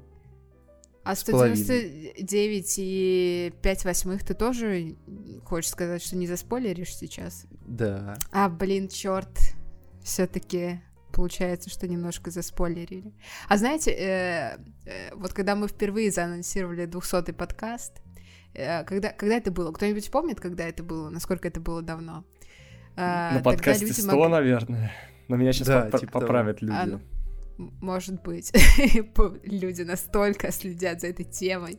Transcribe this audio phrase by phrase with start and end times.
[1.06, 1.56] А с половиной.
[1.56, 4.96] 199 и 5 восьмых ты тоже
[5.44, 7.46] хочешь сказать, что не заспойлеришь сейчас?
[7.66, 8.16] Да.
[8.32, 9.30] А, блин, черт.
[10.02, 10.80] Все-таки
[11.12, 13.12] получается, что немножко заспойлерили.
[13.48, 18.02] А знаете, э, э, вот когда мы впервые заанонсировали 200-й подкаст,
[18.54, 19.72] э, когда, когда это было?
[19.72, 21.08] Кто-нибудь помнит, когда это было?
[21.08, 22.24] Насколько это было давно?
[22.96, 24.92] А, На подкасте люди 100, могли- наверное.
[25.28, 26.20] Но меня сейчас Да, типа того.
[26.20, 26.76] поправят люди.
[26.76, 27.00] А, ну,
[27.56, 28.52] Может быть.
[29.44, 31.78] Люди настолько следят за этой темой.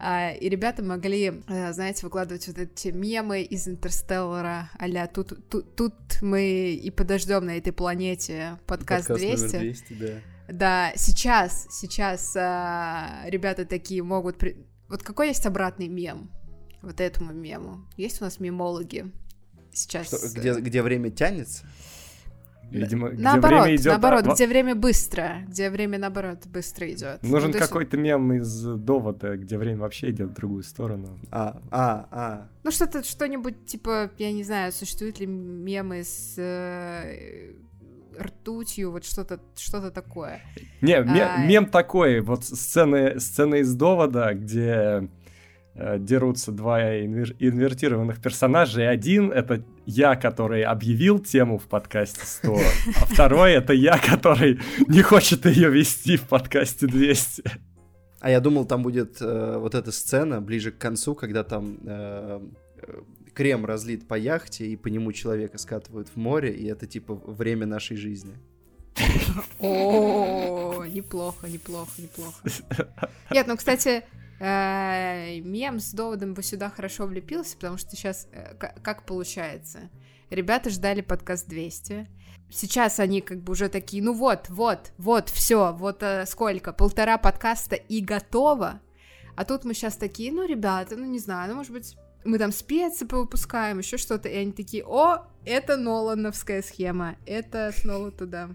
[0.00, 5.74] А, И ребята могли, э, знаете, выкладывать вот эти мемы из Интерстеллара, а тут, тут,
[5.74, 9.58] тут мы и подождем на этой планете подкаст, номер 200.
[9.58, 10.20] 200, да.
[10.48, 14.38] Да, сейчас, сейчас а, ребята такие могут...
[14.38, 14.56] при-
[14.88, 16.30] Вот какой есть обратный мем
[16.80, 17.84] вот этому мему?
[17.96, 19.12] Есть у нас мемологи
[19.72, 20.06] сейчас?
[20.06, 21.66] Что, э, где, где время тянется?
[22.70, 23.86] Видимо, где Наоборот, время идет...
[23.86, 27.22] наоборот, а, где время быстро, где время, наоборот, быстро идет.
[27.22, 31.18] Нужен Ну, есть, какой-то мем из довода, где время вообще идет в другую сторону.
[31.30, 32.48] А, а, а.
[32.64, 37.54] Ну, что-то, что-нибудь, типа, я не знаю, существуют ли мемы с э,
[38.20, 40.40] ртутью, вот что-то, что-то такое.
[40.80, 41.44] Не, А.
[41.46, 45.08] мем такой, вот сцены, сцены из довода, где
[45.98, 52.54] дерутся два инвер- инвертированных персонажа, и один— это я, который объявил тему в подкасте 100,
[53.00, 57.44] а второй— это я, который не хочет ее вести в подкасте 200.
[58.20, 62.40] А я думал, там будет э, вот эта сцена ближе к концу, когда там э,
[62.82, 63.00] э,
[63.32, 67.66] крем разлит по яхте, и по нему человека скатывают в море, и это типа время
[67.66, 68.34] нашей жизни.
[69.60, 72.42] О, неплохо, неплохо, неплохо.
[73.30, 74.02] Нет, ну, кстати, э,
[74.40, 78.28] мем с доводом бы сюда хорошо влепился, потому что сейчас
[78.58, 79.90] как получается?
[80.30, 82.06] Ребята ждали подкаст 200.
[82.50, 87.18] Сейчас они как бы уже такие, ну вот, вот, вот, все, вот э, сколько, полтора
[87.18, 88.80] подкаста и готово.
[89.36, 92.50] А тут мы сейчас такие, ну, ребята, ну, не знаю, ну, может быть, мы там
[92.52, 98.50] специи повыпускаем, еще что-то, и они такие, о, это Нолановская схема, это снова туда.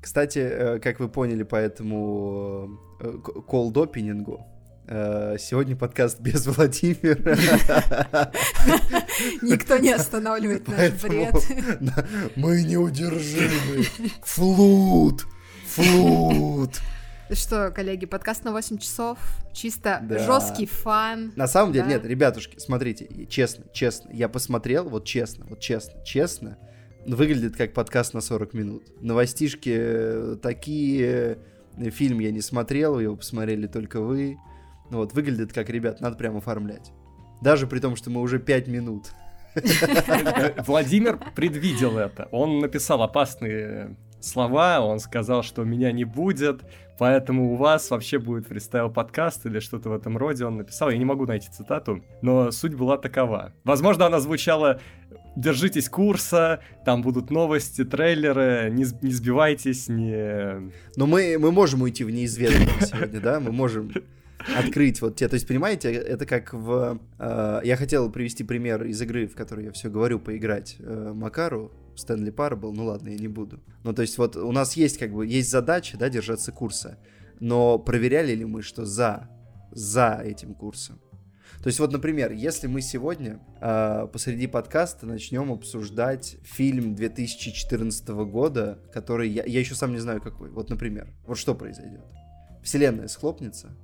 [0.00, 4.55] Кстати, э, как вы поняли по этому э, к- колд-опенингу, э,
[4.88, 7.16] сегодня подкаст без Владимира.
[9.42, 11.34] Никто не останавливает наш бред.
[12.36, 13.84] мы неудержимы.
[14.22, 15.26] Флут!
[15.66, 16.80] Флут!
[17.32, 19.18] Что, коллеги, подкаст на 8 часов,
[19.52, 20.18] чисто Да.
[20.20, 21.32] жесткий фан.
[21.34, 21.90] На самом деле, Да.
[21.94, 26.56] нет, ребятушки, смотрите, честно, честно, я посмотрел, вот честно, вот честно, честно,
[27.04, 28.84] выглядит как подкаст на 40 минут.
[29.02, 31.38] Новостишки э, такие,
[31.76, 34.36] э, фильм я не смотрел, его посмотрели только вы.
[34.90, 36.92] Ну вот, выглядит как, ребят, надо прям оформлять.
[37.42, 39.12] Даже при том, что мы уже 5 минут.
[40.66, 42.28] Владимир предвидел это.
[42.30, 46.62] Он написал опасные слова, он сказал, что меня не будет,
[46.98, 50.44] поэтому у вас вообще будет фристайл подкаст или что-то в этом роде.
[50.44, 53.52] Он написал, я не могу найти цитату, но суть была такова.
[53.64, 54.80] Возможно, она звучала
[55.36, 62.04] «Держитесь курса, там будут новости, трейлеры, не, не сбивайтесь, не...» Но мы, мы можем уйти
[62.04, 63.40] в неизведанное сегодня, да?
[63.40, 63.90] Мы можем
[64.38, 65.28] открыть вот те.
[65.28, 67.00] То есть, понимаете, это как в...
[67.18, 71.72] э, я хотел привести пример из игры, в которой я все говорю, поиграть э, Макару.
[71.96, 73.58] Стэнли Парабл, ну ладно, я не буду.
[73.82, 76.98] Ну, то есть, вот у нас есть как бы, есть задача, да, держаться курса.
[77.40, 79.30] Но проверяли ли мы, что за,
[79.72, 81.00] за этим курсом?
[81.62, 88.78] То есть, вот, например, если мы сегодня э, посреди подкаста начнем обсуждать фильм 2014 года,
[88.92, 90.50] который я, я еще сам не знаю какой.
[90.50, 92.04] Вот, например, вот что произойдет?
[92.62, 93.76] Вселенная схлопнется,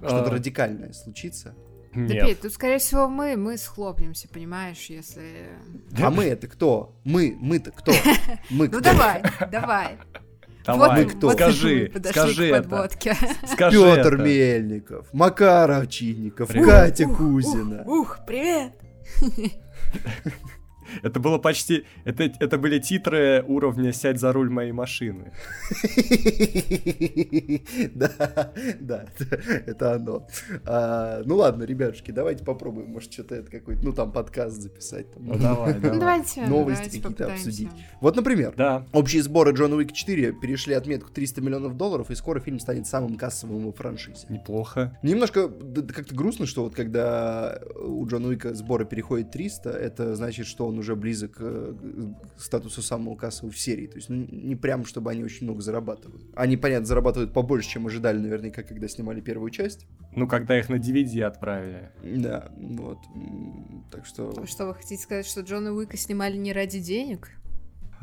[0.00, 1.54] что-то А, радикальное случится.
[1.94, 2.26] Да, Нет.
[2.26, 5.48] Петь, тут, скорее всего, мы, мы схлопнемся, понимаешь, если...
[6.00, 6.94] А мы это кто?
[7.04, 7.92] Мы, мы-то кто?
[8.50, 8.80] Мы Ну кто?
[8.80, 9.98] давай, давай.
[10.64, 11.26] Давай, вот, кто?
[11.28, 12.88] вот скажи, мы скажи это.
[13.46, 14.22] Скажи Петр это.
[14.22, 16.66] Мельников, Макар Овчинников, Привет.
[16.68, 17.82] Катя Ух, Кузина.
[17.86, 18.72] Ух, ух, привет.
[21.02, 21.84] Это было почти...
[22.04, 25.32] Это, это были титры уровня «Сядь за руль моей машины».
[27.94, 29.04] Да, да,
[29.66, 30.26] это оно.
[30.64, 35.06] А, ну ладно, ребятушки, давайте попробуем, может, что-то это какой-то, ну там подкаст записать.
[35.16, 35.74] Ну давай,
[36.48, 37.68] Новости какие-то обсудить.
[38.00, 38.54] Вот, например,
[38.92, 43.16] общие сборы Джона Уик 4 перешли отметку 300 миллионов долларов, и скоро фильм станет самым
[43.16, 44.26] кассовым в франшизе.
[44.28, 44.98] неплохо.
[45.02, 50.66] Немножко как-то грустно, что вот когда у Джона Уика сборы переходят 300, это значит, что
[50.66, 51.74] он уже близок э,
[52.36, 53.86] к статусу самого кассового в серии.
[53.86, 56.24] То есть ну, не прям, чтобы они очень много зарабатывают.
[56.34, 59.86] Они, понятно, зарабатывают побольше, чем ожидали наверняка, когда снимали первую часть.
[60.16, 61.90] Ну, когда их на DVD отправили.
[62.02, 62.98] Да, вот.
[63.90, 64.44] Так что...
[64.46, 67.30] Что вы хотите сказать, что Джона Уика снимали не ради денег?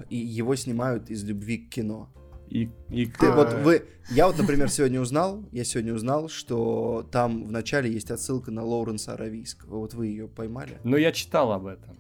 [0.10, 2.10] И его снимают из любви к кино.
[2.50, 7.08] И, и Ты, к- вот вы, я вот, например, сегодня узнал, я сегодня узнал, что
[7.12, 9.80] там в начале есть отсылка на Лоуренса Аравийского.
[9.80, 10.78] Вот вы ее поймали?
[10.84, 11.98] Ну, я читал об этом.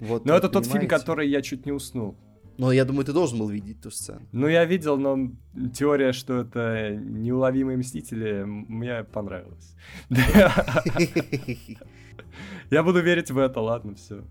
[0.00, 0.96] Вот, Но это тот фильм, понимаете?
[0.98, 2.16] который я чуть не уснул.
[2.58, 4.20] Но я думаю, ты должен был видеть ту сцену.
[4.32, 5.30] Ну, я видел, но
[5.72, 9.74] теория, что это неуловимые мстители, мне понравилась.
[12.70, 14.24] Я буду верить в это, ладно, все.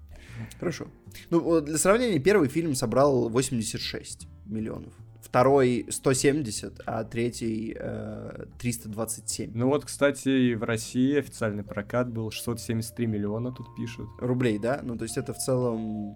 [0.60, 0.88] Хорошо.
[1.30, 4.94] Ну, для сравнения, первый фильм собрал 86 миллионов.
[5.22, 12.32] Второй 170, а третий э, 327 Ну вот, кстати, и в России официальный прокат был
[12.32, 14.08] 673 миллиона, тут пишут.
[14.20, 14.80] рублей, да?
[14.82, 16.16] Ну, то есть это в целом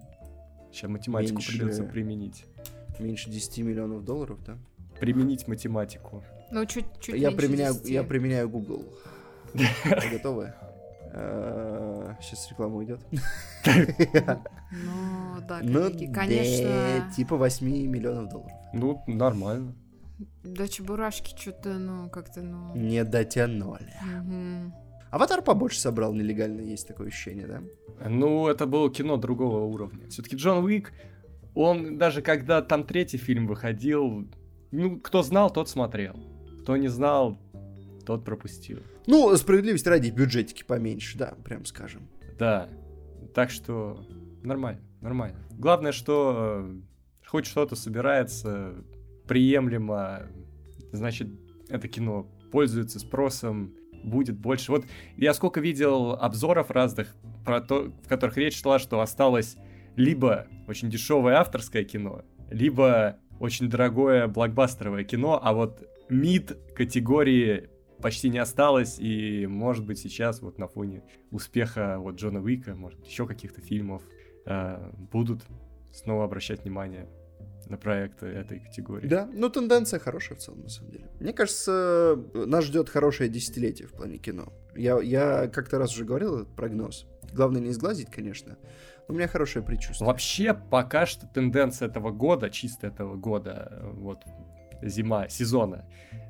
[0.72, 1.52] Сейчас математику Меньше.
[1.58, 2.46] придется применить.
[2.98, 4.58] меньше 10 миллионов долларов, да?
[4.98, 6.24] Применить математику.
[6.50, 7.88] Ну, чуть, чуть я меньше применяю, 10.
[7.90, 8.84] я применяю Google.
[9.54, 10.52] Вы готовы?
[11.14, 13.00] Сейчас реклама уйдет.
[14.76, 17.12] Ну, да, Ну, коллеги, конечно.
[17.14, 18.52] типа 8 миллионов долларов.
[18.72, 19.74] Ну, нормально.
[20.42, 22.74] Да чебурашки что-то, ну, как-то, ну...
[22.74, 23.94] Не дотянули.
[25.10, 27.62] Аватар побольше собрал нелегально, есть такое ощущение, да?
[28.08, 30.08] Ну, это было кино другого уровня.
[30.08, 30.92] Все-таки Джон Уик,
[31.54, 34.28] он даже когда там третий фильм выходил,
[34.72, 36.16] ну, кто знал, тот смотрел.
[36.62, 37.38] Кто не знал,
[38.04, 38.80] тот пропустил.
[39.06, 42.08] Ну, справедливости ради, бюджетики поменьше, да, прям скажем.
[42.38, 42.68] Да.
[43.34, 44.06] Так что
[44.42, 45.38] нормально, нормально.
[45.50, 46.76] Главное, что э,
[47.26, 48.74] хоть что-то собирается
[49.26, 50.22] приемлемо,
[50.92, 51.28] значит,
[51.68, 53.74] это кино пользуется спросом,
[54.04, 54.70] будет больше.
[54.70, 54.84] Вот
[55.16, 57.14] я сколько видел обзоров разных,
[57.44, 59.56] про то, в которых речь шла, что осталось
[59.96, 67.70] либо очень дешевое авторское кино, либо очень дорогое блокбастеровое кино, а вот мид категории
[68.04, 73.02] почти не осталось, и может быть сейчас вот на фоне успеха вот Джона Уика, может
[73.06, 74.02] еще каких-то фильмов
[74.44, 75.40] э, будут
[75.90, 77.08] снова обращать внимание
[77.66, 79.08] на проекты этой категории.
[79.08, 81.10] Да, ну тенденция хорошая в целом, на самом деле.
[81.18, 84.52] Мне кажется, нас ждет хорошее десятилетие в плане кино.
[84.76, 87.06] Я, я как-то раз уже говорил этот прогноз.
[87.32, 88.58] Главное не сглазить, конечно,
[89.08, 90.06] но у меня хорошее предчувствие.
[90.06, 94.18] Вообще, пока что тенденция этого года, чисто этого года, вот
[94.82, 95.86] зима, сезона,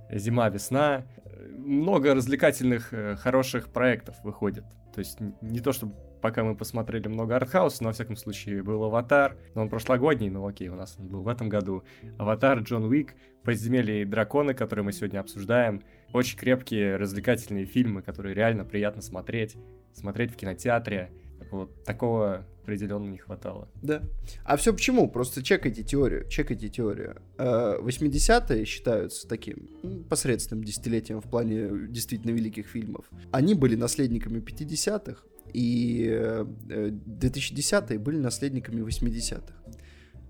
[0.08, 1.04] зима-весна,
[1.50, 4.64] много развлекательных, э, хороших проектов выходит.
[4.92, 8.82] То есть не то, чтобы пока мы посмотрели много артхауса, но, во всяком случае, был
[8.84, 11.84] «Аватар», но он прошлогодний, ну окей, у нас он был в этом году.
[12.18, 15.82] «Аватар», «Джон Уик», «Подземелье и драконы», которые мы сегодня обсуждаем.
[16.14, 19.56] Очень крепкие, развлекательные фильмы, которые реально приятно смотреть,
[19.92, 21.12] смотреть в кинотеатре.
[21.50, 23.68] Вот такого определенно не хватало.
[23.82, 24.02] Да.
[24.44, 25.08] А все почему?
[25.08, 27.16] Просто чекайте теорию, чекайте теорию.
[27.38, 33.04] Э, 80-е считаются таким м, посредственным десятилетием в плане действительно великих фильмов.
[33.32, 39.54] Они были наследниками 50-х, и э, э, 2010-е были наследниками 80-х.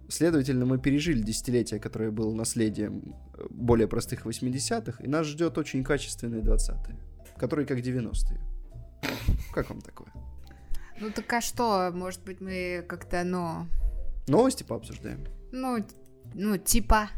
[0.09, 5.85] Следовательно, мы пережили десятилетие, которое было наследием э, более простых 80-х, и нас ждет очень
[5.85, 6.97] качественные 20-е,
[7.38, 8.41] которые как 90-е.
[9.53, 10.09] Как вам такое?
[11.01, 11.91] Ну, так а что?
[11.93, 13.67] Может быть, мы как-то, ну...
[14.29, 15.27] Новости пообсуждаем.
[15.53, 15.85] Ну,
[16.35, 17.11] ну, типа...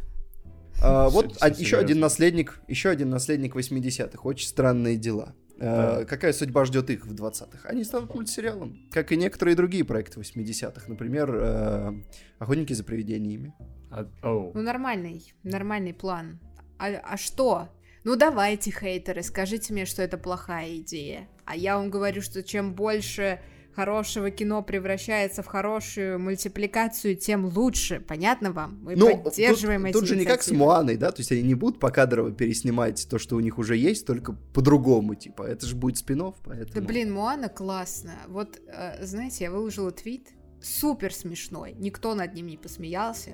[0.82, 4.18] А, вот а- еще один наследник, еще один наследник 80-х.
[4.22, 5.34] Очень странные дела.
[5.58, 6.04] А, Да.
[6.04, 7.68] Какая судьба ждет их в 20-х?
[7.68, 10.82] Они станут мультсериалом, как и некоторые другие проекты 80-х.
[10.88, 11.92] Например, э,
[12.38, 13.54] «Охотники за привидениями».
[13.90, 14.06] А-.
[14.22, 16.40] Ну, нормальный, нормальный план.
[16.78, 17.68] А, а что?
[18.04, 21.28] Ну, давайте, хейтеры, скажите мне, что это плохая идея.
[21.44, 23.40] А я вам говорю, что чем больше
[23.76, 28.00] хорошего кино превращается в хорошую мультипликацию, тем лучше.
[28.00, 28.78] Понятно вам?
[28.82, 30.64] Мы Ну, поддерживаем тут, эти тут же не как с инициативы.
[30.64, 31.12] Муаной, да?
[31.12, 35.14] То есть они не будут покадрово переснимать то, что у них уже есть, только по-другому,
[35.14, 35.42] типа.
[35.42, 36.72] Это же будет спин поэтому...
[36.72, 38.20] Да блин, Моана классная.
[38.28, 40.30] Вот, э, знаете, я выложила твит,
[40.62, 43.32] супер смешной, никто над ним не посмеялся.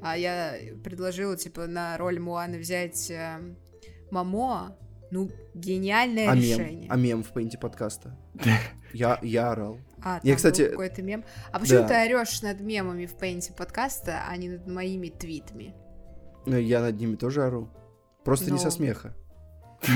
[0.00, 3.40] А я предложила, типа, на роль Муаны взять э,
[4.12, 4.76] Мамо.
[5.12, 6.42] Ну, гениальное А мем?
[6.58, 6.88] решение.
[6.90, 8.16] А мем в пейнте подкаста?
[8.94, 9.78] Я, я орал.
[10.02, 11.22] А, Я, кстати, был какой-то мем.
[11.52, 11.88] А почему да.
[11.88, 15.74] ты орешь над мемами в пейнте подкаста, а не над моими твитами?
[16.46, 17.68] Ну, я над ними тоже ору.
[18.24, 18.58] Просто не Ну.
[18.58, 19.14] со смеха.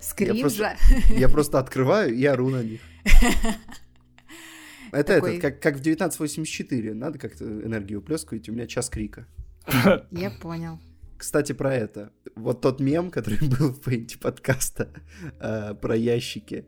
[0.00, 0.76] Скринжа.
[1.16, 2.80] Я просто открываю и ору на них.
[4.92, 6.94] Это Такой- это, как, как в 1984.
[6.94, 9.26] Надо как-то энергию уплескивать, у меня час крика.
[10.10, 10.78] Я понял.
[11.18, 12.12] Кстати, про это.
[12.34, 14.90] Вот тот мем, который был в пейнте подкаста
[15.40, 16.66] э, про ящики.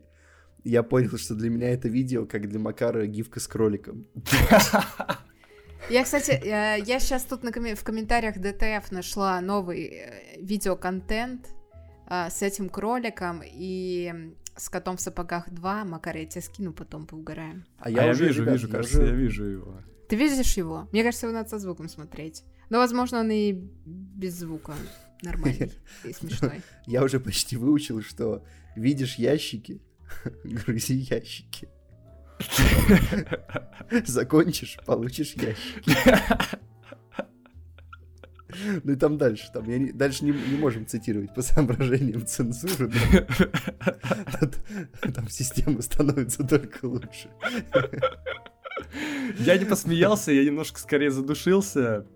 [0.63, 4.05] Я понял, что для меня это видео, как для Макара гифка с кроликом.
[5.89, 11.47] Я, кстати, э, я сейчас тут на в комментариях ДТФ нашла новый э, видеоконтент
[12.09, 15.85] э, с этим кроликом и с котом в сапогах 2.
[15.85, 17.65] Макар, я тебе скину, потом поугараем.
[17.79, 19.81] А А я вижу, ребят, вижу, я кажется, уже- я вижу его.
[20.09, 20.87] Ты видишь его?
[20.91, 22.43] Мне кажется, его надо со звуком смотреть.
[22.69, 23.53] Но, возможно, он и
[23.85, 24.73] без звука
[25.21, 25.71] нормальный
[26.03, 26.61] и смешной.
[26.85, 28.43] Я уже почти выучил, что
[28.75, 29.81] видишь ящики,
[30.43, 31.67] грузи ящики.
[34.05, 35.97] Закончишь, получишь ящики.
[38.83, 42.91] Ну и там дальше, там, я не- дальше не, не можем цитировать по соображениям цензуры,
[45.05, 47.29] но там система становится только лучше.
[49.37, 52.07] Я не посмеялся, я немножко скорее задушился.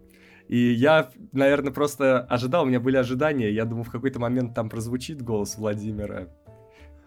[0.49, 3.49] И я, наверное, просто ожидал, у меня были ожидания.
[3.51, 6.27] Я думал, в какой-то момент там прозвучит голос Владимира.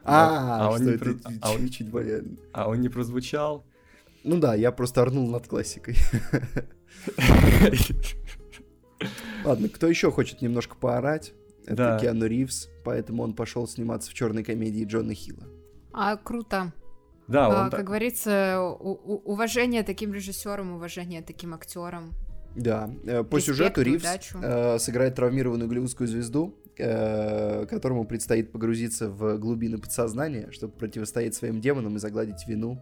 [0.04, 2.24] А, А он что не это про- а он- чуть- чуть более...
[2.52, 3.64] А он не прозвучал.
[4.24, 5.96] Ну да, я просто орнул над классикой.
[9.44, 11.32] Ладно, кто еще хочет немножко поорать?
[11.66, 11.98] Это Да.
[11.98, 15.44] Киану Ривз, поэтому он пошел сниматься в черной комедии Джона Хилла.
[15.92, 16.72] А, круто.
[17.28, 22.12] Да, А, он как так- говорится, уважение таким режиссерам, уважение таким актерам.
[22.56, 24.38] Да, э, по Респект сюжету Ривз удачу.
[24.42, 31.60] э, сыграет травмированную голливудскую звезду, э, которому предстоит погрузиться в глубины подсознания, чтобы противостоять своим
[31.60, 32.80] демонам и загладить вину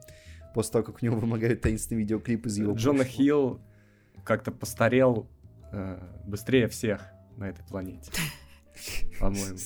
[0.55, 3.17] после того, как у него вымогают таинственный видеоклип из его Джона прошлого.
[3.17, 3.61] Хилл
[4.25, 5.27] как-то постарел
[5.73, 7.03] э, быстрее всех
[7.37, 8.13] на этой планете.
[9.21, 9.59] По-моему.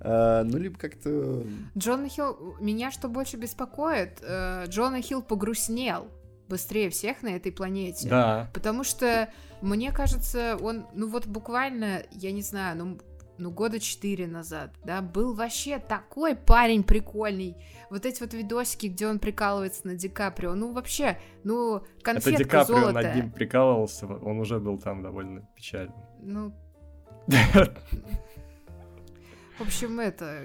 [0.00, 1.44] А, Ну, либо как-то...
[1.78, 6.08] Джона Хилл, меня что больше беспокоит, э, Джона Хилл погрустнел
[6.48, 8.08] быстрее всех на этой планете.
[8.08, 8.50] Да.
[8.54, 9.28] Потому что,
[9.62, 12.98] мне кажется, он, ну вот буквально, я не знаю, ну,
[13.38, 17.56] ну года четыре назад, да, был вообще такой парень прикольный.
[17.90, 22.38] Вот эти вот видосики, где он прикалывается на Ди Каприо, ну вообще, ну, Это конфетка
[22.38, 23.02] Ди Каприо золото.
[23.02, 25.94] над ним прикалывался, он уже был там довольно печальный.
[26.20, 26.52] Ну,
[27.26, 27.68] в
[29.60, 30.44] общем, это...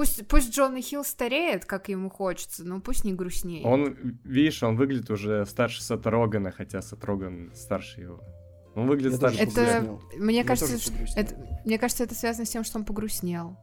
[0.00, 3.66] Пусть, пусть Джона Хилл стареет, как ему хочется, но пусть не грустнее.
[3.66, 8.20] Он, видишь, он выглядит уже старше Сета Рогана, хотя Сет Роган старше его.
[8.74, 9.98] Он выглядит Я старше, Это-.
[10.16, 10.78] Мне Я кажется,
[11.16, 11.34] это,
[11.66, 13.58] мне кажется, это связано с тем, что он погрустнел.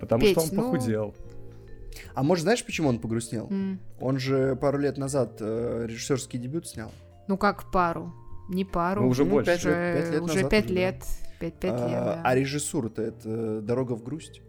[0.00, 1.14] потому Петь, что он ну- похудел.
[2.14, 3.48] А может, знаешь, почему он погрустнел?
[3.50, 3.78] М.
[4.00, 6.90] Он же пару лет назад э, режиссерский дебют снял.
[7.28, 8.14] Ну как пару?
[8.48, 9.02] Не пару.
[9.02, 9.50] Ну, уже Ну, больше.
[9.50, 10.80] пять лет- уже пять лет уже назад пять уже, да.
[10.80, 11.04] лет.
[11.38, 12.22] Пять, пять а, лет, да.
[12.24, 14.40] а режиссура-то это «Дорога в грусть».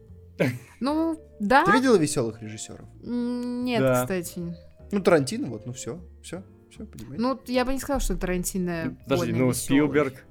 [0.79, 1.65] Ну, да.
[1.65, 2.87] Ты видела веселых режиссеров?
[3.01, 4.01] Нет, Да.
[4.01, 4.55] кстати.
[4.91, 7.21] Ну, Тарантино, вот, ну все, все, все, понимаете?
[7.21, 9.55] Ну, я бы не сказала, что Тарантино Подожди, больно ну весёлый.
[9.55, 10.25] Спилберг.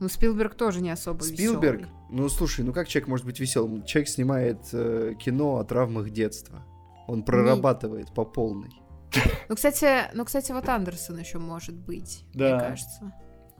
[0.00, 1.94] Ну, Спилберг тоже не особо Спилберг, весёлый.
[2.10, 3.84] ну слушай, ну как человек может быть веселым?
[3.84, 6.64] Человек снимает э, кино о травмах детства.
[7.06, 8.70] Он прорабатывает по полной.
[9.48, 12.56] Ну, кстати, ну, кстати, вот Андерсон еще может быть, Да.
[12.56, 13.12] мне кажется.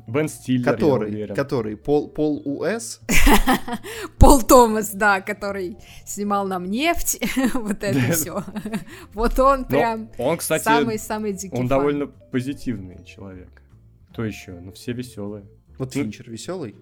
[0.07, 1.35] Бен Стиллер, я Который, уверен.
[1.35, 3.01] который, Пол, Пол УС,
[4.19, 7.19] Пол Томас, да, который снимал нам нефть,
[7.55, 8.43] вот это все.
[9.15, 13.63] Вот он прям он, кстати, самый-самый дикий он довольно позитивный человек.
[14.11, 14.53] Кто еще?
[14.61, 15.45] Ну, все веселые.
[15.79, 16.75] вот Финчер веселый.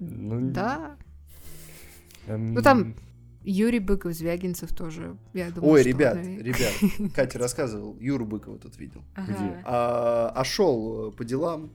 [0.00, 0.96] Ну, Да.
[2.26, 2.94] эм, Ну, там
[3.42, 8.58] Юрий Быков, Звягинцев тоже, я думаю, Ой, что ребят, он ребят, Катя рассказывал, Юру Быкова
[8.58, 9.02] тут видел.
[9.14, 9.32] Ага.
[9.32, 9.62] Где?
[9.64, 11.70] А, а шел по делам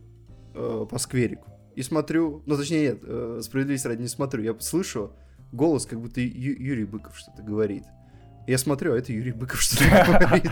[0.53, 1.47] э, по скверику.
[1.75, 5.13] И смотрю, ну точнее нет, э, справедливости ради не смотрю, я слышу
[5.51, 7.83] голос, как будто Ю- Юрий Быков что-то говорит.
[8.47, 9.85] Я смотрю, а это Юрий Быков что-то
[10.19, 10.51] говорит.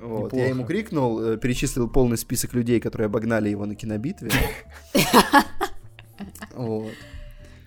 [0.00, 4.30] Вот, я ему крикнул, э, перечислил полный список людей, которые обогнали его на кинобитве.
[6.54, 6.92] Вот.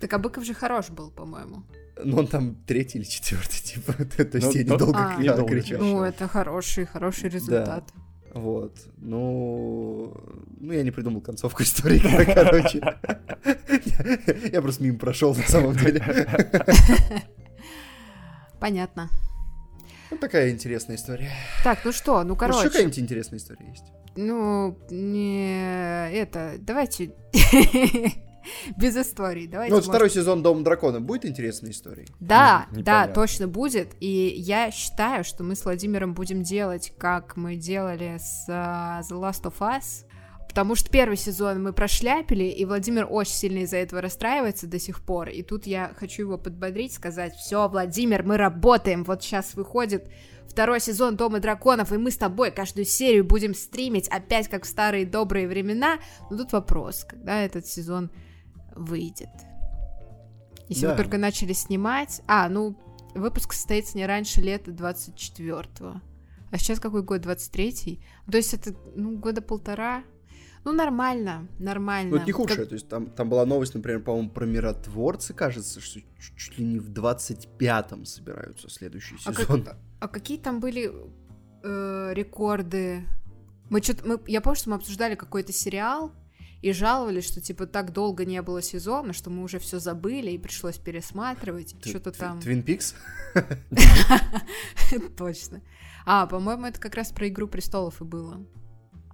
[0.02, 1.64] Так а Быков же хорош был, по-моему.
[2.04, 3.94] Но он там третий или четвертый, типа.
[4.18, 5.22] То есть Ну, я то- недолго А.
[5.22, 5.80] Недолго кричал.
[5.80, 7.90] Ну, это хороший, хороший результат.
[8.36, 8.76] Вот.
[8.98, 10.14] Ну,
[10.60, 12.00] ну, я не придумал концовку истории,
[12.34, 12.80] короче.
[14.52, 16.04] Я- просто мимо прошел на самом деле.
[18.60, 19.10] Понятно.
[20.12, 21.32] Вот такая интересная история.
[21.64, 23.86] Так, ну что, ну Может, еще короче, какая-нибудь интересная история есть?
[24.18, 27.12] ну, не это, давайте
[28.78, 29.48] Без истории.
[29.48, 32.08] Давайте, Ну, вот может, второй сезон Дома Дракона будет интересной историей?
[32.20, 33.96] Да, Не- да, точно будет.
[34.00, 39.20] И я считаю, что мы с Владимиром будем делать, как мы делали с а, The
[39.20, 40.06] Last of Us.
[40.48, 45.02] Потому что первый сезон мы прошляпили, и Владимир очень сильно из-за этого расстраивается до сих
[45.02, 45.28] пор.
[45.28, 49.04] И тут я хочу его подбодрить, сказать, все, Владимир, мы работаем.
[49.04, 50.10] Вот сейчас выходит
[50.48, 54.68] второй сезон Дома драконов, и мы с тобой каждую серию будем стримить опять как в
[54.68, 55.98] старые добрые времена.
[56.32, 58.10] Но тут вопрос, когда этот сезон
[58.76, 59.30] выйдет.
[60.68, 60.92] Если Да.
[60.92, 62.22] вы только начали снимать...
[62.28, 62.76] А, ну,
[63.14, 66.02] выпуск состоится не раньше лета 24-го.
[66.52, 67.22] А сейчас какой год?
[67.26, 68.04] 23-й?
[68.32, 70.04] То есть это, ну, года полтора.
[70.64, 72.10] Ну, нормально, нормально.
[72.12, 72.66] Ну, это не Как- худшее.
[72.66, 76.66] То есть там, там была новость, например, по-моему, про миротворцы, кажется, что чуть, чуть ли
[76.66, 79.64] не в 25-м собираются следующий А, сезон.
[79.64, 80.92] как- а какие там были
[81.64, 83.04] э, рекорды?
[83.70, 86.12] Мы что-то, мы, я помню, что мы обсуждали какой-то сериал
[86.62, 90.38] и жаловались, что типа так долго не было сезона, что мы уже все забыли и
[90.38, 91.76] пришлось пересматривать.
[91.86, 92.40] Что-то там.
[92.40, 92.96] Твин Пикс?
[95.18, 95.62] Точно.
[96.06, 98.46] А, по-моему, это как раз про Игру престолов и было.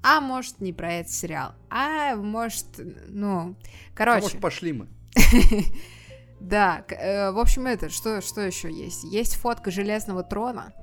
[0.04, 1.54] А может, не про этот сериал.
[1.70, 2.66] А может,
[3.08, 3.56] ну, А
[3.96, 4.22] короче.
[4.24, 4.88] может, пошли мы.
[6.40, 9.04] Да, э, в общем, это, что, что еще есть?
[9.04, 10.74] Есть фотка Железного Трона.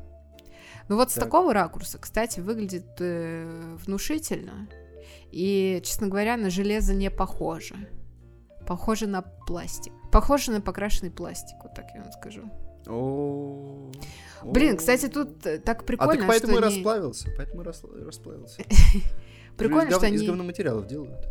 [0.88, 1.25] Ну вот с Так.
[1.25, 4.69] такого ракурса, кстати, выглядит э, внушительно.
[5.31, 7.75] И, честно говоря, на железо не похоже.
[8.67, 9.93] Похоже на пластик.
[10.11, 12.43] Похоже на покрашенный пластик, вот так я вам скажу.
[12.87, 13.91] О,
[14.45, 16.65] Блин, кстати, тут э, так А прикольно, так поэтому и они...
[16.77, 17.29] расплавился.
[17.37, 18.63] Поэтому и расплавился.
[19.59, 21.27] Прикольно, что гов- из они говноматериалов делают.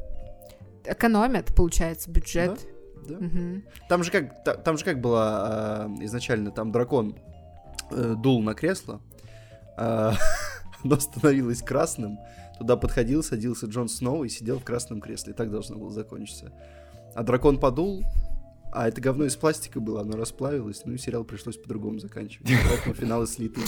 [0.86, 2.60] экономят, получается, бюджет.
[3.08, 3.18] Да.
[3.90, 7.18] Там же как, та- там же как было а, изначально, там дракон
[7.92, 9.02] э, дул на кресло,
[9.78, 10.14] а,
[10.84, 12.20] оно становилось красным,
[12.58, 15.34] туда подходил, садился Джон Сноу и сидел в красном кресле.
[15.34, 16.52] Так должно было закончиться.
[17.16, 18.04] А дракон подул,
[18.72, 22.50] а это говно из пластика было, оно расплавилось, ну и сериал пришлось по-другому заканчивать.
[22.70, 23.62] Поэтому финалы слиты.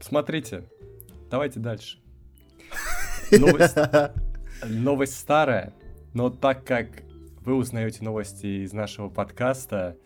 [0.00, 0.64] Смотрите,
[1.30, 1.98] давайте дальше.
[3.32, 3.76] Новость,
[4.64, 5.74] новость старая,
[6.14, 7.02] но так как
[7.40, 9.96] вы узнаете новости из нашего подкаста,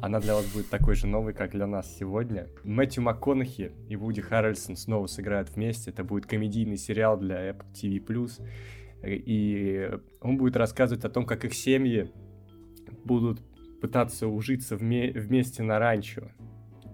[0.00, 2.48] она для вас будет такой же новой, как для нас сегодня.
[2.64, 5.90] Мэтью МакКонахи и Вуди Харрельсон снова сыграют вместе.
[5.90, 8.30] Это будет комедийный сериал для Apple TV+.
[9.04, 12.10] И он будет рассказывать о том, как их семьи
[13.04, 13.40] будут
[13.80, 16.30] пытаться ужиться вме- вместе на ранчо.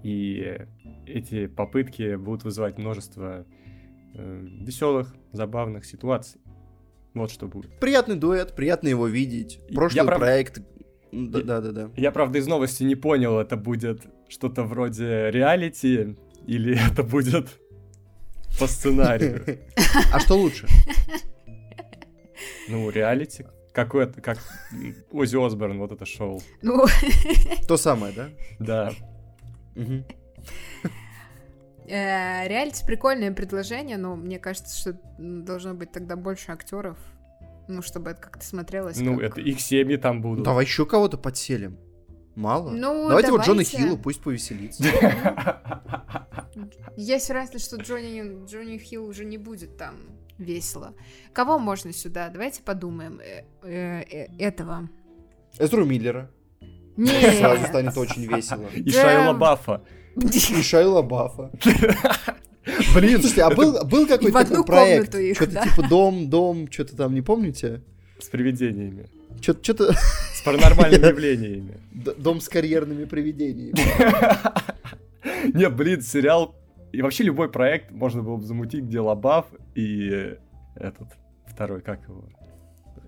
[0.05, 0.59] И
[1.07, 3.47] эти попытки будут вызывать множество
[4.15, 6.41] веселых, забавных ситуаций.
[7.15, 7.79] Вот что будет.
[7.79, 9.61] Приятный дуэт, приятно его видеть.
[9.69, 10.63] Я Прошлый прав- проект...
[11.13, 11.91] Да-да-да.
[11.97, 17.49] Я, правда, из новости не понял, это будет что-то вроде реалити или это будет
[18.59, 19.43] по сценарию.
[20.13, 20.67] А что лучше?
[22.69, 23.47] Ну, реалити.
[23.73, 24.39] Какое-то, как
[25.11, 26.43] Ози Осборн, вот это шоу.
[26.63, 26.85] Ну,
[27.69, 28.29] То самое, да?
[28.59, 28.93] Да.
[31.89, 36.97] Э, реалити прикольное предложение, но мне кажется, что должно быть тогда больше актеров.
[37.73, 38.99] Ну, чтобы это как-то смотрелось.
[38.99, 40.45] Ну, как- это их семьи там Ну, будут.
[40.45, 41.79] Давай еще кого-то подселим.
[42.35, 42.71] Мало.
[42.71, 43.77] Ну, давайте, вот Джона давайте.
[43.77, 44.85] Хилла, пусть повеселится.
[46.97, 49.97] Есть вероятность, что Джонни, Джонни Хилл уже не будет там
[50.39, 50.95] весело.
[51.33, 52.31] Кого можно сюда?
[52.31, 53.21] Давайте подумаем.
[53.21, 54.89] Э, э, э, этого.
[55.59, 56.31] Эзру Миллера.
[56.97, 57.39] Нет.
[57.39, 58.67] Сразу станет очень весело.
[58.75, 58.91] И.
[58.91, 59.85] Шайла Баффа.
[60.17, 61.51] И Шайла Баффа.
[62.95, 65.15] Блин, слушайте, а был, был какой-то такой проект?
[65.15, 65.63] их, Что-то да.
[65.65, 67.83] типа дом, дом, что-то там, не помните?
[68.21, 69.07] С привидениями.
[69.41, 71.81] Что-то С паранормальными явлениями.
[72.19, 73.75] дом с карьерными привидениями.
[75.55, 76.55] Не, блин, сериал...
[76.93, 80.37] И вообще любой проект можно было бы замутить, где Лабаф и
[80.77, 81.09] этот,
[81.47, 82.29] второй, как его?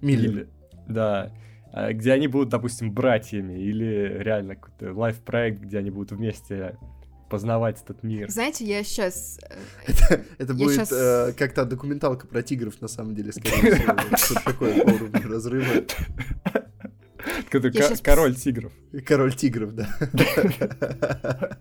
[0.01, 0.49] Миллер.
[0.89, 1.33] Да.
[1.73, 6.79] А, Где они будут, допустим, братьями, или реально какой-то лайв-проект, где они будут вместе
[7.35, 8.31] познавать этот мир.
[8.31, 9.41] Знаете, я сейчас...
[10.39, 14.17] Это Я будет э, как-то документалка про тигров, на самом деле, скорее всего.
[14.17, 15.85] Что-то такое по уровню разрыва.
[18.05, 18.71] Король тигров.
[19.05, 19.89] Король тигров, да.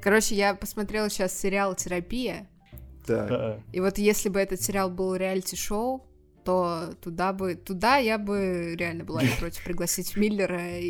[0.00, 2.46] Короче, я посмотрела сейчас сериал «Терапия»,
[3.04, 3.58] Так.
[3.72, 6.06] И вот если бы этот сериал был реалити-шоу,
[6.44, 10.86] то туда бы, туда я бы реально была не против пригласить Миллера и,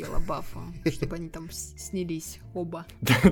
[0.00, 0.60] и Лабафа,
[0.92, 2.86] чтобы они там снялись оба.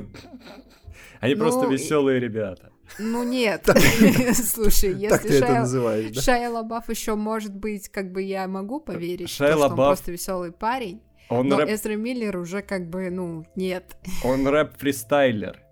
[1.21, 2.71] Они Ну, просто и- веселые ребята.
[2.99, 3.65] Ну нет,
[4.35, 6.21] слушай, если да?
[6.21, 10.53] Шайя Лабаф еще может быть, как бы я могу поверить, то, что он просто веселый
[10.53, 13.97] парень, Он но рэп, Эзра Миллер уже как бы, ну, нет.
[14.25, 15.62] он рэп-фристайлер,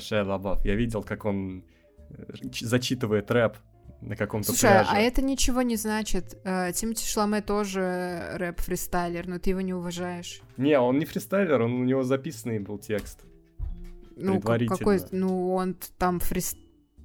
[0.00, 0.64] Шайа Лабаф.
[0.64, 1.64] Я видел, как он
[2.10, 2.24] э,
[2.60, 3.56] зачитывает рэп
[4.00, 4.90] на каком-то Слушай, пляже.
[4.92, 6.38] а это ничего не значит.
[6.44, 10.42] Э, Тимати Шламе тоже рэп-фристайлер, но ты его не уважаешь.
[10.56, 13.24] Не, он не фристайлер, он, у него записанный был текст.
[14.16, 15.00] Ну, какой...
[15.10, 16.56] Ну, он там фрис-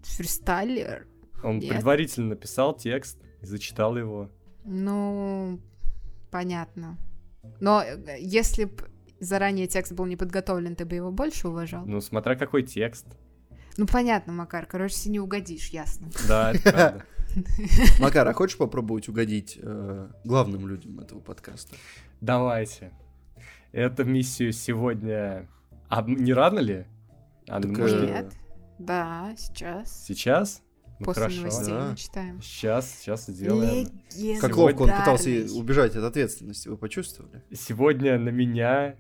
[0.04, 1.08] фристайлер.
[1.44, 1.70] Он Нет.
[1.70, 4.30] предварительно написал текст и зачитал его.
[4.64, 5.60] Ну,
[6.30, 6.98] понятно.
[7.60, 8.74] Но э, если б
[9.20, 11.86] заранее текст был не подготовлен, ты бы его больше уважал?
[11.86, 13.08] Ну, смотря какой текст.
[13.78, 14.66] Ну, понятно, Макар.
[14.66, 16.10] Короче, если не угодишь, ясно.
[16.28, 17.06] Да, это правда.
[18.00, 21.76] Макар, а хочешь попробовать угодить э, главным людям этого подкаста?
[22.20, 22.92] Давайте.
[23.72, 25.48] Эту миссию сегодня...
[25.88, 26.86] А не рано ли?
[27.48, 28.34] А, Так, может, э, Нет.
[28.80, 30.06] Да, сейчас.
[30.06, 30.62] сейчас?
[31.00, 31.40] Ну, После хорошо.
[31.40, 31.90] новостей Да.
[31.90, 32.42] мы читаем.
[32.42, 33.88] Сейчас, сейчас сделаем.
[34.40, 37.44] Как ловко он пытался убежать от ответственности, вы почувствовали?
[37.54, 38.96] Сегодня на меня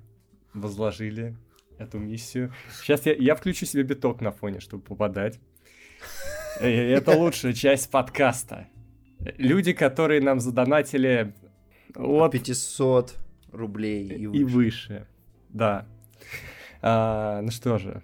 [0.53, 1.37] возложили
[1.81, 2.53] эту миссию.
[2.81, 5.39] Сейчас я, я включу себе биток на фоне, чтобы попадать.
[6.59, 8.67] Э, Это лучшая часть подкаста.
[9.37, 11.33] Люди, которые нам задонатили
[11.95, 13.15] от 500
[13.51, 14.39] рублей и выше.
[14.39, 15.07] и выше.
[15.49, 15.85] Да.
[16.81, 18.01] А, ну что же,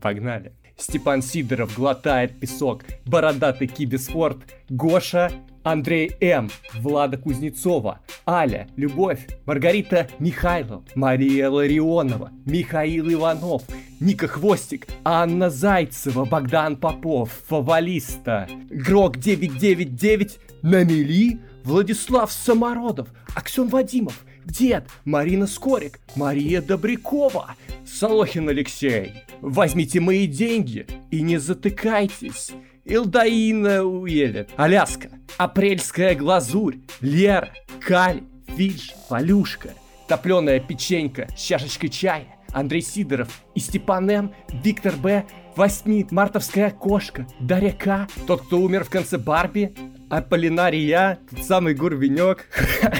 [0.00, 0.52] погнали.
[0.76, 5.30] Степан Сидоров глотает песок, бородатый киберспорт, Гоша,
[5.62, 13.62] Андрей М, Влада Кузнецова, Аля, Любовь, Маргарита Михайлов, Мария Ларионова, Михаил Иванов,
[14.00, 24.88] Ника Хвостик, Анна Зайцева, Богдан Попов, Фавалиста, Грок 999, Намели, Владислав Самородов, Аксен Вадимов, Дед,
[25.04, 27.54] Марина Скорик, Мария Добрякова,
[27.86, 29.12] Солохин Алексей.
[29.40, 32.52] Возьмите мои деньги и не затыкайтесь.
[32.90, 37.50] Илдаина Уэлет, Аляска, Апрельская глазурь, Лера,
[37.80, 39.70] Кали, Фиш, Валюшка,
[40.08, 45.24] Топленая печенька с чашечкой чая, Андрей Сидоров и Степан М, Виктор Б,
[45.54, 49.72] Восьми, Мартовская кошка, Дарья К, тот, кто умер в конце Барби,
[50.10, 52.48] Аполлинария, тот самый Гурвенек.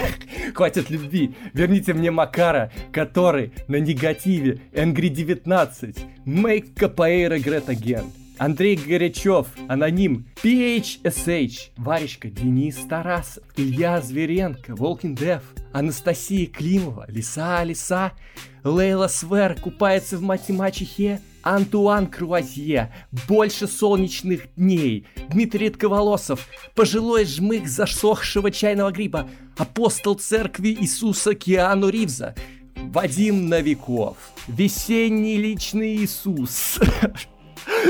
[0.55, 1.35] Хватит любви.
[1.53, 5.97] Верните мне Макара, который на негативе Angry 19.
[6.27, 8.05] Make Capoeira Great Again.
[8.41, 15.43] Андрей Горячев, аноним, PHSH, Варечка, Денис Тарасов, Илья Зверенко, Волкин Дев,
[15.75, 18.13] Анастасия Климова, Лиса Лиса,
[18.65, 22.91] Лейла Свер купается в мать и мачехе, Антуан Круазье,
[23.29, 32.35] больше солнечных дней, Дмитрий Редковолосов, пожилой жмых засохшего чайного гриба, апостол церкви Иисуса Киану Ривза,
[32.75, 34.17] Вадим Новиков,
[34.49, 36.79] весенний личный Иисус,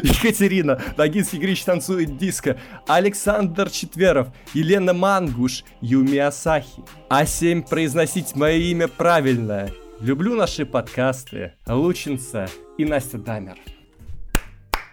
[0.03, 6.83] Екатерина, Нагинский Грич танцует диско, Александр Четверов, Елена Мангуш, Юми Асахи.
[7.09, 9.71] А7 произносить мое имя правильно.
[10.01, 11.53] Люблю наши подкасты.
[11.67, 13.59] Лучинца и Настя Дамер.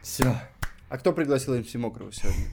[0.02, 0.36] Все.
[0.90, 2.46] А кто пригласил МС Мокрого сегодня?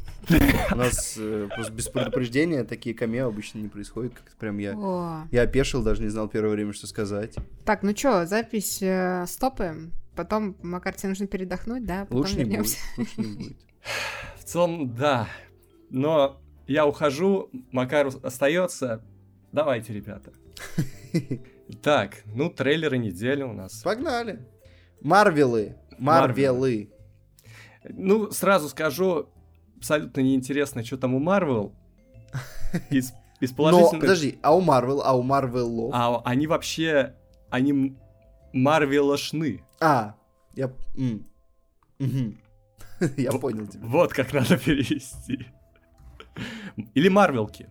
[0.73, 4.75] У нас э, просто без предупреждения такие камео обычно не происходят, как прям я...
[4.77, 5.27] О.
[5.31, 7.35] Я опешил, даже не знал первое время, что сказать.
[7.65, 9.93] Так, ну чё, запись э, стопаем.
[10.15, 12.05] Потом, Макар, тебе нужно передохнуть, да?
[12.05, 12.77] Потом Лучше не будет.
[12.97, 13.57] Лучше не будет.
[14.37, 15.29] В целом, да.
[15.91, 19.03] Но я ухожу, Макар остается.
[19.53, 20.33] Давайте, ребята.
[21.83, 23.83] Так, ну, трейлеры недели у нас.
[23.83, 24.47] Погнали.
[25.01, 25.77] Марвелы.
[25.99, 26.91] Марвелы.
[27.89, 29.31] Ну, сразу скажу,
[29.77, 31.75] абсолютно неинтересно, что там у Марвел.
[32.91, 34.01] Из, из Но, положительных...
[34.01, 35.91] подожди, а у Марвел, а у Марвелов?
[35.95, 37.15] А они вообще,
[37.51, 37.97] они
[38.53, 39.64] марвелошны.
[39.81, 40.15] А,
[40.55, 40.71] я...
[40.97, 41.25] м.
[41.99, 42.39] Мгм.
[43.17, 43.85] Я понял тебя.
[43.87, 45.47] Вот как надо перевести.
[46.95, 47.69] Или Марвелки.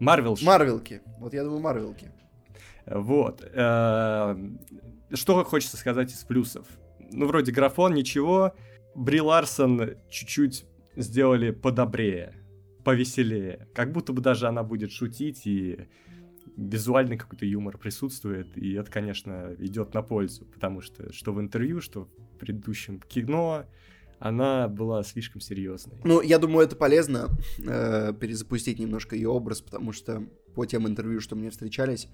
[0.00, 0.36] Марвел.
[0.42, 1.00] Марвелки.
[1.18, 2.10] Вот я думаю, Марвелки.
[2.86, 3.42] Вот.
[3.42, 4.36] э,
[5.14, 6.66] Что хочется сказать из плюсов?
[7.10, 8.54] Ну, вроде графон, ничего.
[8.94, 12.34] Бри Ларсон чуть-чуть сделали подобрее,
[12.84, 13.68] повеселее.
[13.74, 15.88] Как будто бы даже она будет шутить, и
[16.56, 18.56] визуальный какой-то юмор присутствует.
[18.56, 20.44] И это, конечно, идет на пользу.
[20.46, 23.66] Потому что что в интервью, что в предыдущем кино,
[24.18, 25.96] она была слишком серьезной.
[26.04, 31.20] Ну, я думаю, это полезно э, перезапустить немножко ее образ, потому что по тем интервью,
[31.20, 32.08] что мне встречались,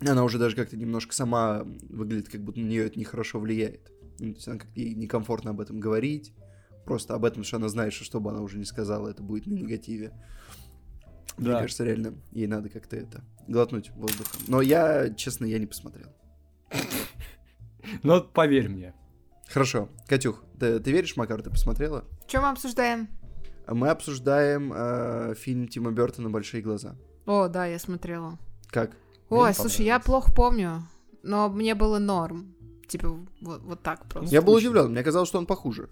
[0.00, 3.92] она уже даже как-то немножко сама выглядит, как будто на нее это нехорошо влияет.
[4.20, 6.32] Ну, то есть она как-то ей некомфортно об этом говорить,
[6.84, 9.46] просто об этом, что она знает, что что бы она уже не сказала, это будет
[9.46, 10.12] на негативе.
[11.36, 11.60] Мне Да.
[11.60, 14.40] кажется, реально, ей надо как-то это глотнуть воздухом.
[14.48, 16.08] Но я, честно, я не посмотрел.
[18.02, 18.94] Но поверь мне,
[19.48, 19.90] Хорошо.
[20.08, 22.06] Катюх, ты, ты веришь, Макар, ты посмотрела?
[22.26, 23.08] Что мы обсуждаем?
[23.68, 26.96] Мы обсуждаем э, фильм Тима Бертона «Большие глаза».
[27.26, 28.38] О, да, я смотрела.
[28.68, 28.92] Как?
[29.28, 30.82] Ой, Мне слушай, я плохо помню,
[31.22, 32.54] но мне было норм.
[32.92, 33.08] Типа
[33.40, 34.30] вот, вот так просто.
[34.34, 35.88] Я был удивлен, мне казалось, что он похуже.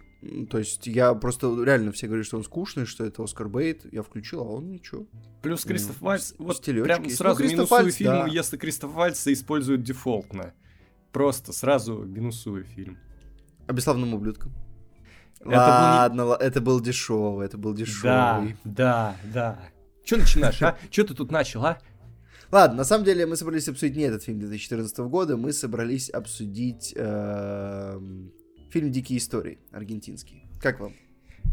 [0.50, 3.86] То есть я просто реально все говорят, что он скучный, что это Оскар Бейт.
[3.90, 5.06] Я включил, а он ничего.
[5.40, 7.16] Плюс Ну, Кристоф Вальц, вот прям есть.
[7.16, 8.26] сразу Ну, минусую Вальц, фильм, да.
[8.26, 10.52] если Кристоф Вальца используют дефолтно.
[11.10, 12.98] Просто сразу минусую фильм.
[13.66, 14.52] А бесславным ублюдком.
[15.40, 18.56] Это был не- Ладно, ла- это был дешевый, это был Да, дешевый.
[18.64, 19.58] да, да.
[20.04, 20.76] Че начинаешь, а?
[20.90, 21.78] Че ты тут начал, а?
[22.52, 26.92] Ладно, на самом деле мы собрались обсудить не этот фильм 2014 года, мы собрались обсудить
[26.96, 28.32] эм,
[28.70, 30.44] фильм «Дикие истории» аргентинский.
[30.60, 30.92] Как вам?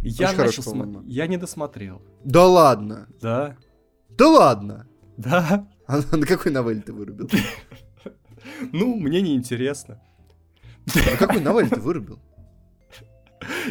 [0.01, 1.03] Я Очень начал смо- по-моему.
[1.05, 2.01] Я не досмотрел.
[2.23, 3.07] Да ладно!
[3.21, 3.55] Да,
[4.09, 4.87] Да ладно!
[5.17, 5.67] да.
[5.87, 7.29] А на какой новель ты вырубил?
[8.73, 10.01] Ну, мне не интересно.
[10.95, 12.19] На какой новель ты вырубил?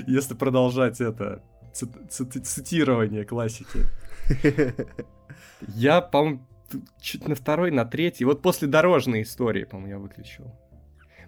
[0.06, 1.42] Если продолжать это
[1.74, 3.80] цит- цит- цитирование классики.
[5.74, 6.46] Я, по-моему,
[7.00, 8.24] чуть на второй, на третий.
[8.24, 10.44] Вот после дорожной истории, по-моему, я выключил.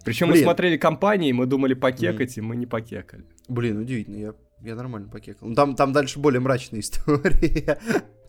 [0.05, 0.45] Причем мы Блин.
[0.45, 3.25] смотрели компании, мы думали покекать, и мы не покекали.
[3.49, 5.49] Блин, удивительно, я, я нормально покекал.
[5.49, 7.79] Ну, там, там дальше более мрачная история.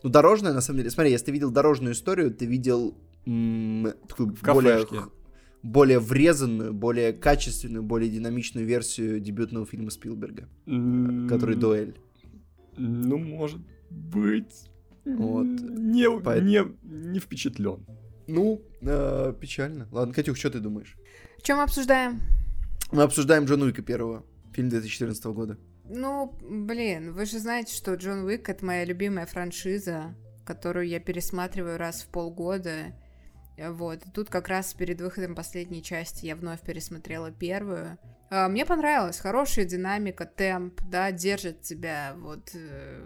[0.02, 0.90] Ну, дорожная, на самом деле.
[0.90, 5.08] Смотри, если ты видел дорожную историю, ты видел м, такую В более, х-
[5.62, 10.48] более врезанную, более качественную, более динамичную версию дебютного фильма Спилберга,
[11.28, 11.94] который «Дуэль».
[12.76, 14.69] Ну, может быть.
[15.16, 15.46] Вот.
[15.46, 17.84] Не, Поэт- не, не впечатлен.
[18.26, 19.88] Ну, э, печально.
[19.90, 20.96] Ладно, Катюх, что ты думаешь?
[21.42, 22.20] Чем мы обсуждаем?
[22.92, 25.58] Мы обсуждаем Джон Уика первого, фильм 2014 года.
[25.84, 31.78] Ну, блин, вы же знаете, что Джон Уик это моя любимая франшиза, которую я пересматриваю
[31.78, 32.94] раз в полгода.
[33.58, 34.00] Вот.
[34.14, 37.98] Тут как раз перед выходом последней части я вновь пересмотрела первую.
[38.30, 39.18] А, Мне понравилось.
[39.18, 43.04] Хорошая динамика, темп, да, держит тебя вот, э,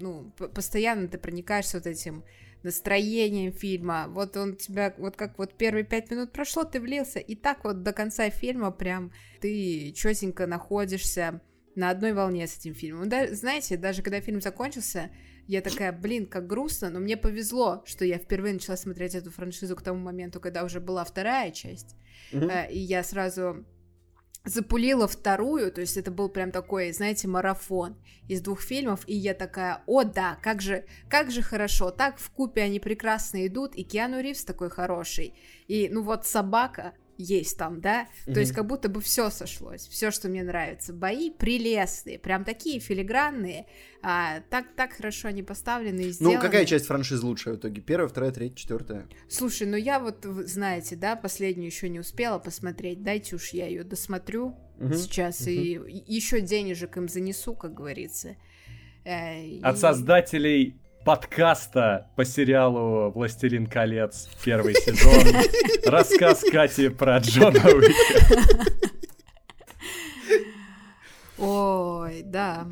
[0.00, 2.24] ну, постоянно ты проникаешься вот этим
[2.62, 4.06] настроением фильма.
[4.08, 7.82] Вот он тебя, вот как вот первые пять минут прошло, ты влился, и так вот
[7.82, 11.40] до конца фильма прям ты четенько находишься
[11.74, 13.08] на одной волне с этим фильмом.
[13.08, 15.10] Да, знаете, даже когда фильм закончился,
[15.48, 19.74] я такая, блин, как грустно, но мне повезло, что я впервые начала смотреть эту франшизу
[19.74, 21.96] к тому моменту, когда уже была вторая часть.
[22.32, 23.66] Э, И я сразу
[24.44, 27.96] запулила вторую, то есть это был прям такой, знаете, марафон
[28.28, 32.30] из двух фильмов, и я такая, о да, как же, как же хорошо, так в
[32.30, 35.34] купе они прекрасно идут, и Киану Ривз такой хороший,
[35.68, 40.10] и ну вот собака есть там, да, то есть как будто бы все сошлось, все,
[40.10, 43.66] что мне нравится, бои прелестные, прям такие филигранные,
[44.02, 46.40] а, так так хорошо они поставлены и Ну, сделаны.
[46.40, 47.80] какая часть франшизы лучшая в итоге?
[47.82, 49.08] Первая, вторая, третья, четвертая?
[49.28, 53.02] Слушай, ну я вот, вы знаете, да, последнюю еще не успела посмотреть.
[53.02, 54.94] Дайте уж я ее досмотрю Мгм.
[54.94, 58.36] сейчас и, еще денежек им занесу, как говорится.
[59.04, 65.42] Э, и- От создателей подкаста по сериалу «Властелин колец» первый сезон.
[65.86, 68.91] Рассказ Кати про Джона Уика.
[71.44, 72.68] Ой, да.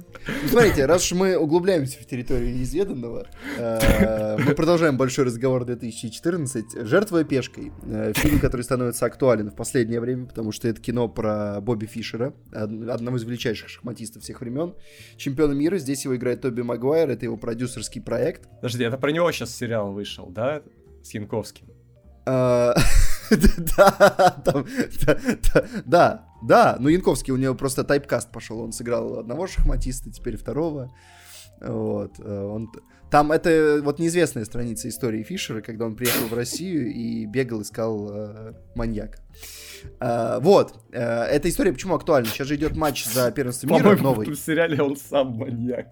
[0.48, 3.26] Смотрите, раз уж мы углубляемся в территорию неизведанного,
[3.58, 6.86] э, мы продолжаем большой разговор 2014.
[6.86, 7.72] «Жертвуя пешкой».
[7.84, 12.32] э, Фильм, который становится актуален в последнее время, потому что это кино про Бобби Фишера,
[12.52, 14.74] од- одного из величайших шахматистов всех времен.
[15.16, 15.78] Чемпиона мира.
[15.78, 18.48] Здесь его играет Тоби Магуайр, это его продюсерский проект.
[18.60, 20.62] Подожди, это про него сейчас сериал вышел, да?
[21.02, 21.66] С Янковским.
[22.24, 22.72] Э,
[23.76, 24.66] Да, там,
[25.86, 30.90] да, да, ну Янковский, у него просто тайпкаст пошел, он сыграл одного шахматиста, теперь второго,
[31.60, 32.70] вот, э, он,
[33.10, 38.08] там это вот неизвестная страница истории Фишера, когда он приехал в Россию и бегал, искал
[38.10, 39.18] э, маньяка.
[40.00, 42.28] Э, вот, э, эта история почему актуальна?
[42.28, 44.24] Сейчас же идет матч за первенство мира в новый.
[44.26, 45.88] этом сериале он сам маньяк.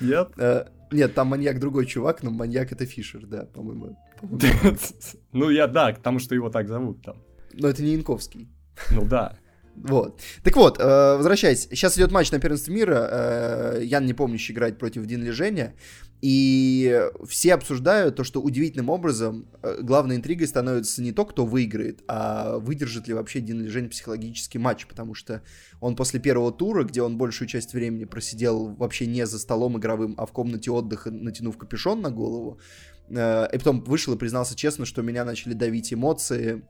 [0.00, 0.28] Нет?
[0.38, 3.98] Э, нет, там маньяк другой чувак, но маньяк это Фишер, да, по-моему.
[4.20, 4.78] по-моему.
[5.32, 7.16] Ну, я да, потому что его так зовут там.
[7.52, 8.48] Но это не Янковский.
[8.90, 9.36] Ну да.
[9.74, 10.20] Вот.
[10.42, 11.68] Так вот, э, возвращаясь.
[11.70, 13.08] Сейчас идет матч на первенство мира.
[13.10, 15.74] Э, Ян Непомнящий играет против Дин Лежения.
[16.20, 22.04] И все обсуждают то, что удивительным образом э, главной интригой становится не то, кто выиграет,
[22.06, 24.86] а выдержит ли вообще Дин Лежень психологический матч.
[24.86, 25.42] Потому что
[25.80, 30.14] он после первого тура, где он большую часть времени просидел вообще не за столом игровым,
[30.16, 32.60] а в комнате отдыха, натянув капюшон на голову,
[33.08, 36.62] э, и потом вышел и признался честно, что меня начали давить эмоции,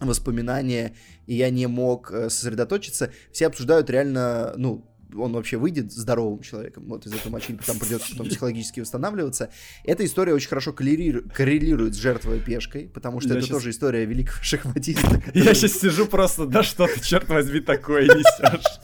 [0.00, 0.94] воспоминания,
[1.26, 3.10] и я не мог э, сосредоточиться.
[3.32, 4.84] Все обсуждают реально, ну,
[5.16, 9.50] он вообще выйдет здоровым человеком вот из этого матча, или там придется потом психологически восстанавливаться.
[9.84, 14.04] Эта история очень хорошо коррелирует, с жертвой пешкой, потому что Я это щас- тоже история
[14.06, 15.22] великого шахматиста.
[15.34, 18.80] Я сейчас сижу просто, да что ты, черт возьми, такое несешь?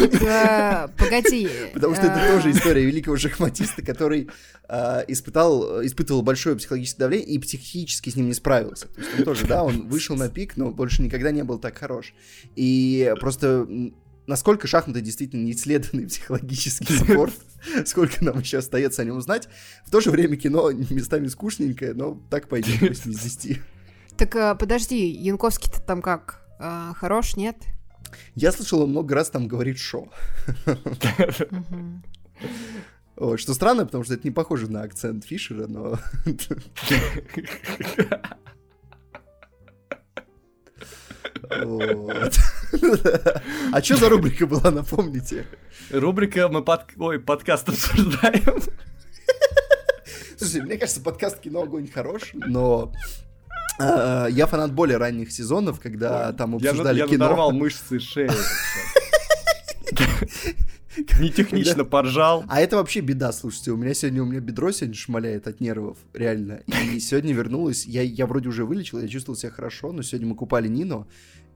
[0.00, 1.48] Э, погоди.
[1.74, 4.28] Потому что это э, тоже история великого шахматиста, который
[4.68, 8.88] э, испытал, испытывал большое психологическое давление и психически с ним не справился.
[8.88, 11.76] То есть он тоже, да, он вышел на пик, но больше никогда не был так
[11.78, 12.14] хорош.
[12.54, 13.66] И просто
[14.26, 17.34] насколько шахматы действительно неисследованный психологический спорт,
[17.84, 19.48] сколько нам еще остается о нем узнать.
[19.86, 23.60] В то же время кино местами скучненькое, но так пойдет 8 из 10.
[24.16, 26.42] Так подожди, Янковский-то там как?
[26.58, 27.56] Хорош, нет?
[28.34, 30.08] Я слышал, он много раз там говорит «шо».
[33.16, 35.98] Вот, Что странно, потому что это не похоже на акцент Фишера, но...
[41.48, 42.38] Вот.
[43.72, 45.46] А что за рубрика была, напомните?
[45.90, 46.86] Рубрика «Мы под...
[46.96, 48.60] Ой, подкаст обсуждаем».
[50.36, 52.92] Слушай, мне кажется, подкаст «Кино огонь» хорош, но
[53.78, 57.24] я фанат более ранних сезонов, когда там Я, обсуждали я кино.
[57.24, 58.30] надорвал мышцы шеи.
[61.20, 62.44] Не технично поржал.
[62.48, 65.98] А это вообще беда, слушайте, у меня сегодня, у меня бедро сегодня шмаляет от нервов,
[66.14, 66.62] реально.
[66.94, 70.36] И сегодня вернулась, я, я вроде уже вылечил, я чувствовал себя хорошо, но сегодня мы
[70.36, 71.06] купали Нину,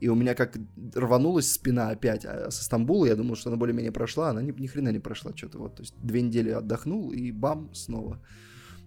[0.00, 0.56] и у меня как
[0.94, 2.24] рванулась спина опять.
[2.24, 5.32] А со Стамбула я думал, что она более-менее прошла, она ни, ни хрена не прошла
[5.34, 5.76] что-то вот.
[5.76, 8.20] То есть две недели отдохнул, и бам, снова.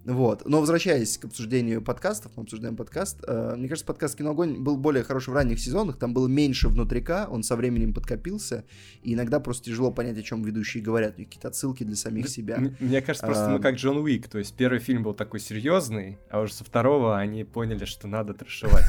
[0.06, 0.48] Вот.
[0.48, 3.24] Но возвращаясь к обсуждению подкастов, мы обсуждаем подкаст.
[3.26, 6.68] э, мне кажется, подкаст «Кино Огонь» был более хороший в ранних сезонах, там было меньше
[6.68, 8.66] внутрика, он со временем подкопился,
[9.02, 12.62] и иногда просто тяжело понять, о чем ведущие говорят, какие-то отсылки для самих себя.
[12.80, 14.28] Мне кажется, просто мы как Джон Уик.
[14.28, 18.34] То есть первый фильм был такой серьезный, а уже со второго они поняли, что надо
[18.34, 18.86] трешевать.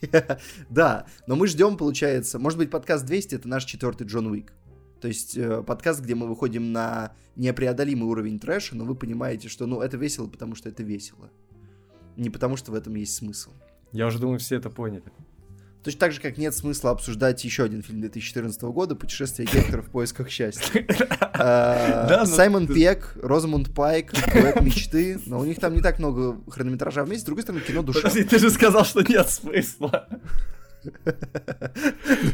[0.70, 4.52] Да, но мы ждем, получается, может быть, подкаст 200 это наш четвертый Джон Уик.
[5.00, 9.66] То есть э, подкаст, где мы выходим на непреодолимый уровень трэша, но вы понимаете, что
[9.66, 11.30] ну это весело, потому что это весело.
[12.16, 13.50] Не потому что в этом есть смысл.
[13.92, 15.04] Я уже думаю, все это поняли.
[15.84, 19.90] Точно так же, как нет смысла обсуждать еще один фильм 2014 года «Путешествие Гектора в
[19.90, 20.84] поисках счастья».
[21.40, 26.36] Э, но Саймон Пек, Розамунд Пайк, «Дуэт мечты», но у них там не так много
[26.50, 28.00] хронометража вместе, с другой стороны, кино душа.
[28.00, 30.08] Подожди, ты же сказал, что нет смысла.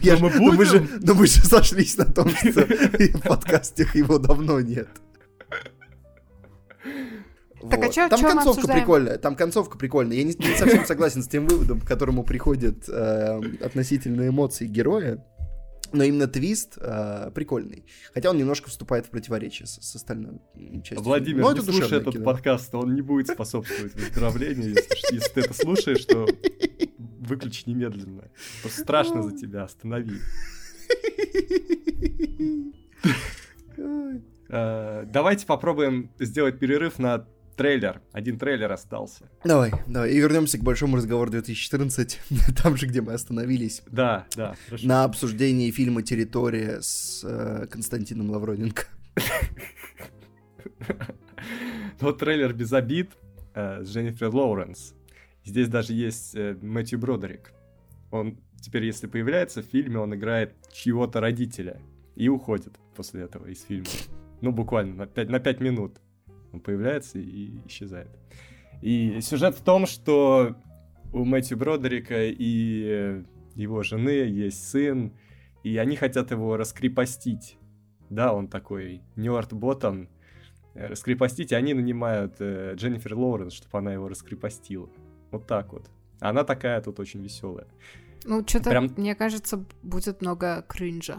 [0.03, 1.01] Я Но ж- мы но мы же, будем?
[1.03, 4.89] но мы же сошлись на том, что в подкастах его давно нет.
[7.71, 7.95] Так, а Вот.
[7.95, 10.19] чё- там чё концовка прикольная, там концовка прикольная.
[10.19, 15.25] Я не, не совсем согласен с тем выводом, к которому приходят э, относительно эмоций героя.
[15.93, 17.85] Но именно твист э, прикольный.
[18.13, 20.41] Хотя он немножко вступает в противоречие с, с остальной
[20.83, 21.01] частью.
[21.03, 22.25] Владимир, Но не это слушай этот кино.
[22.25, 24.71] подкаст, он не будет способствовать выздоровлению.
[24.71, 26.27] Если, если ты это слушаешь, то
[27.25, 28.31] выключи немедленно.
[28.63, 30.19] Просто страшно за тебя, останови.
[34.49, 38.01] Э, Давайте попробуем сделать перерыв на трейлер.
[38.13, 39.29] Один трейлер остался.
[39.45, 40.13] Давай, давай.
[40.13, 42.21] И вернемся к большому разговору 2014,
[42.63, 43.83] там же, где мы остановились.
[43.87, 44.87] Да, да, хорошо.
[44.87, 48.85] На обсуждении фильма «Территория» с э, Константином Лавроненко.
[52.01, 53.13] Вот трейлер без обид
[53.55, 54.95] э, с Дженнифер Лоуренс.
[55.45, 57.53] Здесь даже есть э, Мэтью Бродерик.
[58.11, 61.81] Он теперь, если появляется в фильме, он играет чьего-то родителя
[62.17, 63.87] и уходит после этого из фильма.
[64.41, 66.01] Ну, буквально на 5, на пять минут.
[66.53, 68.11] Он появляется и исчезает.
[68.81, 70.57] И сюжет в том, что
[71.13, 75.13] у Мэтью Бродерика и э, его жены есть сын,
[75.63, 77.57] и они хотят его раскрепостить.
[78.11, 79.03] Да, он такой
[79.53, 80.09] ботом,
[80.75, 84.89] э, раскрепостить, и они нанимают э, Дженнифер Лоуренс, чтобы она его раскрепостила.
[85.35, 85.91] Вот так вот.
[86.21, 87.67] Она такая тут очень веселая.
[88.25, 91.17] Ну, что-то, Прям- мне кажется, будет много кринжа.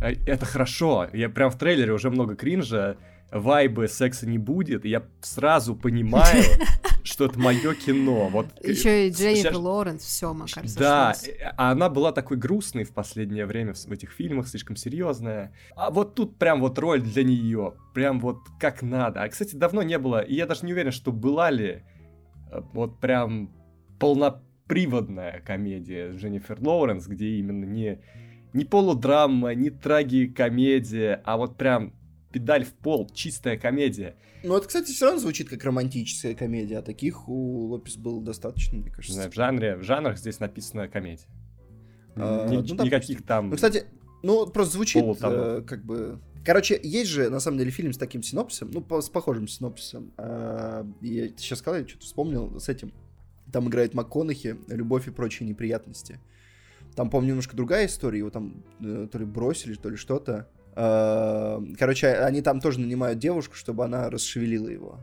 [0.00, 1.06] А, Это хорошо.
[1.12, 2.96] Я прям в трейлере уже много кринжа.
[3.30, 6.42] Вайбы секса не будет, и я сразу понимаю,
[7.04, 8.28] что это мое кино.
[8.32, 12.38] Вот э, Еще и Дженнифер сейчас- Лоуренс, все, Макар, Да, э, а она была такой
[12.38, 15.52] грустной в последнее время в этих фильмах, слишком серьезная.
[15.76, 19.22] А вот тут прям вот роль для нее, прям вот как надо.
[19.22, 21.82] А, кстати, давно не было, и я даже не уверен, что была ли
[22.50, 23.50] э, вот прям
[23.98, 28.00] полноприводная комедия с Дженнифер Лоуренс, где именно не,
[28.52, 31.94] не полудрама, не трагикомедия, а вот прям
[32.32, 34.16] педаль в пол, чистая комедия.
[34.44, 38.76] Ну, это, кстати, все равно звучит как романтическая комедия, а таких у Лопес было достаточно,
[38.78, 39.14] мне Не кажется.
[39.14, 41.26] знаю, в жанре, в жанрах здесь написана комедия.
[42.14, 42.84] А, Ни- ну, допустим.
[42.86, 43.50] никаких там...
[43.50, 43.84] Ну, кстати,
[44.22, 46.20] ну, просто звучит э, как бы...
[46.44, 50.12] Короче, есть же, на самом деле, фильм с таким синопсисом, ну, по- с похожим синопсисом.
[50.16, 52.92] А, Я сейчас сказал, я что-то вспомнил с этим.
[53.52, 56.20] Там играет МакКонахи, «Любовь и прочие неприятности».
[56.94, 60.48] Там, помню, немножко другая история, его там э, то ли бросили, то ли что-то.
[60.74, 65.00] А, Короче, они там тоже нанимают девушку, чтобы она расшевелила его.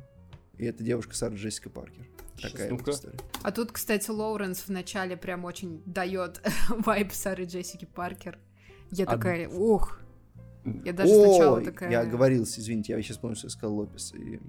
[0.57, 2.05] И эта девушка Сара Джессика Паркер.
[2.41, 3.17] Такая вот история.
[3.43, 8.39] А тут, кстати, Лоуренс в начале прям очень дает вайб Сары Джессики Паркер.
[8.91, 10.01] Я А- такая, ух,
[10.84, 11.91] Я даже сначала Ой, такая...
[11.91, 14.39] я оговорился, извините, я сейчас помню, что я сказал Лопес, и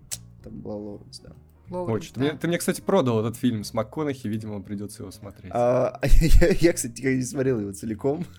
[0.42, 1.32] там была Лоуренс, да.
[1.70, 2.14] Лоуренс, Очень.
[2.14, 2.26] Ты, да.
[2.26, 5.50] мне, ты мне, кстати, продал этот фильм с МакКонахи, видимо, придется его смотреть.
[5.54, 8.24] А, я, я, кстати, не смотрел его целиком.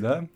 [0.00, 0.26] Да?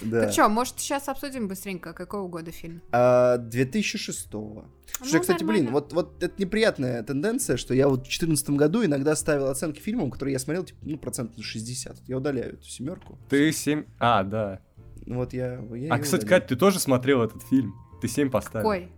[0.00, 0.22] Да.
[0.22, 2.80] Так что, может, сейчас обсудим быстренько, какого года фильм?
[2.92, 4.64] А, 2006-го.
[4.98, 5.70] Слушай, Ну, кстати, блин, нормально.
[5.72, 10.10] вот, вот это неприятная тенденция, что я вот в 2014 году иногда ставил оценки фильмам,
[10.10, 11.98] которые я смотрел, типа, ну, процентов на 60.
[12.06, 13.18] Я удаляю эту семерку.
[13.28, 13.84] Ты 7...
[13.98, 14.60] А, да.
[15.04, 16.40] Ну, Вот я, я А, кстати, удаляю.
[16.42, 17.74] Кать, ты тоже смотрел этот фильм?
[18.00, 18.62] Ты 7 поставил.
[18.68, 18.88] Какой?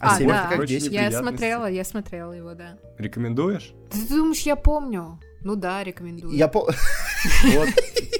[0.00, 0.42] А, А, да.
[0.42, 0.92] как Короче, 10.
[0.92, 2.78] Я смотрела, я смотрела его, да.
[2.98, 3.72] Рекомендуешь?
[3.90, 5.18] Ты думаешь, я помню?
[5.42, 6.34] Ну да, рекомендую.
[6.36, 6.66] Я, по-
[7.54, 7.68] Вот.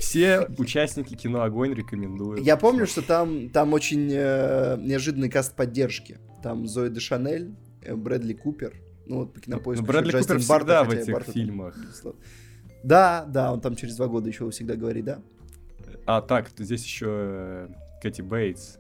[0.01, 2.45] Все участники кино «Огонь» рекомендуют.
[2.45, 6.19] я помню, что там, там очень э, неожиданный каст поддержки.
[6.43, 8.75] Там Зои де Шанель, э, Брэдли Купер.
[9.07, 9.85] Ну, вот по Ну, кинопоиску.
[9.85, 11.77] Брэдли еще Купер Джастин Бартон, всегда в этих Бартон- фильмах.
[12.85, 15.19] Да, да, он там через два года еще всегда говорит, да.
[16.07, 17.69] А, так, здесь еще э,
[18.01, 18.77] Кэти Бейтс.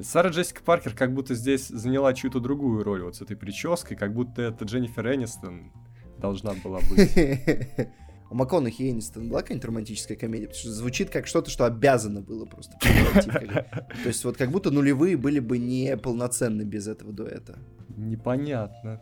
[0.00, 4.14] Сара Джессика Паркер как будто здесь заняла чью-то другую роль вот с этой прической, как
[4.14, 5.72] будто это Дженнифер Энистон
[6.18, 7.88] должна была быть.
[8.30, 10.46] У МакКонахи и Энистон была какая-нибудь романтическая комедия?
[10.46, 15.16] Потому что звучит как что-то, что обязано было просто То есть вот как будто нулевые
[15.16, 17.58] были бы не полноценны без этого дуэта.
[17.88, 19.00] Непонятно.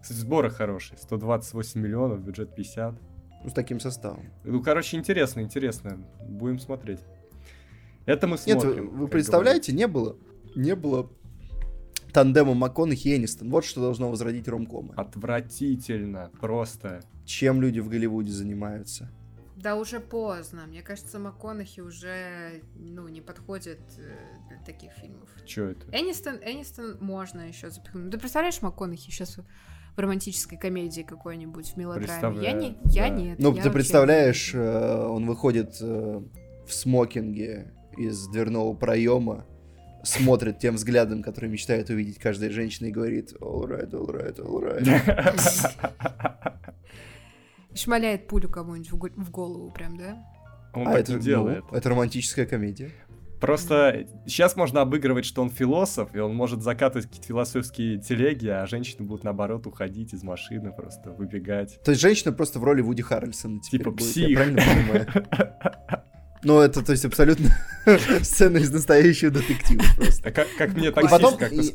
[0.00, 0.98] Кстати, сборы хорошие.
[0.98, 2.94] 128 миллионов, бюджет 50.
[3.42, 4.26] Ну, с таким составом.
[4.44, 6.06] Ну, короче, интересно, интересно.
[6.28, 7.00] Будем смотреть.
[8.06, 8.90] Это мы Нет, смотрим.
[8.90, 10.16] вы, вы представляете, не было,
[10.54, 11.10] не было
[12.12, 13.50] тандема МакКонахи и Энистон.
[13.50, 14.94] Вот что должно возродить ромкомы.
[14.96, 17.02] Отвратительно, просто.
[17.24, 19.10] Чем люди в Голливуде занимаются?
[19.56, 20.62] Да уже поздно.
[20.66, 24.16] Мне кажется, МакКонахи уже, ну, не подходит э,
[24.48, 25.28] для таких фильмов.
[25.46, 25.86] Что это?
[25.92, 28.04] Энистон, Энистон можно еще запихнуть.
[28.04, 32.42] Ну, Ты представляешь МакКонахи сейчас в романтической комедии какой-нибудь, в мелодраме?
[32.42, 33.08] Я, не, я да.
[33.10, 33.38] нет.
[33.38, 36.22] Ну, я ты представляешь, не- э, он выходит э,
[36.66, 39.46] в смокинге из дверного проема,
[40.02, 44.62] смотрит тем взглядом, который мечтает увидеть каждая женщина и говорит all right, all right, all
[44.84, 46.00] right.
[47.74, 50.18] Шмаляет пулю кому-нибудь в, го- в голову прям, да?
[50.74, 51.64] Он А так это, не ну, делает.
[51.72, 52.90] это романтическая комедия.
[53.40, 58.66] Просто сейчас можно обыгрывать, что он философ, и он может закатывать какие-то философские телеги, а
[58.66, 61.80] женщины будут, наоборот, уходить из машины, просто выбегать.
[61.82, 64.28] То есть женщина просто в роли Вуди Харрельсона теперь Типа будет, псих.
[64.28, 65.06] я правильно понимаю?
[66.42, 67.50] Ну, это, то есть, абсолютно
[68.22, 70.28] сцена из настоящего детектива просто.
[70.28, 71.36] А как, как мне таксист потом...
[71.38, 71.74] как-то и-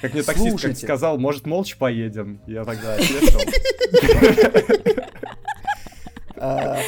[0.00, 0.86] как мне таксист как Слушайте.
[0.86, 2.40] сказал, может, молча поедем?
[2.46, 3.40] Я тогда ответил.
[6.36, 6.78] а,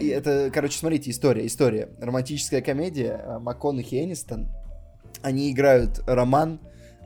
[0.00, 1.88] Это, короче, смотрите, история, история.
[2.00, 4.48] Романтическая комедия, а, МакКонахи и Энистон.
[5.22, 6.60] Они играют роман,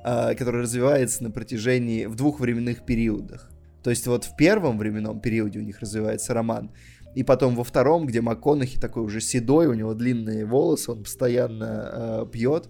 [0.04, 3.50] который развивается на протяжении, в двух временных периодах.
[3.82, 6.72] То есть вот в первом временном периоде у них развивается роман,
[7.14, 12.24] и потом во втором, где МакКонахи такой уже седой, у него длинные волосы, он постоянно
[12.24, 12.68] э, пьет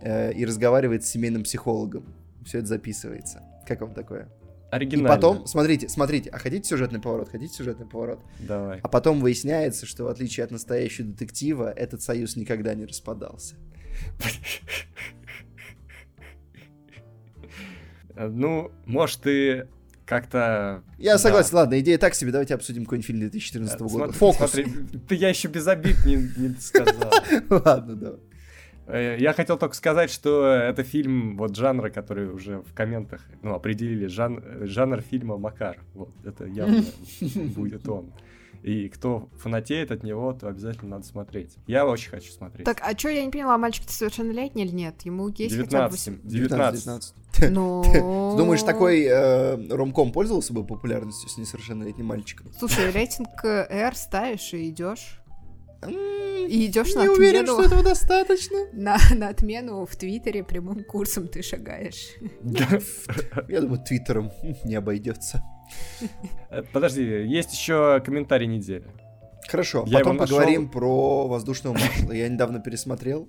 [0.00, 2.14] э, и разговаривает с семейным психологом.
[2.44, 3.42] Все это записывается.
[3.66, 4.28] Как вам такое?
[4.72, 5.08] И Оригинально.
[5.08, 7.28] потом, смотрите, смотрите, а хотите сюжетный поворот?
[7.28, 8.20] Хотите сюжетный поворот?
[8.40, 8.80] Давай.
[8.82, 13.54] А потом выясняется, что в отличие от настоящего детектива, этот союз никогда не распадался.
[18.16, 19.68] Ну, может, ты
[20.06, 20.82] как-то...
[20.98, 21.18] Я Да.
[21.18, 23.94] согласен, ладно, идея так себе, давайте обсудим какой-нибудь фильм 2014 Э, года.
[23.94, 24.50] смотри- Фокус.
[24.50, 24.66] Смотри,
[25.08, 27.12] ты я еще без обид не, не сказал.
[27.50, 28.18] Ладно, давай.
[28.86, 33.54] Э, Я хотел только сказать, что это фильм вот жанра, который уже в комментах ну,
[33.54, 35.78] определили, жан, э, жанр фильма Макар.
[35.94, 36.82] Вот, это явно
[37.56, 38.12] будет он.
[38.64, 41.58] И кто фанатеет от него, то обязательно надо смотреть.
[41.66, 42.64] Я очень хочу смотреть.
[42.64, 45.02] Так, а что, я не поняла, мальчик-то совершеннолетний или нет?
[45.02, 46.06] Ему есть хотя бы 19.
[46.06, 46.20] 8...
[46.24, 46.84] 19.
[46.84, 47.14] 19.
[47.50, 47.82] Ну...
[47.92, 52.50] Ты думаешь, такой э, ромком пользовался бы популярностью с несовершеннолетним мальчиком?
[52.58, 55.20] Слушай, рейтинг R ставишь и идешь.
[55.86, 57.58] И идешь на Не уверен, отмену.
[57.58, 58.58] что этого достаточно.
[58.72, 62.14] На, на отмену в Твиттере прямым курсом ты шагаешь.
[63.48, 64.32] Я думаю, твиттером
[64.64, 65.42] не обойдется.
[66.72, 68.86] Подожди, есть еще комментарий недели.
[69.48, 70.36] Хорошо, Я потом его нашел.
[70.38, 72.12] поговорим про воздушного маршала.
[72.12, 73.28] Я недавно пересмотрел.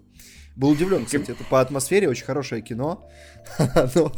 [0.55, 3.09] Был удивлен, кстати, это по атмосфере очень хорошее кино.
[3.57, 4.11] Оно,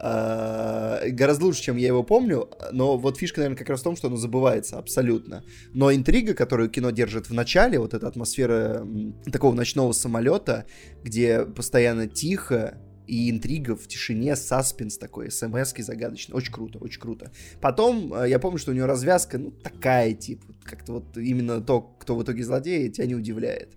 [0.00, 2.50] э, гораздо лучше, чем я его помню.
[2.72, 5.44] Но вот фишка, наверное, как раз в том, что оно забывается абсолютно.
[5.72, 8.84] Но интрига, которую кино держит в начале, вот эта атмосфера
[9.30, 10.66] такого ночного самолета,
[11.04, 16.34] где постоянно тихо, и интрига в тишине, саспенс такой, смс загадочный.
[16.34, 17.30] Очень круто, очень круто.
[17.60, 21.80] Потом, э, я помню, что у него развязка, ну, такая, типа, как-то вот именно то,
[21.80, 23.76] кто в итоге злодей, тебя не удивляет.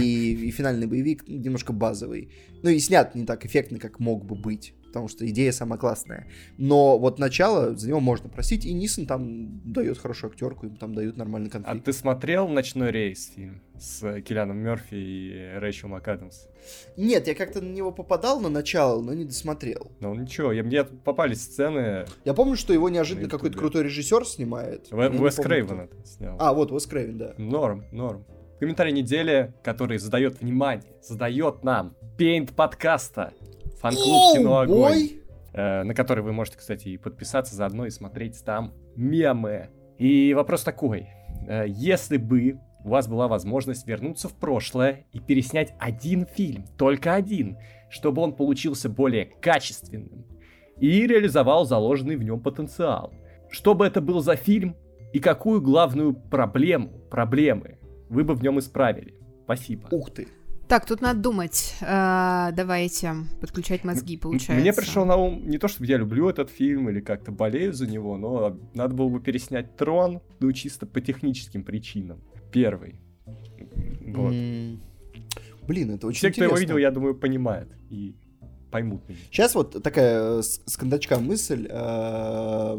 [0.00, 2.32] И, и финальный боевик ну, немножко базовый.
[2.62, 4.74] Ну, и снят не так эффектно, как мог бы быть.
[4.88, 6.26] Потому что идея самая классная.
[6.56, 10.94] Но вот начало, за него можно простить, и Нисон там дает хорошую актерку, им там
[10.94, 11.84] дают нормальный А конфликт.
[11.84, 16.48] ты смотрел «Ночной рейс» фильм с Киллианом Мерфи и Рэйчел МакАдамс?
[16.96, 19.92] Нет, я как-то на него попадал на начало, но не досмотрел.
[20.00, 22.04] Ну ничего, я, мне попались сцены.
[22.24, 24.90] Я помню, что его неожиданно какой-то крутой режиссер снимает.
[24.90, 26.36] Не Уэс Крейвен это снял.
[26.40, 27.34] А, вот, Уэс Крейвен, да.
[27.38, 28.24] Норм, норм.
[28.58, 33.32] Комментарий недели, который задает внимание, задает нам пейнт подкаста.
[33.80, 35.10] Фан-клуб кино огонь.
[35.52, 39.70] э, на который вы можете, кстати, и подписаться заодно и смотреть там мемы.
[39.98, 41.08] И вопрос такой.
[41.48, 47.14] э, Если бы у вас была возможность вернуться в прошлое и переснять один фильм, только
[47.14, 47.58] один,
[47.90, 50.26] чтобы он получился более качественным
[50.78, 53.12] и реализовал заложенный в нем потенциал.
[53.50, 54.76] Что бы это был за фильм
[55.12, 59.14] и какую главную проблему, проблемы вы бы в нем исправили?
[59.44, 59.88] Спасибо.
[59.90, 60.28] Ух ты.
[60.68, 61.74] Так, тут надо думать.
[61.80, 64.60] А, давайте подключать мозги, получается.
[64.60, 67.86] Мне пришел на ум не то, чтобы я люблю этот фильм или как-то болею за
[67.86, 72.20] него, но надо было бы переснять Трон, ну чисто по техническим причинам.
[72.52, 73.00] Первый.
[74.06, 74.32] Вот.
[74.32, 74.80] М,
[75.66, 76.60] Блин, это очень Все, кто его интересно.
[76.74, 78.14] видел, я думаю, понимают и
[78.70, 79.18] поймут меня.
[79.30, 81.66] Сейчас вот такая э, с, кондачка мысль.
[81.70, 82.78] э,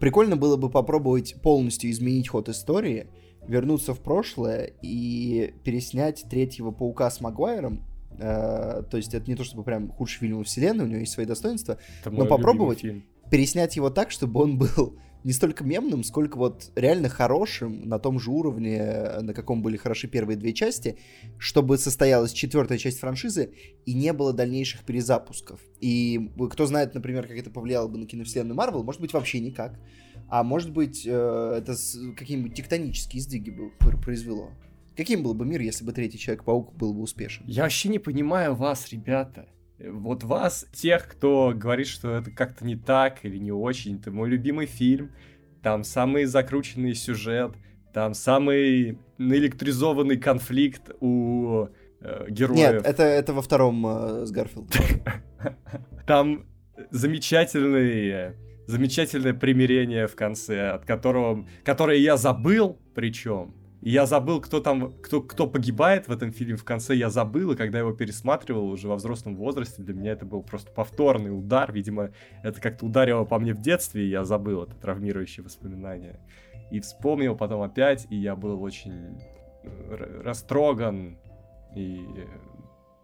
[0.00, 3.08] Прикольно было бы попробовать полностью изменить ход истории,
[3.48, 7.84] вернуться в прошлое и переснять третьего паука с Магуайром.
[8.18, 11.26] Э, То есть это не то чтобы прям худший фильм вселенной, у него есть свои
[11.26, 11.78] достоинства.
[12.00, 12.84] Это Но попробовать?
[13.30, 18.20] Переснять его так, чтобы он был не столько мемным, сколько вот реально хорошим, на том
[18.20, 20.98] же уровне, на каком были хороши первые две части,
[21.38, 23.54] чтобы состоялась четвертая часть франшизы
[23.86, 25.60] и не было дальнейших перезапусков.
[25.80, 29.80] И кто знает, например, как это повлияло бы на киновселенную Марвел, может быть, вообще никак.
[30.28, 31.74] А может быть, э, это
[32.16, 34.50] какие-нибудь тектонические сдвиги бы пр- произвело.
[34.96, 37.44] Каким был бы мир, если бы третий Человек-паук был бы успешен?
[37.46, 39.48] Я вообще не понимаю вас, ребята.
[39.78, 44.10] Э, Вот вас, тех, кто говорит, что это как-то не так или не очень, это
[44.10, 45.10] мой любимый фильм,
[45.62, 47.52] там самый закрученный сюжет,
[47.92, 51.66] там самый наэлектризованный конфликт у
[52.00, 52.58] э, героев.
[52.58, 54.68] Нет, это, это во втором э, с Гарфилдом.
[56.06, 56.44] Там
[56.90, 58.34] замечательный,
[58.66, 63.54] замечательное примирение в конце, от которого, которое я забыл, причем.
[63.86, 67.56] Я забыл, кто там, кто, кто погибает в этом фильме в конце, я забыл, и
[67.56, 72.10] когда его пересматривал уже во взрослом возрасте, для меня это был просто повторный удар, видимо,
[72.42, 76.18] это как-то ударило по мне в детстве, и я забыл это травмирующее воспоминание.
[76.70, 79.20] И вспомнил потом опять, и я был очень
[79.64, 81.18] э, растроган,
[81.76, 82.26] и э,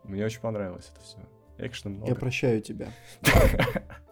[0.05, 1.19] мне очень понравилось это все.
[1.59, 2.09] Экшена много.
[2.09, 2.89] Я прощаю тебя.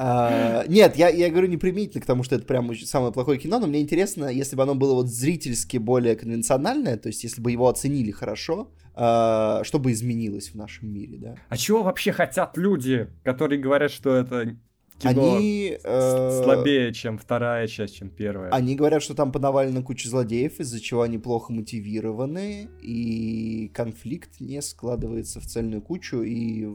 [0.00, 3.66] А, Нет, я, я говорю неприменительно к тому, что это прям самое плохое кино, но
[3.66, 7.68] мне интересно, если бы оно было вот зрительски более конвенциональное, то есть если бы его
[7.68, 11.34] оценили хорошо, а, что бы изменилось в нашем мире, да?
[11.48, 14.56] А чего вообще хотят люди, которые говорят, что это
[14.98, 15.76] кино Они...
[15.82, 18.50] э, слабее, чем вторая часть, чем первая?
[18.50, 24.60] Они говорят, что там понавалена куча злодеев, из-за чего они плохо мотивированы, и конфликт не
[24.62, 26.68] складывается в цельную кучу, и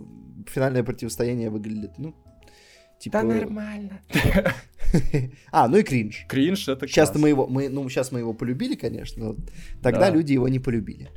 [0.48, 2.16] финальное противостояние выглядит, ну,
[3.04, 3.24] типа...
[3.24, 4.02] нормально.
[5.52, 6.26] А, ну и кринж.
[6.30, 9.36] Кринж это Сейчас мы его, мы, ну, сейчас мы его полюбили, конечно, но
[9.82, 10.12] тогда Да.
[10.12, 11.10] люди его не полюбили.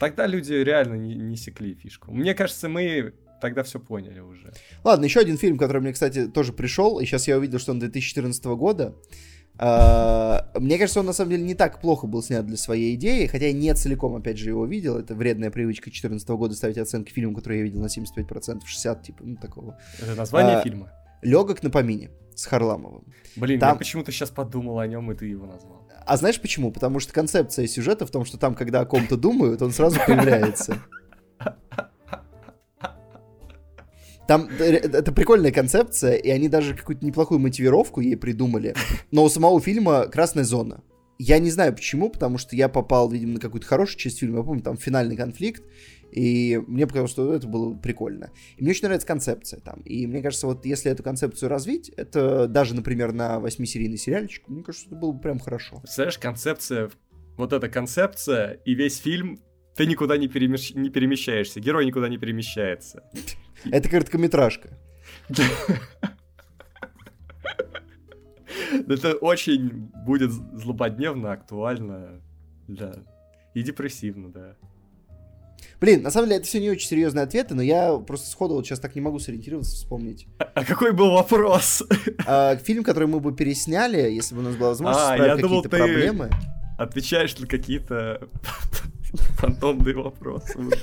[0.00, 2.10] Тогда люди реально не, не секли фишку.
[2.10, 3.12] Мне кажется, мы
[3.42, 4.52] тогда все поняли уже.
[4.82, 7.80] Ладно, еще один фильм, который мне, кстати, тоже пришел, и сейчас я увидел, что он
[7.80, 8.94] 2014 года.
[9.60, 13.26] А, Мне кажется, он на самом деле не так плохо был снят для своей идеи,
[13.26, 14.96] хотя я не целиком, опять же, его видел.
[14.96, 19.24] Это вредная привычка 2014 года ставить оценки фильму, который я видел на 75%, 60%, типа,
[19.24, 19.76] ну, такого.
[20.00, 20.92] Это название А, фильма.
[21.22, 23.04] Легок на помине с Харламовым.
[23.36, 25.88] Блин, там- я почему-то сейчас подумал о нем, и ты его назвал.
[26.06, 26.72] А знаешь почему?
[26.72, 30.78] Потому что концепция сюжета в том, что там, когда о ком-то думают, он сразу появляется.
[34.26, 38.74] Там э, это прикольная концепция, и они даже какую-то неплохую мотивировку ей придумали.
[39.10, 40.82] Но у самого фильма красная зона.
[41.18, 44.38] Я не знаю почему, потому что я попал, видимо, на какую-то хорошую часть фильма.
[44.38, 45.64] Я помню, там финальный конфликт,
[46.10, 48.30] и мне показалось, что это было прикольно.
[48.56, 49.80] И мне очень нравится концепция там.
[49.82, 54.62] И мне кажется, вот если эту концепцию развить, это даже, например, на восьмисерийный сериальчик, мне
[54.62, 55.80] кажется, это было бы прям хорошо.
[55.80, 56.90] Представляешь, концепция,
[57.36, 59.40] вот эта концепция, и весь фильм,
[59.76, 63.02] ты никуда не, перемещ- не перемещаешься, герой никуда не перемещается.
[63.70, 64.78] Это короткометражка.
[68.88, 72.22] Это очень будет злободневно, актуально,
[72.66, 72.94] да.
[73.54, 74.56] И депрессивно, да.
[75.80, 78.66] Блин, на самом деле это все не очень серьезные ответы, но я просто сходу вот
[78.66, 80.26] сейчас так не могу сориентироваться, вспомнить.
[80.38, 81.82] А, а какой был вопрос?
[82.26, 85.62] А, фильм, который мы бы пересняли, если бы у нас была возможность А, я думал,
[85.62, 86.30] какие-то ты- проблемы.
[86.78, 88.28] Отвечаешь на какие-то
[89.38, 90.76] фантомные вопросы уже.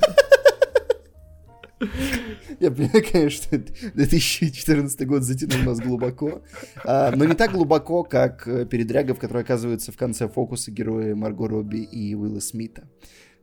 [2.60, 3.58] Я понимаю, конечно,
[3.94, 6.42] 2014 год затянул нас глубоко,
[6.86, 11.14] а, но не так глубоко, как э, передряга, в которой оказываются в конце фокуса герои
[11.14, 12.88] Марго Робби и Уилла Смита.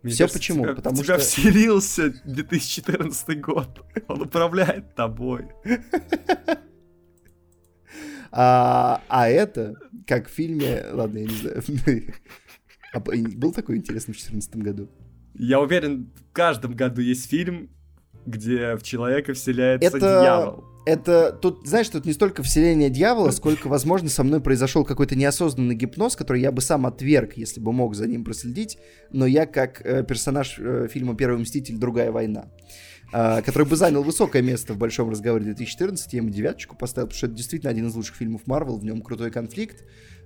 [0.03, 0.65] Мне Все кажется, почему?
[0.65, 3.85] тебя- Потому тебя что- вселился 2014 год.
[4.09, 5.47] Он управляет тобой.
[8.35, 9.75] А, а это,
[10.07, 10.83] как в фильме...
[10.93, 11.63] Ладно, я не знаю.
[12.95, 14.91] А был такой интересный в 2014 году?
[15.35, 17.71] Я уверен, в каждом году есть фильм,
[18.27, 20.65] где в человека вселяется Это- дьявол.
[20.85, 25.77] Это тут, знаешь, тут не столько вселение дьявола, сколько, возможно, со мной произошел какой-то неосознанный
[25.77, 28.79] гипноз, который я бы сам отверг, если бы мог за ним проследить,
[29.13, 31.77] но я как э, персонаж э, фильма «Первый мститель.
[31.77, 32.47] Другая война»,
[33.13, 37.17] э, который бы занял высокое место в большом разговоре 2014, я ему девяточку поставил, потому
[37.17, 39.85] что это действительно один из лучших фильмов Марвел, в нем крутой конфликт,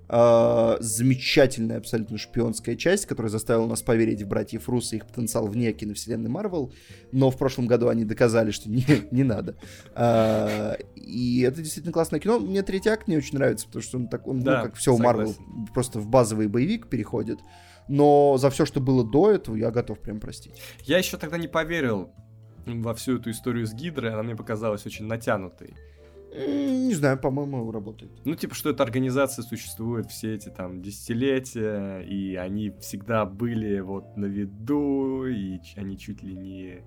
[0.08, 5.46] э, замечательная абсолютно шпионская часть, которая заставила нас поверить в братьев Руссо и их потенциал
[5.46, 6.72] вне киновселенной Марвел,
[7.12, 9.56] но в прошлом году они доказали, что не, не надо.
[9.94, 12.38] А, и это действительно классное кино.
[12.38, 14.94] Мне третий акт не очень нравится, потому что он так, он, ну, Да, как все
[14.94, 15.34] у Марвел,
[15.74, 17.40] просто в базовый боевик переходит.
[17.88, 20.60] Но за все, что было до этого, я готов прям простить.
[20.82, 22.10] Я еще тогда не поверил
[22.66, 25.74] во всю эту историю с Гидрой, она мне показалась очень натянутой.
[26.36, 28.12] Не знаю, по-моему, работает.
[28.24, 34.16] Ну, типа, что эта организация существует все эти там десятилетия, и они всегда были вот
[34.16, 36.82] на виду, и они чуть ли не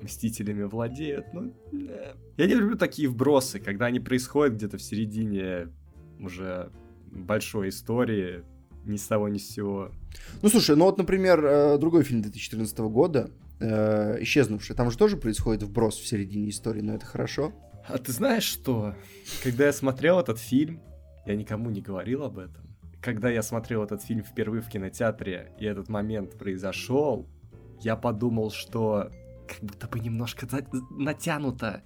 [0.00, 1.26] мстителями владеют.
[1.32, 2.14] Ну, э.
[2.36, 5.68] я не люблю такие вбросы, когда они происходят где-то в середине
[6.20, 6.70] уже
[7.06, 8.44] большой истории,
[8.84, 9.90] ни с того ни с сего.
[10.42, 15.16] Ну, слушай, ну вот, например, э, другой фильм 2014 года, э, «Исчезнувший», там же тоже
[15.16, 17.52] происходит вброс в середине истории, но это хорошо.
[17.88, 18.94] А ты знаешь что?
[19.42, 20.80] Когда я смотрел этот фильм,
[21.24, 22.76] я никому не говорил об этом.
[23.00, 27.28] Когда я смотрел этот фильм впервые в кинотеатре, и этот момент произошел,
[27.80, 29.10] я подумал, что
[29.46, 30.48] как будто бы немножко
[30.90, 31.82] натянуто.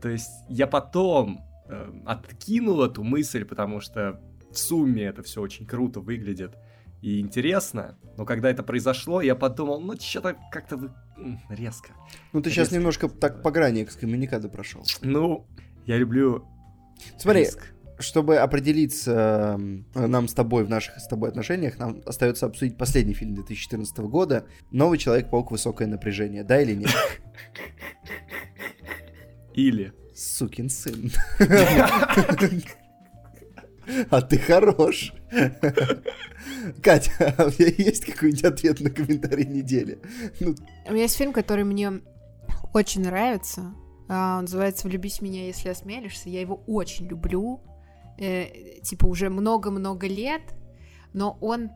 [0.00, 4.20] То есть я потом э, откинул эту мысль, потому что
[4.50, 6.56] в сумме это все очень круто выглядит
[7.00, 7.98] и интересно.
[8.16, 10.92] Но когда это произошло, я подумал, ну что-то как-то вы-
[11.48, 11.90] резко.
[12.32, 12.74] Ну, ты сейчас Резко.
[12.76, 14.82] немножко так по грани экскоммуникада прошел.
[15.02, 15.46] Ну,
[15.86, 16.46] я люблю
[17.18, 17.72] Смотри, риск.
[17.98, 23.14] чтобы определиться эм, нам с тобой в наших с тобой отношениях, нам остается обсудить последний
[23.14, 25.50] фильм 2014 года «Новый Человек-паук.
[25.50, 26.44] Высокое напряжение».
[26.44, 26.90] Да или нет?
[29.54, 31.10] Или Сукин сын.
[34.10, 35.12] А ты хорош.
[36.82, 40.00] Катя, а у тебя есть какой-нибудь ответ на комментарий недели?
[40.40, 40.54] Ну,
[40.86, 42.02] У меня есть фильм, который мне
[42.72, 43.74] очень нравится.
[44.08, 46.28] А, Он называется «Влюбись меня, если осмелишься».
[46.28, 47.60] Я его очень люблю.
[48.18, 50.42] Э, типа уже много-много лет.
[51.12, 51.70] Но он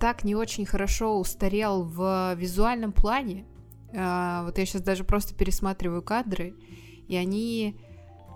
[0.00, 3.46] так не очень хорошо устарел в визуальном плане.
[3.94, 6.54] А, Вот я сейчас даже просто пересматриваю кадры.
[7.08, 7.80] И они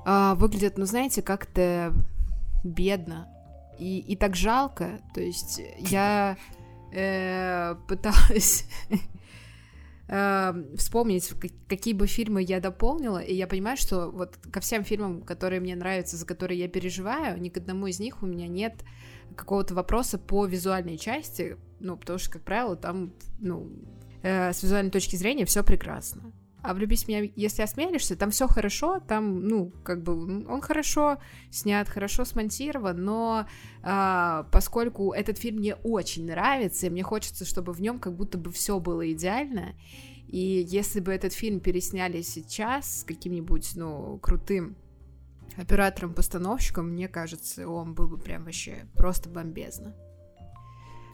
[0.04, 1.92] а, выглядят, ну знаете, как-то
[2.64, 3.28] бедно.
[3.78, 5.00] И, и так жалко.
[5.14, 6.36] То есть я
[6.92, 8.68] э, пыталась
[10.08, 11.32] э, вспомнить,
[11.68, 15.76] какие бы фильмы я дополнила, и я понимаю, что вот ко всем фильмам, которые мне
[15.76, 18.84] нравятся, за которые я переживаю, ни к одному из них у меня нет
[19.34, 23.70] какого-то вопроса по визуальной части, ну, потому что, как правило, там, ну,
[24.22, 26.32] э, с визуальной точки зрения все прекрасно.
[26.66, 31.18] А влюбись в меня, если осмелишься, там все хорошо, там, ну, как бы, он хорошо
[31.50, 33.46] снят, хорошо смонтирован, но
[33.82, 38.36] а, поскольку этот фильм мне очень нравится, и мне хочется, чтобы в нем как будто
[38.36, 39.74] бы все было идеально,
[40.26, 44.76] и если бы этот фильм пересняли сейчас с каким-нибудь, ну, крутым
[45.56, 49.94] оператором-постановщиком, мне кажется, он был бы прям вообще просто бомбезно.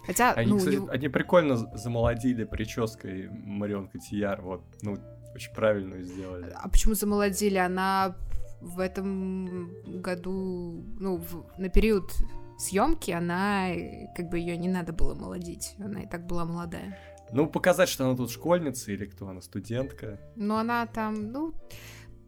[0.04, 4.96] Хотя, Они, ну, кстати, него- они прикольно замолодили прической Марион Котияр, вот, ну,
[5.34, 6.52] очень правильную сделали.
[6.54, 7.56] А почему замолодили?
[7.56, 8.16] Она
[8.60, 9.70] в этом
[10.00, 12.10] году, ну, в- на период
[12.58, 13.68] съемки, она,
[14.16, 15.74] как бы ее не надо было молодить.
[15.78, 16.98] Она и так была молодая.
[17.32, 20.20] Ну, показать, что она тут школьница или кто она, студентка.
[20.36, 21.54] Но она там, ну,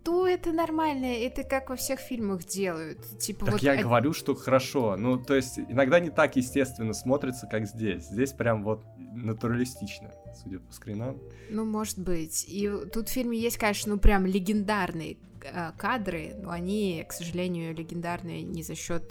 [0.05, 3.19] то это нормально, это как во всех фильмах делают.
[3.19, 3.63] Типа Так вот...
[3.63, 4.97] я од- говорю, что хорошо.
[4.97, 8.05] Ну, то есть, иногда не так естественно смотрится, как здесь.
[8.05, 10.11] Здесь прям вот натуралистично,
[10.43, 11.19] судя по скринам.
[11.49, 12.45] Ну, может быть.
[12.47, 17.75] И тут в фильме есть, конечно, ну, прям легендарные э, кадры, но они, к сожалению,
[17.75, 19.11] легендарные не за счет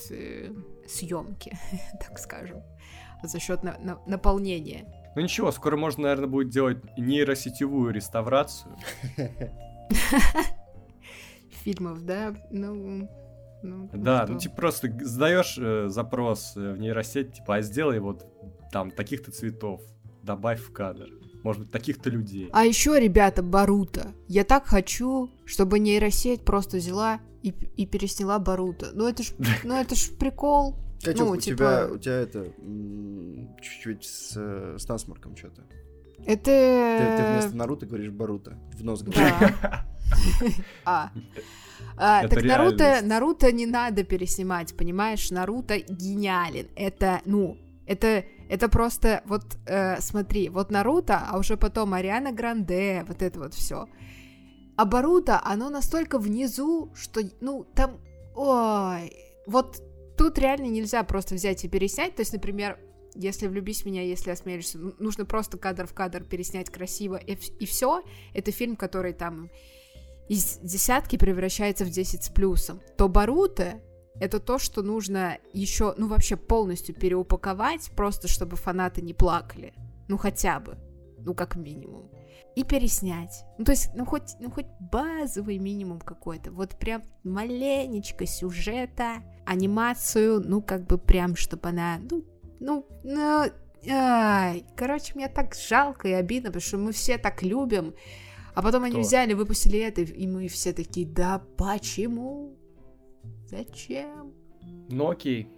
[0.87, 1.57] съемки,
[1.99, 2.61] так скажем,
[3.21, 3.61] а за счет
[4.05, 4.85] наполнения.
[5.15, 8.75] Ну ничего, скоро можно, наверное, будет делать нейросетевую реставрацию.
[11.63, 12.35] фильмов, да?
[12.51, 13.09] Ну,
[13.63, 14.33] ну, Да, что?
[14.33, 18.25] ну типа просто задаешь э, запрос э, в нейросеть, типа, а сделай вот
[18.71, 19.81] там таких-то цветов,
[20.23, 21.07] добавь в кадр.
[21.43, 22.49] может быть, таких-то людей.
[22.53, 24.13] А еще, ребята, Барута.
[24.27, 28.87] Я так хочу, чтобы нейросеть просто взяла и, и пересняла Барута.
[28.93, 29.33] Ну это ж,
[29.63, 30.75] ну это ж прикол.
[31.03, 32.45] Катюк, Ну, у типа- тебя, у тебя это,
[33.61, 35.63] чуть-чуть с, э, с насморком что-то.
[36.25, 36.43] Это...
[36.45, 38.57] Ты, ты вместо Наруто говоришь Баруто.
[38.73, 39.33] В нос говоришь.
[39.61, 39.85] Да.
[40.85, 41.11] А.
[41.95, 43.07] А, так Наруто, реальность.
[43.07, 45.31] Наруто не надо переснимать, понимаешь?
[45.31, 46.67] Наруто гениален.
[46.75, 53.05] Это, ну, это, это просто, вот э, смотри, вот Наруто, а уже потом Ариана Гранде,
[53.07, 53.87] вот это вот все.
[54.75, 57.99] А Баруто, оно настолько внизу, что, ну, там,
[58.35, 59.13] ой,
[59.45, 59.81] вот
[60.17, 62.15] тут реально нельзя просто взять и переснять.
[62.15, 62.79] То есть, например,
[63.13, 67.65] если влюбись в меня, если осмелишься, ну, нужно просто кадр в кадр переснять красиво, и,
[67.65, 68.03] все.
[68.33, 69.49] Это фильм, который там
[70.29, 72.81] из десятки превращается в 10 с плюсом.
[72.97, 73.81] То Баруто
[74.19, 79.73] это то, что нужно еще, ну вообще полностью переупаковать, просто чтобы фанаты не плакали.
[80.07, 80.77] Ну хотя бы.
[81.19, 82.11] Ну как минимум.
[82.55, 83.43] И переснять.
[83.57, 86.51] Ну то есть, ну хоть, ну хоть базовый минимум какой-то.
[86.51, 92.23] Вот прям маленечко сюжета, анимацию, ну как бы прям, чтобы она, ну,
[92.59, 93.45] ну, ну,
[93.89, 97.95] ай, короче, мне так жалко и обидно, потому что мы все так любим,
[98.55, 99.01] а потом они Кто?
[99.01, 102.55] взяли, выпустили это, и мы все такие, да почему?
[103.47, 104.33] Зачем?
[104.89, 105.49] Ну окей,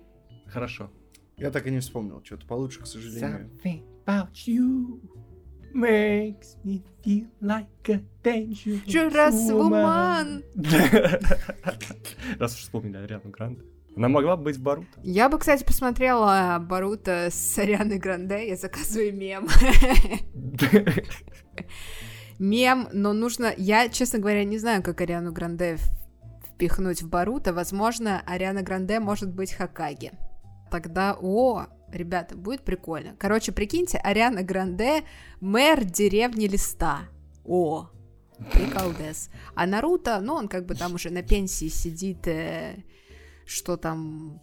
[0.48, 0.92] хорошо.
[1.38, 2.22] Я так и не вспомнил.
[2.24, 3.50] Что-то получше, к сожалению.
[3.64, 5.02] Something about you
[5.74, 10.44] makes me feel like a dangerous Журас woman.
[12.40, 13.62] Раз уж вспомнили Ариану Гранде.
[13.98, 15.00] Она могла бы быть Баруто.
[15.04, 19.48] Я бы, кстати, посмотрела Баруто с Арианой Гранде, я заказываю мем.
[22.40, 23.54] Мем, но нужно...
[23.58, 25.78] Я, честно говоря, не знаю, как Ариану Гранде
[26.54, 27.54] впихнуть в Баруто.
[27.54, 30.12] Возможно, Ариана Гранде может быть Хакаги.
[30.72, 33.16] Тогда, о, ребята, будет прикольно.
[33.18, 35.04] Короче, прикиньте, Ариана Гранде
[35.40, 37.02] мэр деревни Листа.
[37.46, 37.90] О,
[38.52, 39.30] приколдес.
[39.54, 42.84] А Наруто, ну, он как бы там уже на пенсии сидит, э,
[43.46, 44.42] что там...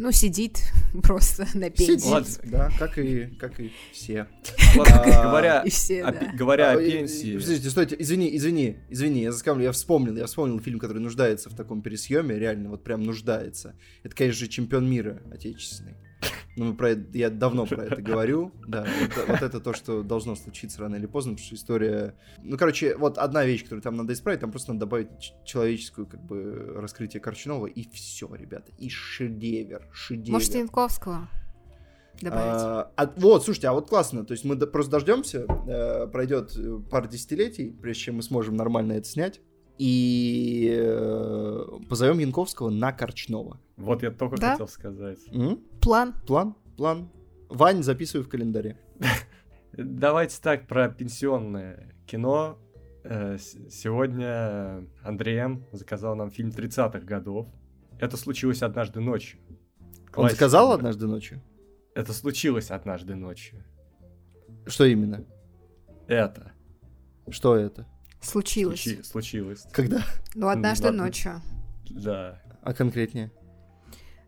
[0.00, 0.60] Ну, сидит
[1.02, 1.96] просто на пенсии.
[1.98, 2.28] Сидит, Ладно.
[2.44, 4.28] да, как и, как и все.
[4.76, 6.18] Ладно, А, говоря, И все, о да.
[6.20, 7.32] пе- говоря о А, пенсии.
[7.36, 11.54] Подождите, стойте, извини, извини, извини, я заскамлю, я вспомнил, я вспомнил фильм, который нуждается в
[11.56, 13.74] таком пересъеме, реально, вот прям нуждается.
[14.04, 15.94] Это, конечно же, чемпион мира отечественный.
[16.58, 20.34] Ну, про это- я давно про это говорю, да, вот, вот это то, что должно
[20.36, 22.14] случиться рано или поздно, потому что история...
[22.42, 25.08] Ну, короче, вот одна вещь, которую там надо исправить, там просто надо добавить
[25.44, 30.32] человеческую, как бы, раскрытие Корчунова, и все, ребята, и шедевр, шедевр.
[30.32, 31.28] Может, Янковского
[32.20, 32.44] добавить?
[32.62, 34.24] А, а- вот, слушайте, а вот классно.
[34.24, 38.56] То есть мы до- просто дождемся, э, пройдет э, пара десятилетий, прежде чем мы сможем
[38.56, 39.40] нормально это снять.
[39.78, 43.58] И э, позовем Янковского на Корчнова.
[43.76, 44.52] Вот я только Да?
[44.52, 45.18] хотел сказать.
[45.32, 45.60] М?
[45.80, 46.14] План.
[46.26, 46.54] План?
[46.76, 47.08] План?
[47.48, 48.76] Вань, записывай в календаре.
[49.72, 52.58] Давайте так, про пенсионное кино.
[53.04, 55.64] Э, Сегодня Андрей М.
[55.72, 57.46] заказал нам фильм 30-х годов.
[58.00, 59.38] Это случилось однажды ночью.
[59.80, 60.34] Он Классика.
[60.36, 61.40] заказал однажды ночью?
[61.94, 63.64] Это случилось однажды ночью.
[64.66, 65.24] Что именно?
[66.08, 66.52] Это
[67.30, 67.86] Что это?
[68.20, 68.80] Случилось.
[68.86, 69.64] случи- случилось.
[69.72, 70.02] Когда?
[70.34, 71.40] Ну, однажды ночью.
[71.90, 72.42] Да.
[72.62, 73.30] А конкретнее?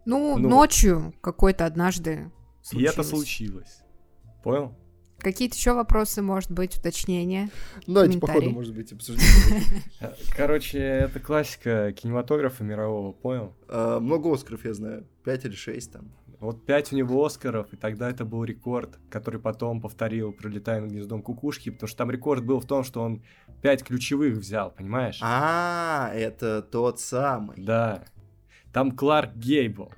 [0.06, 0.48] Ну, Ну.
[0.48, 2.30] ночью какой-то однажды
[2.72, 3.08] И это случилось.
[3.08, 3.78] случилось.
[4.42, 4.74] Понял?
[5.18, 7.50] Какие-то еще вопросы, может быть, уточнения?
[7.86, 8.48] Ну, давайте по Комментарий.
[8.48, 9.62] ходу, может быть, обсуждение.
[10.00, 13.54] Э, Короче, это классика кинематографа мирового, понял?
[13.68, 15.06] А, Много Оскаров, я знаю.
[15.22, 16.10] Пять или шесть там.
[16.40, 20.90] Вот пять у него Оскаров, и тогда это был рекорд, который потом повторил «Пролетая над
[20.90, 23.22] гнездом кукушки», потому что там рекорд был в том, что он
[23.60, 25.18] пять ключевых взял, понимаешь?
[25.22, 27.62] А, это тот самый.
[27.62, 28.04] Да.
[28.72, 29.92] Там Кларк Гейбл.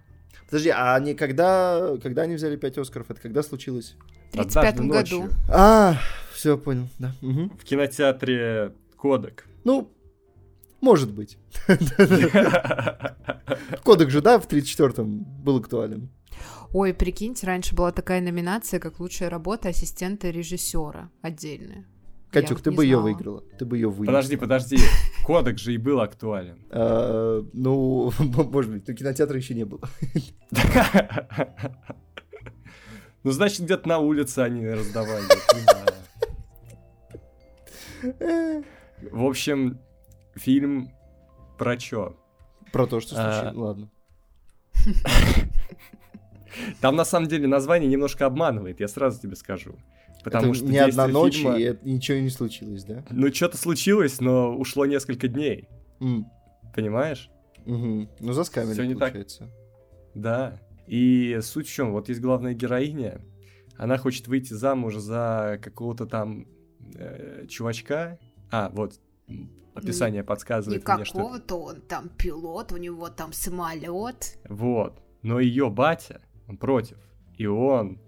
[0.47, 3.09] Подожди, а они когда, когда они взяли пять Оскаров?
[3.13, 3.97] Это когда случилось?
[4.31, 4.95] В 35 Однажды году.
[4.95, 5.95] ночью А,
[6.33, 7.15] все понял, да.
[7.21, 7.51] мгм.
[7.51, 9.47] В кинотеатре Кодек.
[9.63, 9.93] Ну,
[10.81, 11.39] может быть.
[13.85, 16.11] Кодек же, да, в 34-м был актуален.
[16.73, 21.85] Ой, прикиньте, раньше была такая номинация, как лучшая работа ассистента режиссера отдельная.
[22.31, 23.43] Катюк, Я ты бы ее выиграла.
[23.59, 24.17] Ты бы ее выиграла.
[24.17, 24.79] Подожди, подожди.
[25.27, 26.59] Кодек же и был актуален.
[26.71, 29.81] А, ну, может быть, но кинотеатра еще не было.
[33.25, 35.23] Ну, значит, где-то на улице они раздавали.
[39.13, 39.79] В общем,
[40.35, 40.91] фильм
[41.57, 42.17] про чё?
[42.73, 43.33] Про то, что А.
[43.33, 43.57] случилось.
[43.57, 43.91] Ладно.
[46.81, 49.75] Там на самом деле название немножко обманывает, я сразу тебе скажу.
[50.25, 53.05] Потому Это что не одна ночь, фильма- и это- ничего не случилось, да?
[53.11, 55.69] Ну, что-то случилось, но ушло несколько дней.
[56.01, 56.27] М,
[56.75, 57.29] Понимаешь?
[57.67, 58.09] мгм.
[58.21, 59.01] Ну, заскамили, Всё не так.
[59.13, 59.49] получается.
[60.15, 60.59] Да.
[60.87, 61.93] И суть в чем?
[61.93, 63.21] Вот есть главная героиня.
[63.79, 66.47] она хочет выйти замуж за какого-то там
[66.95, 68.19] э, чувачка.
[68.51, 69.01] А, вот,
[69.75, 71.15] описание подсказывает Не мне, что...
[71.19, 74.39] какого-то он там пилот, у него там самолет.
[74.49, 75.01] Вот.
[75.23, 76.99] Но ее батя, он против.
[77.37, 77.99] И он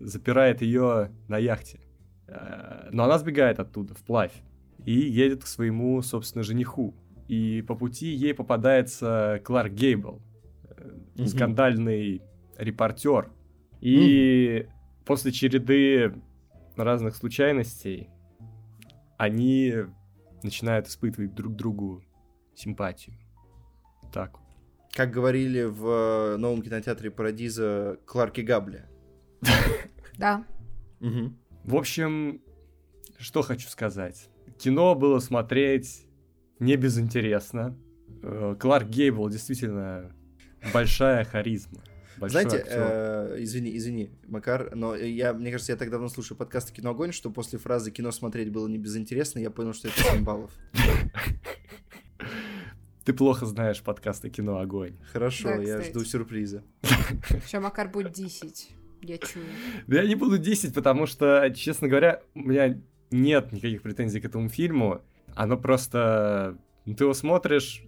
[0.00, 1.80] запирает ее на яхте.
[2.26, 4.32] Э, Но она сбегает оттуда, вплавь.
[4.84, 6.94] И едет к своему, собственно, жениху.
[7.26, 10.22] И по пути ей попадается Кларк Гейбл,
[11.16, 11.26] Мгм.
[11.26, 12.22] скандальный
[12.56, 13.32] репортер.
[13.80, 14.66] И
[15.04, 16.14] после череды
[16.76, 18.08] разных случайностей
[19.16, 19.74] они
[20.42, 22.02] начинают испытывать друг другу
[22.54, 23.16] симпатию.
[24.12, 24.47] Так вот.
[24.92, 28.84] Как говорили в э, новом кинотеатре Парадиза Кларки Габли.
[30.16, 30.44] Да.
[31.00, 32.40] В общем,
[33.18, 34.28] что хочу сказать.
[34.58, 36.06] Кино было смотреть
[36.58, 37.78] не безинтересно.
[38.22, 40.12] Э, Кларк Гейбл действительно
[40.72, 41.82] большая харизма.
[42.18, 46.72] Большой Знаете, э, извини, извини, Макар, но я, мне кажется, я так давно слушаю подкасты
[46.72, 50.24] «Кино Огонь», что после фразы «кино смотреть было не безинтересно», я понял, что это 7
[50.24, 50.50] баллов.
[53.08, 54.98] Ты плохо знаешь подкасты «Кино Огонь».
[55.14, 56.62] Хорошо, Да, я жду сюрприза.
[56.82, 58.68] Сейчас Макар будет 10.
[59.00, 59.46] Я чую.
[59.86, 62.78] Да я не буду 10, потому что, честно говоря, у меня
[63.10, 65.00] нет никаких претензий к этому фильму.
[65.34, 66.58] Оно просто...
[66.84, 67.82] ну, Ты его смотришь,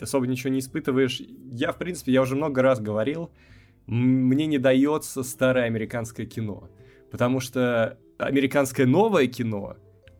[0.00, 1.22] особо ничего не испытываешь.
[1.52, 3.30] Я, в принципе, я уже много раз говорил,
[3.86, 6.68] мне не дается старое американское кино.
[7.12, 9.76] Потому что американское новое кино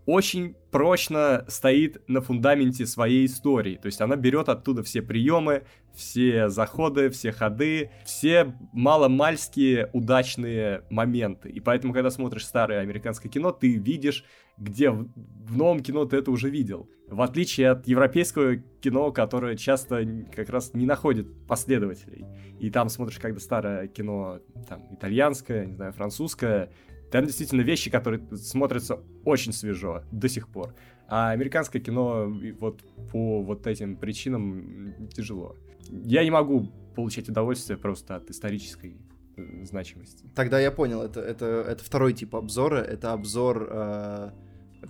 [0.06, 3.76] очень прочно стоит на фундаменте своей истории.
[3.76, 5.62] То есть она берет оттуда все приемы,
[5.94, 11.48] все заходы, все ходы, все маломальские удачные моменты.
[11.48, 14.24] И поэтому, когда смотришь старое американское кино, ты видишь,
[14.58, 16.90] где в, в новом кино ты это уже видел.
[17.06, 20.04] В отличие от европейского кино, которое часто
[20.34, 22.26] как раз не находит последователей.
[22.58, 26.72] И там смотришь, когда старое кино, там, итальянское, не знаю, французское,
[27.14, 30.74] там действительно вещи, которые смотрятся очень свежо до сих пор.
[31.06, 32.26] А американское кино
[32.58, 35.54] вот по вот этим причинам тяжело.
[35.88, 38.96] Я не могу получать удовольствие просто от исторической
[39.36, 40.28] э, значимости.
[40.34, 44.30] Тогда я понял, это, это, это второй тип обзора, это обзор, э,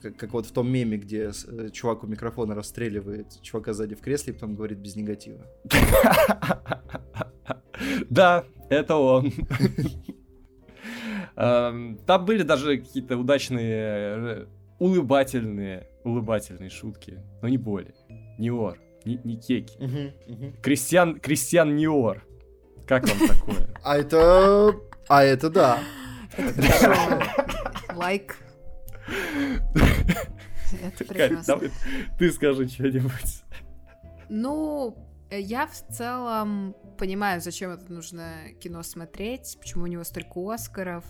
[0.00, 4.00] как, как вот в том меме, где э, чувак у микрофона расстреливает чувака сзади в
[4.00, 5.44] кресле и потом говорит без негатива.
[8.08, 9.32] Да, это он.
[11.36, 14.46] Эм, Там были даже какие-то удачные, э,
[14.78, 17.94] улыбательные, улыбательные шутки, но не более.
[18.38, 19.76] Ниор, не, не кеки.
[20.62, 22.24] Кристиан, Кристиан Ниор.
[22.86, 23.68] Как вам такое?
[23.84, 24.74] А это...
[25.08, 25.78] А это да.
[27.94, 28.36] Лайк.
[30.82, 31.60] Это прекрасно.
[32.18, 33.42] ты скажи что-нибудь.
[34.28, 34.96] Ну,
[35.30, 41.04] э, я в целом понимаю, зачем это нужно кино смотреть, почему у него столько Оскаров,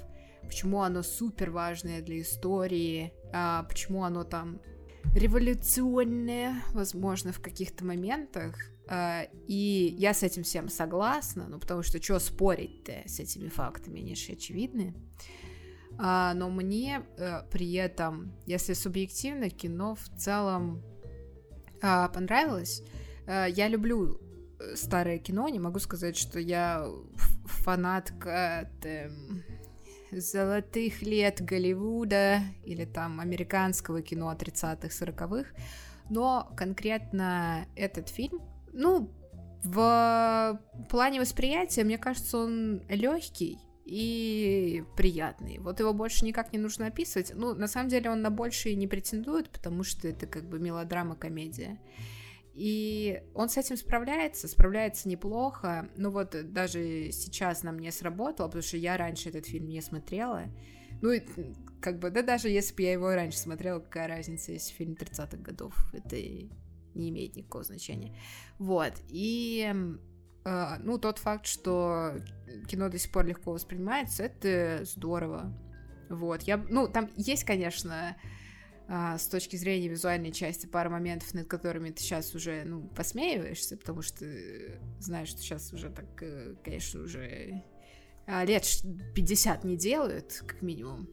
[0.44, 4.60] почему оно супер важное для истории, а, почему оно там
[5.14, 8.56] революционное, возможно, в каких-то моментах.
[8.88, 14.00] А, и я с этим всем согласна, ну потому что что спорить-то с этими фактами,
[14.00, 14.94] они же очевидны.
[15.98, 20.82] А, но мне э, при этом, если субъективно, кино в целом
[21.82, 22.82] а, понравилось.
[23.26, 24.20] Э, Я люблю
[24.58, 26.86] э, старое кино, не могу сказать, что я
[27.44, 29.44] фанатка эм,
[30.20, 35.48] золотых лет Голливуда или там американского кино 30-х, 40-х,
[36.10, 38.40] но конкретно этот фильм,
[38.72, 39.10] ну,
[39.62, 40.60] в
[40.90, 45.58] плане восприятия, мне кажется, он легкий и приятный.
[45.58, 47.32] Вот его больше никак не нужно описывать.
[47.34, 51.78] Ну, на самом деле он на большее не претендует, потому что это как бы мелодрама-комедия.
[52.54, 55.90] И он с этим справляется, справляется неплохо.
[55.96, 60.44] Ну вот даже сейчас нам не сработало, потому что я раньше этот фильм не смотрела.
[61.02, 61.12] Ну,
[61.80, 65.36] как бы, да даже если бы я его раньше смотрела, какая разница, если фильм 30-х
[65.38, 68.16] годов, это не имеет никакого значения.
[68.58, 69.74] Вот, и,
[70.44, 72.14] э, ну, тот факт, что
[72.68, 75.52] кино до сих пор легко воспринимается, это здорово.
[76.08, 78.16] Вот, я, ну, там есть, конечно,
[78.86, 83.76] а, с точки зрения визуальной части пара моментов, над которыми ты сейчас уже, ну, посмеиваешься,
[83.76, 87.62] потому что э, знаешь, что сейчас уже так, э, конечно, уже
[88.26, 91.08] а, лет ш- 50 не делают, как минимум.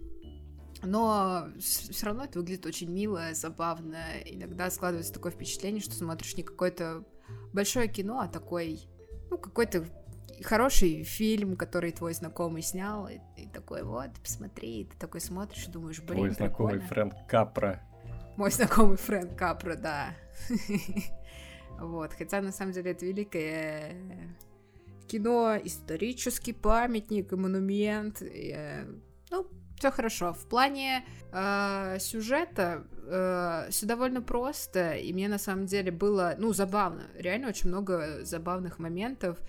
[0.83, 4.03] Но все равно это выглядит очень мило, забавно.
[4.25, 7.05] Иногда складывается такое впечатление, что смотришь не какое-то
[7.53, 8.81] большое кино, а такой,
[9.29, 9.85] ну, какой-то
[10.43, 15.67] хороший фильм, который твой знакомый снял, и, и такой, вот, посмотри, и ты такой смотришь
[15.67, 16.87] и думаешь, блин, Твой знакомый прикольно.
[16.87, 17.81] Фрэнк Капра.
[18.37, 20.15] Мой знакомый Фрэнк Капра, да.
[21.79, 23.95] Вот, хотя на самом деле это великое
[25.07, 28.21] кино, исторический памятник и монумент.
[28.21, 28.85] И, э,
[29.31, 30.33] ну, все хорошо.
[30.33, 36.53] В плане э, сюжета э, все довольно просто, и мне на самом деле было, ну,
[36.53, 37.03] забавно.
[37.15, 39.39] Реально очень много забавных моментов.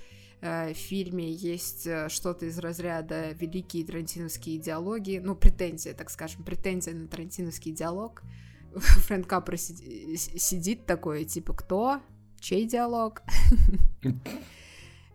[0.44, 6.94] Э, фильме есть э, что-то из разряда великие тарантиновские диалоги, ну, претензия, так скажем, претензия
[6.94, 8.24] на тарантиновский диалог.
[8.74, 12.00] Фрэнк Капра сидит такой, типа, кто?
[12.40, 13.22] Чей диалог?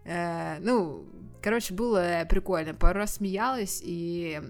[0.09, 1.05] Э, ну,
[1.41, 2.73] короче, было прикольно.
[2.73, 4.41] Пару раз смеялась, и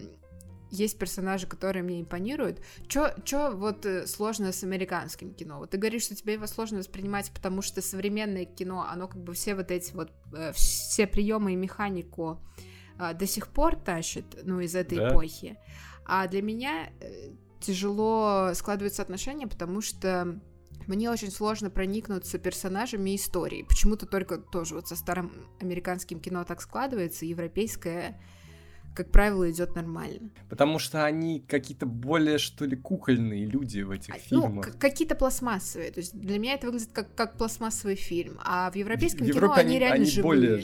[0.72, 2.62] есть персонажи, которые мне импонируют.
[2.88, 5.60] Чё, чё вот э, сложно с американским кино?
[5.60, 9.34] Вот ты говоришь, что тебе его сложно воспринимать, потому что современное кино, оно как бы
[9.34, 12.42] все вот эти вот, э, все приемы и механику
[13.00, 15.10] э, до сих пор тащит, ну, из этой да.
[15.10, 15.58] эпохи.
[16.06, 16.90] А для меня
[17.60, 20.40] тяжело складываются отношения, потому что
[20.88, 23.64] мне очень сложно проникнуться персонажами истории.
[23.64, 28.22] Почему-то только тоже вот со старым американским кино так складывается, европейское
[28.98, 30.32] как правило, идет нормально.
[30.50, 34.68] Потому что они какие-то более, что ли, кукольные люди в этих а, ну, фильмах.
[34.74, 35.92] Ну, какие-то пластмассовые.
[35.92, 38.40] То есть для меня это выглядит как, как пластмассовый фильм.
[38.44, 40.24] А в европейском в кино они, они реально они живые.
[40.24, 40.64] Более,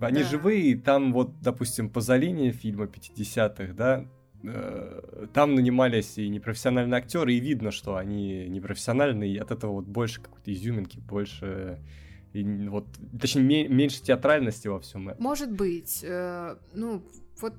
[0.00, 0.28] они да.
[0.28, 4.06] живые, и там вот, допустим, по линии фильма 50-х, да,
[4.42, 9.84] э, там нанимались и непрофессиональные актеры, и видно, что они непрофессиональные, и от этого вот
[9.84, 11.80] больше какой-то изюминки, больше
[12.32, 12.86] и вот,
[13.20, 15.22] точнее, меньше театральности во всем этом.
[15.22, 16.00] Может быть.
[16.02, 17.04] Э, ну,
[17.40, 17.54] вот,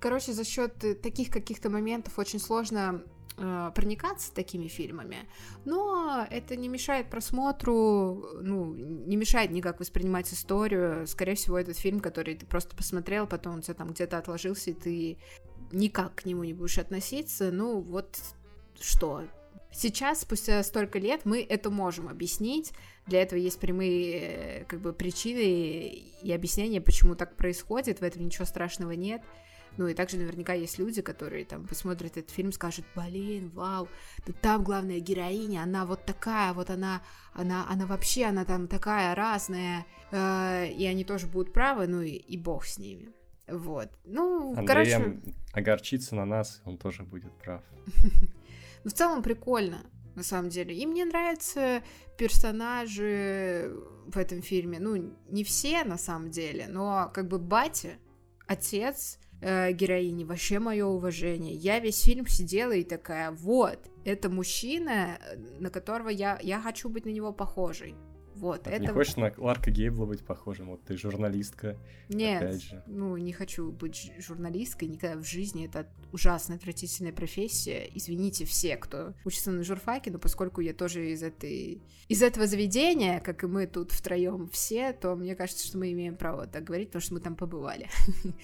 [0.00, 3.02] короче, за счет таких каких-то моментов очень сложно
[3.36, 5.28] э, проникаться такими фильмами,
[5.64, 11.06] но это не мешает просмотру, ну, не мешает никак воспринимать историю.
[11.06, 14.74] Скорее всего, этот фильм, который ты просто посмотрел, потом он тебя там где-то отложился, и
[14.74, 15.18] ты
[15.72, 17.50] никак к нему не будешь относиться.
[17.50, 18.18] Ну, вот
[18.80, 19.24] что.
[19.74, 22.72] Сейчас, спустя столько лет, мы это можем объяснить.
[23.06, 25.88] Для этого есть прямые э, как бы причины
[26.22, 27.98] и объяснения, почему так происходит.
[27.98, 29.20] В этом ничего страшного нет.
[29.76, 33.88] Ну и также наверняка есть люди, которые там посмотрят этот фильм, скажут, блин, вау,
[34.24, 37.02] да там главная героиня, она вот такая, вот она,
[37.32, 42.10] она, она вообще, она там такая разная, э, и они тоже будут правы, ну и,
[42.12, 43.08] и бог с ними.
[43.48, 43.90] Вот.
[44.04, 45.36] Ну, Андреем короче...
[45.52, 47.62] огорчится на нас, он тоже будет прав.
[48.84, 50.74] В целом прикольно, на самом деле.
[50.74, 51.82] И мне нравятся
[52.18, 53.72] персонажи
[54.06, 54.78] в этом фильме.
[54.78, 57.94] Ну, не все, на самом деле, но как бы батя,
[58.46, 61.54] отец э, героини, вообще мое уважение.
[61.54, 66.88] Я весь фильм сидела и такая, вот, это мужчина, э, на которого я, я хочу
[66.88, 67.94] быть на него похожей.
[68.34, 68.82] Вот, а это...
[68.82, 70.70] Не хочешь на Ларка Гейбла быть похожим?
[70.70, 71.76] Вот ты журналистка.
[72.08, 72.82] Нет, опять же.
[72.86, 75.66] ну не хочу быть журналисткой никогда в жизни.
[75.66, 77.88] Это ужасная, отвратительная профессия.
[77.94, 83.20] Извините все, кто учится на журфаке, но поскольку я тоже из этой из этого заведения,
[83.20, 86.88] как и мы тут втроем все, то мне кажется, что мы имеем право так говорить,
[86.88, 87.88] потому что мы там побывали.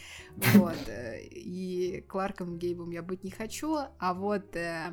[0.55, 0.79] Вот.
[0.89, 4.93] Э, и Кларком Гейбом я быть не хочу, а вот э,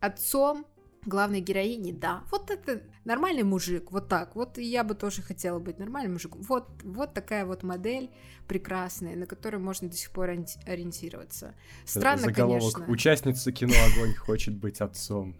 [0.00, 0.66] отцом
[1.04, 5.78] главной героини, да, вот это нормальный мужик, вот так, вот я бы тоже хотела быть
[5.78, 8.10] нормальным мужиком, вот, вот такая вот модель
[8.46, 11.54] прекрасная, на которую можно до сих пор ориентироваться.
[11.84, 12.74] Странно, Заголовок.
[12.74, 12.92] конечно.
[12.92, 15.36] Участница кино «Огонь» хочет быть отцом.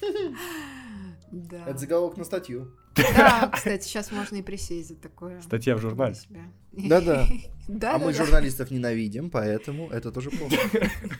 [1.32, 1.64] Да.
[1.64, 2.74] Это заголовок на статью.
[2.96, 5.40] Да, кстати, сейчас можно и присесть за такое.
[5.42, 6.16] Статья в журнале.
[6.72, 7.26] Да-да.
[7.82, 10.56] А мы журналистов ненавидим, поэтому это тоже плохо.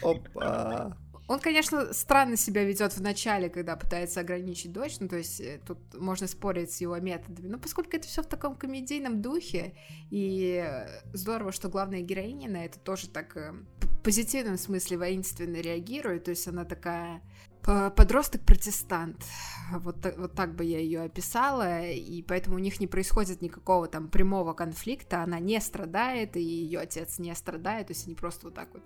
[0.02, 0.96] Опа.
[1.30, 5.60] Он, конечно, странно себя ведет в начале, когда пытается ограничить дочь, ну, то есть э,
[5.64, 9.74] тут можно спорить с его методами, но поскольку это все в таком комедийном духе,
[10.10, 10.68] и
[11.12, 16.32] здорово, что главная героиня на это тоже так э, в позитивном смысле воинственно реагирует, то
[16.32, 17.22] есть она такая
[17.62, 19.24] подросток-протестант.
[19.72, 24.08] Вот, вот так бы я ее описала, и поэтому у них не происходит никакого там
[24.08, 28.54] прямого конфликта, она не страдает, и ее отец не страдает, то есть они просто вот
[28.54, 28.82] так вот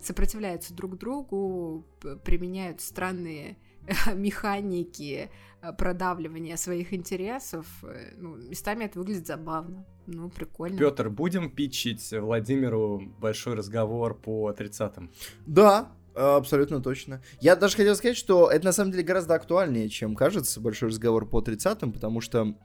[0.00, 1.84] сопротивляются друг другу,
[2.24, 3.56] применяют странные
[4.14, 5.30] механики
[5.62, 7.66] э, продавливания своих интересов.
[7.82, 9.84] Э, ну, местами это выглядит забавно.
[10.06, 10.78] Ну, прикольно.
[10.78, 15.10] Петр, будем питчить Владимиру большой разговор по 30-м?
[15.46, 17.22] Да, Абсолютно точно.
[17.40, 21.28] Я даже хотел сказать, что это на самом деле гораздо актуальнее, чем кажется большой разговор
[21.28, 22.56] по 30-м, потому что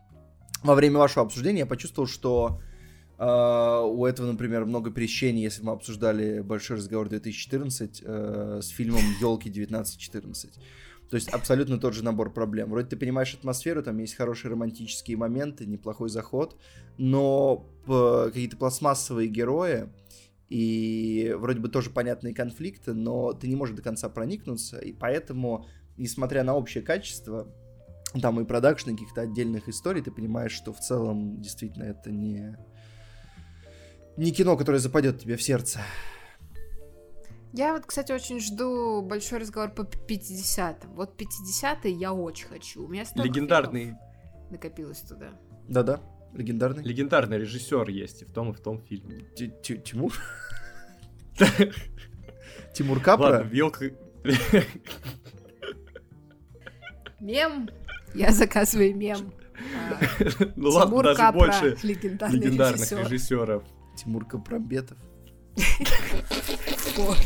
[0.63, 2.61] во время вашего обсуждения я почувствовал, что
[3.19, 9.01] э, у этого, например, много пересечений, если мы обсуждали большой разговор 2014 э, с фильмом
[9.21, 10.55] Елки 1914.
[11.09, 12.71] То есть абсолютно тот же набор проблем.
[12.71, 16.57] Вроде ты понимаешь атмосферу, там есть хорошие романтические моменты, неплохой заход,
[16.97, 19.89] но какие-то пластмассовые герои,
[20.53, 25.65] и вроде бы тоже понятные конфликты, но ты не можешь до конца проникнуться, и поэтому,
[25.97, 27.47] несмотря на общее качество,
[28.21, 32.55] там и продакшн каких-то отдельных историй, ты понимаешь, что в целом действительно это не,
[34.15, 35.79] не кино, которое западет тебе в сердце.
[37.51, 40.93] Я вот, кстати, очень жду большой разговор по 50-м.
[40.93, 42.85] Вот 50-й я очень хочу.
[42.85, 43.95] У меня столько Легендарный,
[44.51, 45.31] накопилось туда.
[45.67, 45.99] Да-да,
[46.33, 46.83] легендарный.
[46.83, 49.25] легендарный режиссер есть и в том, и в том фильме.
[49.35, 50.13] Ти- Ти- Тимур?
[52.73, 53.23] Тимур Капра?
[53.25, 53.91] Ладно, вилка...
[57.19, 57.69] Мем.
[58.13, 59.33] Я заказываю мем.
[59.89, 59.99] А,
[60.55, 62.99] Ну ладно, Тимур даже Капра, больше легендарных режиссер.
[62.99, 63.63] режиссеров.
[63.97, 64.97] Тимур Капрамбетов.
[66.97, 67.19] Боже.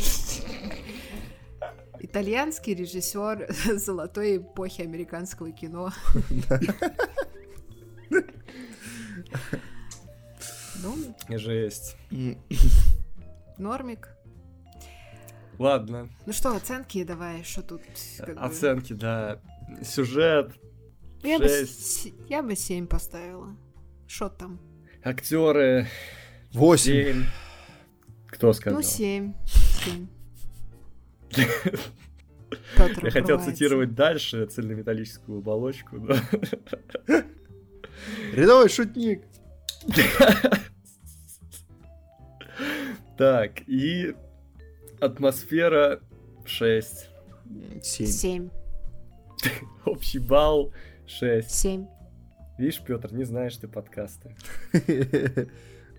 [2.00, 3.48] Итальянский режиссер
[3.78, 5.90] золотой эпохи американского кино.
[10.80, 10.94] Ну,
[11.36, 11.96] Жесть.
[13.58, 14.08] Нормик.
[15.58, 17.82] Ладно, Ну что, оценки давай, что тут?
[18.18, 18.40] как бы?
[18.40, 19.40] оценки, да.
[19.82, 20.52] Сюжет,
[21.24, 22.02] Я бы, шесть.
[22.04, 23.56] с- я бы 7 поставила.
[24.06, 24.60] Что там?
[25.02, 25.88] актеры,
[26.52, 26.92] Восемь.
[27.12, 27.24] семь.
[28.28, 28.78] Кто сказал?
[28.80, 29.34] Ну, 7.
[29.84, 30.06] 7.
[32.76, 36.14] Петр Я хотел цитировать дальше цельнометаллическую оболочку, но...
[38.32, 39.24] Рядовой шутник.
[43.18, 44.14] Так, и
[45.00, 46.00] атмосфера
[46.44, 47.08] 6.
[47.82, 48.06] Семь.
[48.06, 48.50] 7.
[49.84, 50.72] Общий балл
[51.08, 51.50] 6.
[51.50, 51.86] 7.
[52.58, 54.36] Видишь, Петр, не знаешь ты подкасты.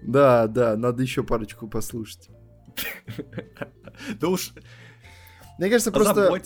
[0.02, 2.30] Да, да, надо еще парочку послушать.
[4.22, 4.54] Да уж,
[5.58, 6.42] Мне кажется, просто,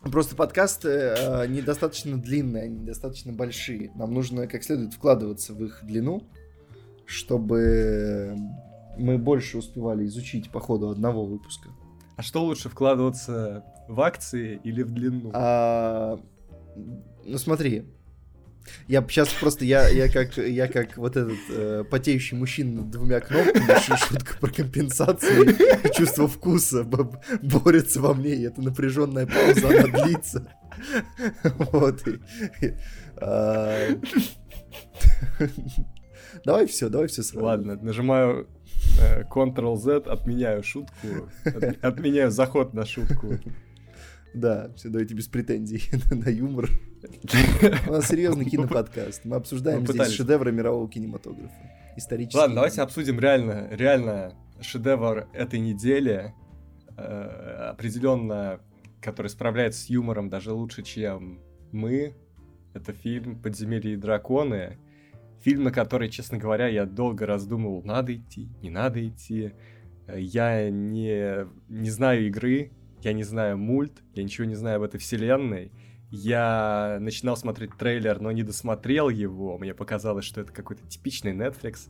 [0.00, 3.92] просто подкасты э, недостаточно длинные, они недостаточно большие.
[3.96, 6.26] Нам нужно как следует вкладываться в их длину,
[7.04, 8.34] чтобы
[8.98, 11.70] мы больше успевали изучить по ходу одного выпуска.
[12.16, 15.30] А что лучше, вкладываться в акции или в длину?
[15.34, 16.20] А,
[17.24, 17.84] ну смотри,
[18.88, 23.20] я сейчас просто я я как я как вот этот э, потеющий мужчина над двумя
[23.20, 26.84] кнопками шутка про компенсацию и чувство вкуса
[27.42, 30.48] борется во мне, и эта напряженная пауза она длится.
[31.72, 32.02] Вот.
[33.16, 33.88] а,
[36.44, 37.44] Давай все, давай все сразу.
[37.44, 38.48] Ладно, нажимаю
[39.30, 41.06] Ctrl-Z, отменяю шутку,
[41.44, 43.34] от- отменяю заход на шутку.
[44.34, 46.68] Да, все, давайте без претензий на юмор.
[47.88, 49.24] У нас серьезный киноподкаст.
[49.24, 51.54] Мы обсуждаем Мы здесь шедевры мирового кинематографа.
[51.96, 52.40] Исторические.
[52.40, 56.34] Ладно, давайте обсудим реально, реально шедевр этой недели.
[56.96, 58.60] э, определенно,
[59.00, 61.40] который справляется с юмором даже лучше, чем
[61.72, 62.14] мы.
[62.72, 64.78] Это фильм «Подземелье и драконы».
[65.40, 69.52] Фильм, на который, честно говоря, я долго раздумывал, надо идти, не надо идти.
[70.06, 72.72] Э, Я не, не знаю игры,
[73.02, 75.70] я не знаю мульт, я ничего не знаю об этой вселенной.
[76.10, 79.58] Я начинал смотреть трейлер, но не досмотрел его.
[79.58, 81.88] Мне показалось, что это какой-то типичный Netflix.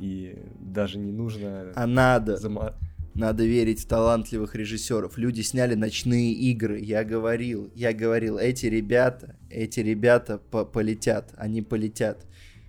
[0.00, 1.70] И даже не нужно...
[1.76, 2.74] А надо, зама-
[3.14, 5.18] надо верить в талантливых режиссеров.
[5.18, 6.80] Люди сняли ночные игры.
[6.80, 12.26] Я говорил, я говорил, эти ребята, эти ребята по- полетят, они полетят.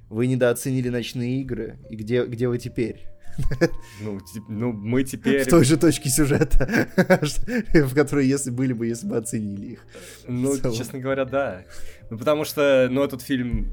[0.10, 3.08] Вы недооценили ночные игры, и где, где вы теперь?
[4.01, 5.43] Ну, ну, мы теперь...
[5.43, 6.88] В той же точке сюжета,
[7.74, 9.86] в которой, если были бы, если бы оценили их.
[10.28, 11.64] Ну, честно говоря, да.
[12.10, 13.72] Ну, потому что, ну, этот фильм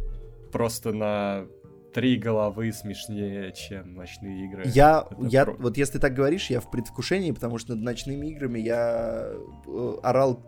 [0.53, 1.47] просто на
[1.95, 4.63] три головы смешнее, чем «Ночные игры».
[4.67, 8.27] Я, Это я, про- вот если так говоришь, я в предвкушении, потому что над ночными
[8.27, 9.31] играми я
[9.67, 10.43] э, орал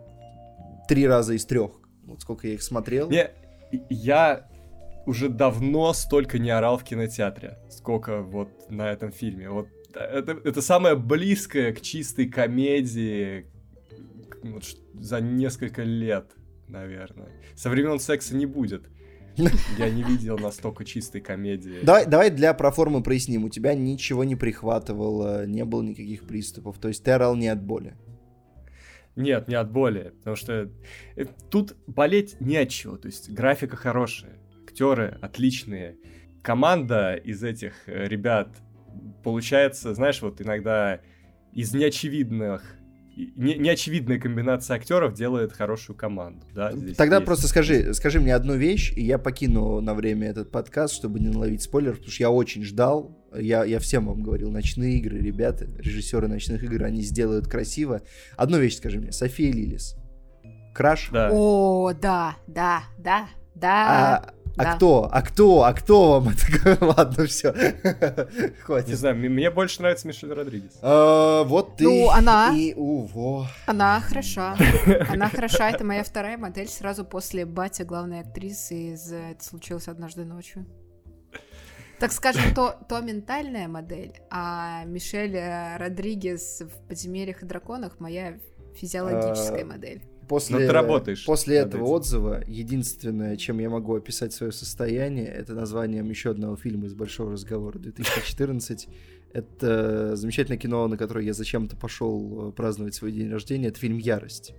[0.87, 1.71] три раза из трех.
[2.03, 3.09] Вот сколько я их смотрел.
[3.09, 3.29] Не,
[3.89, 4.47] я
[5.07, 9.49] уже давно столько не орал в кинотеатре, сколько вот на этом фильме.
[9.49, 13.45] Вот это, это самое близкое к чистой комедии
[14.29, 16.31] к- вот за несколько лет,
[16.67, 17.29] наверное.
[17.55, 18.83] Со времен секса не будет.
[19.77, 21.79] Я не видел настолько чистой комедии.
[21.83, 23.45] Давай, давай для проформы проясним.
[23.45, 26.79] У тебя ничего не прихватывало, не было никаких приступов.
[26.79, 27.95] То есть ты орал не от боли.
[29.15, 30.69] Нет, не от боли, потому что
[31.15, 32.97] э, тут болеть не от чего.
[32.97, 34.36] То есть графика хорошая,
[34.77, 35.97] актеры отличные,
[36.43, 38.49] команда из этих э, ребят
[39.23, 41.01] получается, знаешь, вот иногда
[41.51, 42.63] из неочевидных
[43.35, 46.71] не, неочевидная комбинация актеров делает хорошую команду, да?
[46.71, 47.25] здесь Тогда есть.
[47.25, 51.29] просто скажи, скажи мне одну вещь, и я покину на время этот подкаст, чтобы не
[51.29, 53.17] наловить спойлеров, потому что я очень ждал.
[53.35, 58.03] Я, я всем вам говорил, ночные игры, ребята, режиссеры ночных игр, они сделают красиво.
[58.35, 59.95] Одну вещь скажи мне, София Лилис.
[60.75, 61.09] Краш?
[61.11, 61.31] Да.
[61.33, 64.17] О, да, да, да, да.
[64.17, 64.75] А, а да.
[64.75, 65.09] кто?
[65.11, 65.63] А кто?
[65.63, 66.29] А кто вам
[66.63, 66.77] это?
[66.85, 67.51] Ладно, все.
[67.53, 68.97] Не Хватит.
[68.97, 70.79] знаю, мне, больше нравится Мишель Родригес.
[70.81, 71.83] А, вот ты.
[71.83, 73.47] Ну, она- И, у, во.
[73.65, 74.55] Она хороша.
[75.09, 75.69] Она хороша.
[75.69, 80.65] Это моя вторая модель сразу после Батя, главной актрисы из «Это случилось однажды ночью».
[81.99, 88.37] Так скажем, то, то ментальная модель, а Мишель э, Родригес в «Подземельях и драконах» моя
[88.75, 90.03] физиологическая А, модель.
[90.27, 91.91] После, Но ты работаешь после этого этим.
[91.91, 97.31] отзыва единственное, чем я могу описать свое состояние, это названием еще одного фильма из Большого
[97.33, 98.87] разговора 2014.
[99.33, 103.67] Это замечательное кино, на которое я зачем-то пошел э, праздновать свой день рождения.
[103.67, 104.53] Это фильм «Ярость».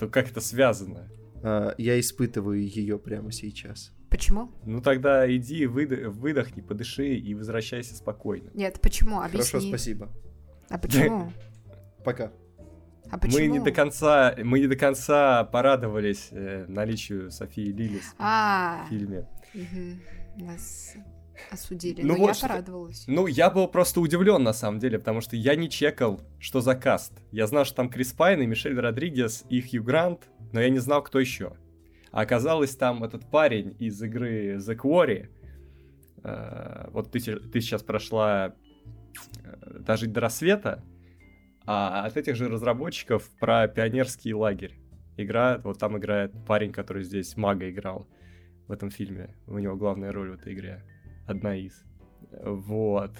[0.00, 1.08] То как это связано?
[1.42, 3.92] А, Я испытываю ее прямо сейчас.
[4.10, 4.50] Почему?
[4.64, 8.50] Ну тогда иди, выда- выдохни, подыши и возвращайся спокойно.
[8.54, 9.20] Нет, почему?
[9.20, 9.50] Объясни.
[9.50, 10.08] Хорошо, спасибо.
[10.68, 11.32] А почему?
[12.04, 12.32] Пока.
[13.14, 13.38] А почему?
[13.40, 18.88] Мы не до конца, мы не до конца порадовались э, наличию Софии Лилис А, в
[18.90, 19.28] фильме.
[19.54, 20.00] мгм.
[20.36, 20.94] нас
[21.52, 22.02] осудили.
[22.02, 23.04] Ну Но вот я что- порадовалась.
[23.06, 26.74] Ну, я был просто удивлен на самом деле, потому что я не чекал, что за
[26.74, 27.12] каст.
[27.30, 30.78] Я знал, что там Крис Пайн и Мишель Родригес и Хью Грант, но я не
[30.80, 31.56] знал, кто еще.
[32.10, 35.28] А оказалось, там этот парень из игры The Quarry.
[36.24, 38.54] Э, вот ты, ты сейчас прошла
[39.44, 40.82] э, «Дожить до рассвета»,
[41.66, 44.78] а от этих же разработчиков про пионерский лагерь.
[45.16, 48.06] Игра, вот там играет парень, который здесь мага играл
[48.66, 49.34] в этом фильме.
[49.46, 50.82] У него главная роль в этой игре.
[51.26, 51.84] Одна из.
[52.42, 53.12] Вот.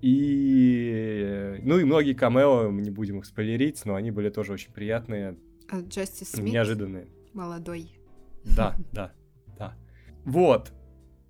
[0.00, 1.60] И...
[1.62, 5.36] Ну и многие камео, мы не будем их спойлерить, но они были тоже очень приятные,
[5.70, 7.06] А Джастис Смит неожиданные.
[7.32, 7.98] молодой.
[8.44, 9.12] Да, да,
[9.58, 9.76] да.
[10.24, 10.72] Вот.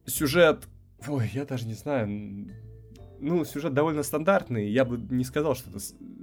[0.06, 0.68] Сюжет...
[1.06, 2.48] Ой, я даже не знаю.
[3.24, 4.68] Ну, сюжет довольно стандартный.
[4.68, 5.78] Я бы не сказал, что это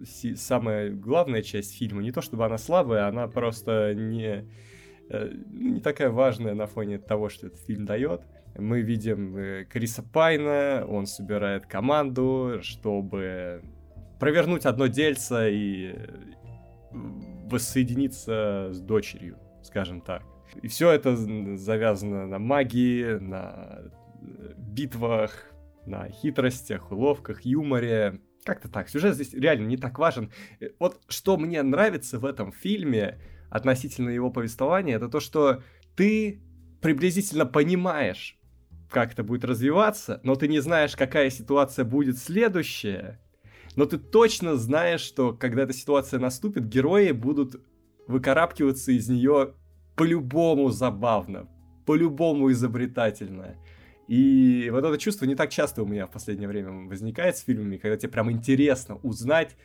[0.06, 2.02] си- самая главная часть фильма.
[2.02, 4.46] Не то чтобы она слабая, она просто не,
[5.10, 8.22] э, не такая важная на фоне того, что этот фильм дает.
[8.58, 13.62] Мы видим э, Криса Пайна, он собирает команду, чтобы
[14.20, 16.06] провернуть одно дельце и э,
[17.46, 20.24] воссоединиться с дочерью, скажем так.
[20.62, 23.84] И все это завязано на магии, на
[24.22, 25.49] э, битвах,
[25.90, 28.22] на хитростях, уловках, юморе.
[28.46, 28.90] Как-то так.
[28.90, 30.32] Сюжет здесь реально не так важен.
[30.60, 35.64] Э, Вот что мне нравится в этом фильме относительно его повествования, это то, что
[35.96, 36.42] ты
[36.82, 38.38] приблизительно понимаешь,
[38.90, 43.20] как это будет развиваться, но ты не знаешь, какая ситуация будет следующая.
[43.76, 47.62] Но ты точно знаешь, что когда эта ситуация наступит, герои будут
[48.08, 49.54] выкарабкиваться из нее
[49.96, 51.48] по-любому забавно,
[51.86, 53.58] по-любому изобретательно.
[54.10, 57.78] И вот это чувство не так часто у меня в последнее время возникает с фильмами,
[57.78, 59.56] когда тебе прям интересно узнать,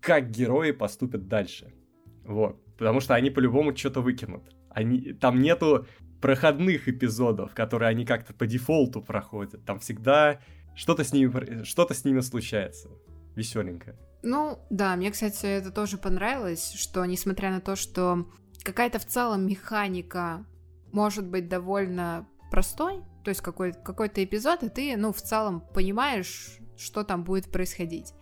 [0.00, 1.74] как герои поступят дальше.
[2.22, 2.64] Вот.
[2.76, 4.54] Потому что они по-любому что-то выкинут.
[4.70, 5.14] Они...
[5.14, 5.88] Там нету
[6.20, 9.64] проходных эпизодов, которые они как-то по дефолту проходят.
[9.64, 10.38] Там всегда
[10.76, 12.90] что-то с ними, что-то с ними случается.
[13.34, 13.96] Веселенькое.
[14.22, 18.30] Ну, да, мне, кстати, это тоже понравилось, что несмотря на то, что
[18.62, 20.46] какая-то в целом механика
[20.92, 26.60] может быть довольно простой, то есть какой- какой-то эпизод, и ты, ну, в целом понимаешь,
[26.78, 28.14] что там будет происходить.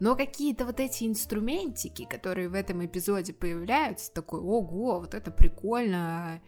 [0.00, 6.42] Но какие-то вот эти инструментики, которые в этом эпизоде появляются, такой, ого, вот это прикольно,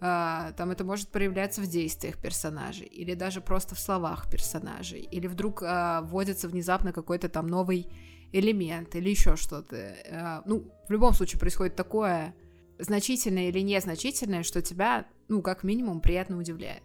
[0.00, 5.26] а, там это может проявляться в действиях персонажей, или даже просто в словах персонажей, или
[5.26, 7.88] вдруг а, вводится внезапно какой-то там новый
[8.30, 9.74] элемент или еще что-то.
[9.76, 12.32] Э, Ну, в любом случае происходит такое
[12.78, 16.84] значительное или незначительное, что тебя, ну, как минимум, приятно удивляет.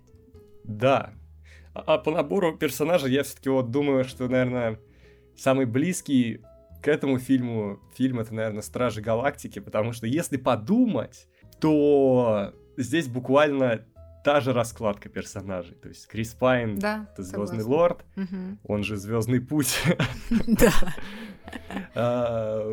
[0.78, 1.14] Да.
[1.74, 4.80] А, а по набору персонажей я все-таки вот думаю, что, наверное,
[5.38, 6.42] самый близкий
[6.82, 11.28] к этому фильму фильм это, наверное, Стражи Галактики, потому что если подумать,
[11.60, 13.86] то здесь буквально
[14.24, 15.76] та же раскладка персонажей.
[15.76, 18.60] То есть Крис Пайн Да, это Звездный лорд, Мгм.
[18.64, 19.80] он же Звездный путь.
[20.48, 20.72] Да.
[21.96, 22.64] А,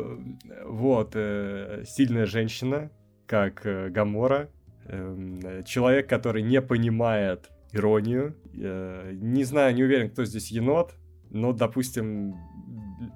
[0.65, 2.91] Вот, э, сильная женщина,
[3.25, 4.49] как э, Гамора,
[4.85, 8.35] эм, человек, который не понимает иронию.
[8.53, 10.95] Э, Не знаю, не уверен, кто здесь енот,
[11.29, 12.35] но, допустим,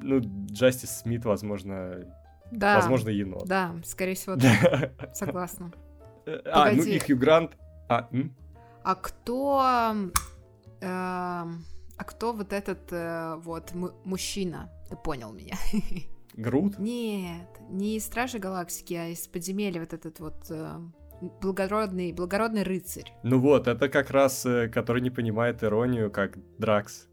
[0.02, 0.22] ну,
[0.52, 2.06] Джастис Смит, возможно,
[2.52, 2.76] Да.
[2.76, 3.48] возможно, енот.
[3.48, 4.92] Да, скорее всего, да.
[5.14, 5.72] Согласна.
[6.46, 7.58] А, ну и Хью Грант.
[7.90, 8.34] А, м?
[8.84, 9.62] А кто...
[10.82, 11.64] эм,
[11.96, 14.70] А кто вот этот э, вот му- мужчина?
[14.90, 15.56] Ты понял меня?
[16.36, 16.80] Грут?
[16.80, 20.80] Нет, не из Стражи Галактики, а из подземелья вот этот вот э,
[21.42, 23.12] благородный, благородный рыцарь.
[23.24, 27.08] Ну вот, это как раз, э, который не понимает иронию, как Дракс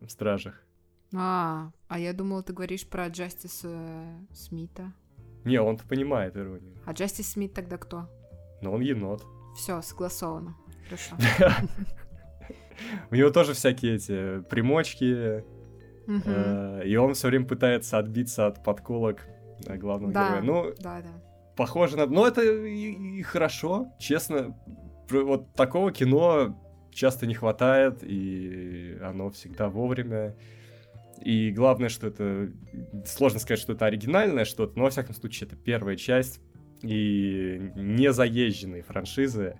[0.00, 0.62] в Стражах.
[1.14, 3.70] А, а я думала, ты говоришь про Джастиса
[4.32, 4.92] Смита.
[5.44, 8.08] Не, он-то понимает иронию, А Джастис Смит тогда кто?
[8.62, 9.24] но он енот.
[9.54, 10.56] Все, согласовано.
[10.84, 11.16] Хорошо.
[13.10, 15.44] У него тоже всякие эти примочки,
[16.06, 19.26] э, и он все время пытается отбиться от подколок
[19.66, 20.42] э, главного героя.
[20.42, 21.22] Ну, Да, да.
[21.56, 22.06] Похоже на...
[22.06, 24.56] Ну, это и, и хорошо, честно.
[25.10, 26.60] Вот такого кино
[26.92, 30.36] часто не хватает, и оно всегда вовремя.
[31.20, 32.52] И главное, что это...
[33.06, 36.40] Сложно сказать, что это оригинальное что-то, но, во всяком случае, это первая часть
[36.82, 39.58] и не заезженные франшизы,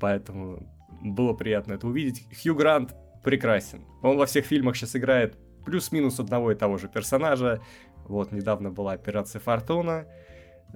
[0.00, 0.66] поэтому
[1.02, 2.24] было приятно это увидеть.
[2.42, 3.84] Хью Грант прекрасен.
[4.02, 7.60] Он во всех фильмах сейчас играет плюс-минус одного и того же персонажа.
[8.06, 10.06] Вот, недавно была «Операция Фортуна»,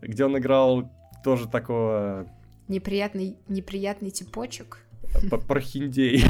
[0.02, 0.90] где он играл
[1.22, 2.26] тоже такого...
[2.68, 4.86] Неприятный, неприятный типочек.
[5.46, 6.24] Прохиндей.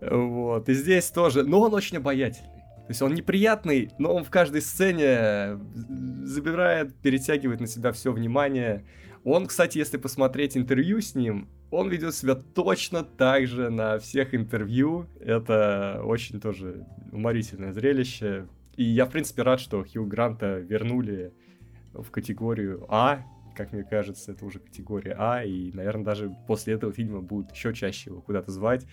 [0.00, 2.48] Вот, и здесь тоже, но он очень обаятельный.
[2.82, 5.58] То есть он неприятный, но он в каждой сцене
[6.24, 8.84] забирает, перетягивает на себя все внимание.
[9.24, 14.34] Он, кстати, если посмотреть интервью с ним, он ведет себя точно так же на всех
[14.34, 15.06] интервью.
[15.20, 18.48] Это очень тоже уморительное зрелище.
[18.76, 21.32] И я, в принципе, рад, что Хью Гранта вернули
[21.92, 23.22] в категорию А.
[23.54, 25.44] Как мне кажется, это уже категория А.
[25.44, 28.86] И, наверное, даже после этого фильма будут еще чаще его куда-то звать.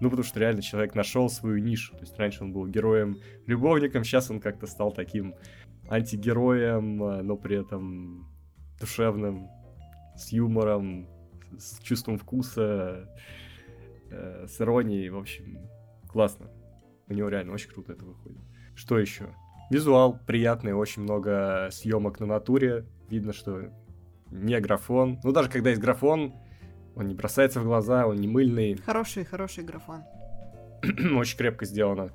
[0.00, 1.92] Ну, потому что реально человек нашел свою нишу.
[1.92, 5.34] То есть раньше он был героем-любовником, сейчас он как-то стал таким
[5.88, 8.28] антигероем, но при этом
[8.80, 9.48] душевным,
[10.16, 11.08] с юмором,
[11.56, 13.08] с чувством вкуса,
[14.10, 15.58] э, с иронией, в общем,
[16.08, 16.50] классно.
[17.08, 18.40] У него реально очень круто это выходит.
[18.74, 19.28] Что еще?
[19.70, 22.86] Визуал приятный, очень много съемок на натуре.
[23.08, 23.70] Видно, что
[24.30, 25.18] не графон.
[25.22, 26.34] Ну, даже когда есть графон,
[26.94, 28.76] он не бросается в глаза, он не мыльный.
[28.86, 30.02] Хороший, хороший графон.
[31.16, 32.10] очень крепко сделано.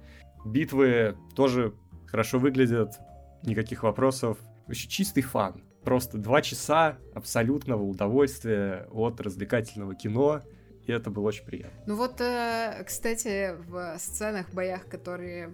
[0.46, 1.74] Битвы тоже
[2.08, 3.00] хорошо выглядят,
[3.44, 4.38] никаких вопросов.
[4.68, 5.64] Вообще чистый фан.
[5.84, 10.42] Просто два часа абсолютного удовольствия от развлекательного кино,
[10.86, 11.80] и это было очень приятно.
[11.86, 15.50] Ну вот, э, кстати, в сценах, боях, которые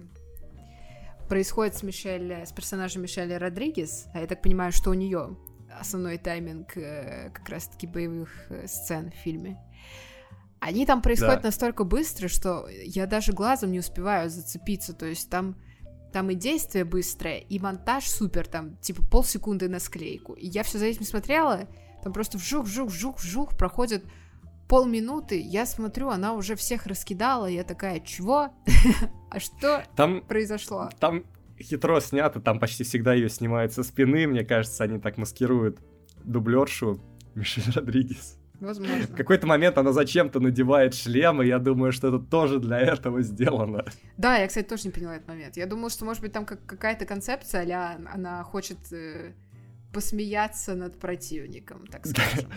[1.28, 5.36] происходят с Мишель, с персонажем Мишель Родригес, а я так понимаю, что у нее
[5.78, 9.58] основной тайминг э, как раз-таки боевых э, сцен в фильме.
[10.60, 11.48] Они там происходят да.
[11.48, 14.94] настолько быстро, что я даже глазом не успеваю зацепиться.
[14.94, 15.56] То есть там
[16.14, 20.34] там и действие быстрое, и монтаж супер, там, типа, полсекунды на склейку.
[20.34, 21.66] И я все за этим смотрела,
[22.04, 24.04] там просто вжух, вжух, вжух, вжух, проходит
[24.68, 28.50] полминуты, я смотрю, она уже всех раскидала, я такая, чего?
[29.30, 30.90] а что там, произошло?
[30.98, 31.24] Там
[31.60, 35.78] хитро снято, там почти всегда ее снимают со спины, мне кажется, они так маскируют
[36.24, 37.00] дублершу
[37.34, 38.38] Мишель Родригес.
[38.60, 39.06] Возможно.
[39.06, 43.20] В какой-то момент она зачем-то надевает шлем, и я думаю, что это тоже для этого
[43.20, 43.84] сделано.
[44.16, 45.56] Да, я, кстати, тоже не поняла этот момент.
[45.56, 49.32] Я думала, что, может быть, там как какая-то концепция, а она хочет э,
[49.92, 52.50] посмеяться над противником, так скажем.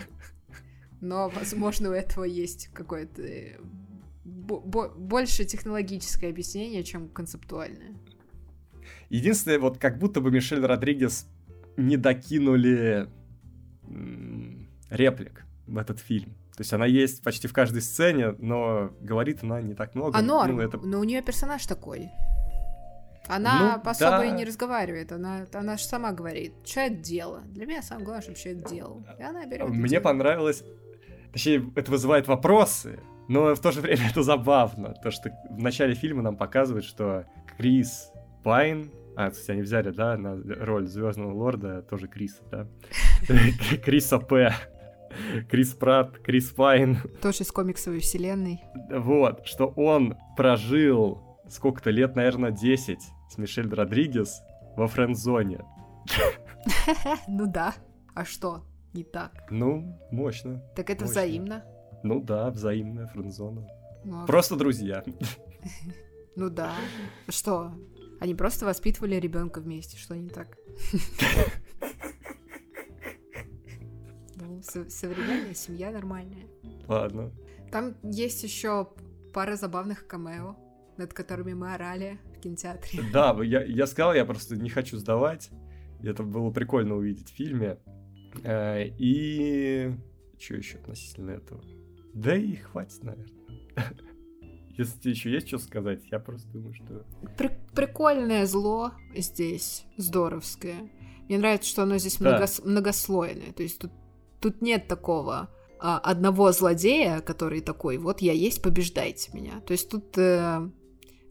[1.00, 3.58] Но, возможно, у этого есть какое-то э,
[4.24, 7.94] больше технологическое объяснение, чем концептуальное.
[9.08, 11.26] Единственное, вот как будто бы Мишель Родригес
[11.76, 13.08] не докинули
[14.90, 16.34] реплик в этот фильм.
[16.56, 20.18] То есть она есть почти в каждой сцене, но говорит она не так много.
[20.18, 20.78] А норм, ну, это...
[20.78, 22.10] но у нее персонаж такой.
[23.28, 24.24] Она ну, особо да.
[24.24, 27.42] и не разговаривает, она, она же сама говорит, что это дело.
[27.48, 29.04] Для меня самое главное, чтобы человек делал.
[29.18, 29.68] И она берет.
[29.68, 30.02] Мне дело.
[30.02, 30.64] понравилось,
[31.32, 34.94] точнее, это вызывает вопросы, но в то же время это забавно.
[35.02, 37.24] То, что в начале фильма нам показывают, что
[37.56, 38.10] Крис
[38.42, 38.90] Пайн
[39.20, 42.68] а, кстати, они взяли, да, на роль Звездного Лорда тоже Криса, да?
[43.84, 44.54] Криса П.
[45.50, 46.98] Крис Пратт, Крис Пайн.
[47.20, 48.62] Тоже из комиксовой вселенной.
[48.92, 54.40] Вот, что он прожил сколько-то лет, наверное, 10 с Мишель Родригес
[54.76, 55.64] во френд-зоне.
[57.26, 57.74] Ну да.
[58.14, 58.62] А что?
[58.94, 59.32] Не так.
[59.50, 60.62] Ну, мощно.
[60.74, 61.20] Так это мощно.
[61.20, 61.64] взаимно.
[62.02, 63.66] Ну да, взаимная френд-зона.
[64.04, 65.04] Ну, а просто друзья.
[66.36, 66.72] Ну да.
[67.28, 67.72] Что?
[68.20, 70.56] Они просто воспитывали ребенка вместе, что не так?
[74.62, 76.46] современная семья нормальная.
[76.86, 77.32] Ладно.
[77.70, 78.88] Там есть еще
[79.32, 80.56] пара забавных камео,
[80.96, 83.02] над которыми мы орали в кинотеатре.
[83.12, 85.50] Да, я, я сказал, я просто не хочу сдавать.
[86.02, 87.78] Это было прикольно увидеть в фильме.
[88.44, 89.92] Э, и
[90.38, 91.62] что еще относительно этого?
[92.14, 93.32] Да и хватит, наверное.
[94.76, 97.04] Если тебе еще есть что сказать, я просто думаю, что...
[97.36, 100.90] При прикольное зло здесь, здоровское.
[101.28, 102.30] Мне нравится, что оно здесь да.
[102.30, 103.52] многос многослойное.
[103.52, 103.90] То есть тут
[104.40, 105.50] Тут нет такого
[105.80, 109.60] а, одного злодея, который такой, вот я есть, побеждайте меня.
[109.60, 110.70] То есть тут э,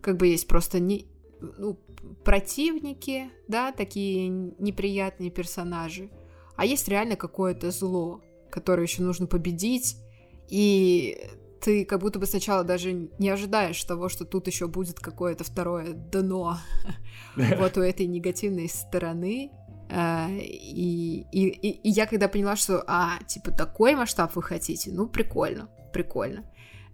[0.02, 1.08] как бы есть просто не,
[1.40, 1.80] ну,
[2.26, 6.10] противники, да, такие неприятные персонажи,
[6.58, 9.98] а есть реально какое-то зло, которое еще нужно победить,
[10.50, 11.18] и
[11.62, 15.94] ты как будто бы сначала даже не ожидаешь того, что тут еще будет какое-то второе
[15.94, 16.58] дно
[17.36, 19.52] вот у этой негативной стороны,
[19.90, 25.08] А, и, и, и, я когда поняла, что, а, типа, такой масштаб вы хотите, ну,
[25.08, 26.44] прикольно, прикольно.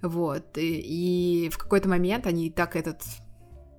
[0.02, 3.02] Вот, и, и в какой-то момент они так этот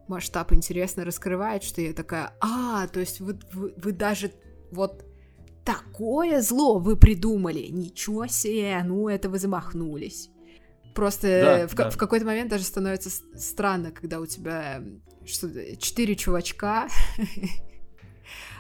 [0.09, 4.33] масштаб интересно раскрывают, что я такая, а, то есть вы, вы, вы даже
[4.73, 5.05] вот
[5.65, 10.31] такое зло вы придумали, ничего себе, ну это вы замахнулись.
[10.95, 11.91] Просто да, в, да.
[11.91, 14.83] в какой-то момент даже становится странно, когда у тебя
[15.27, 16.89] что четыре чувачка.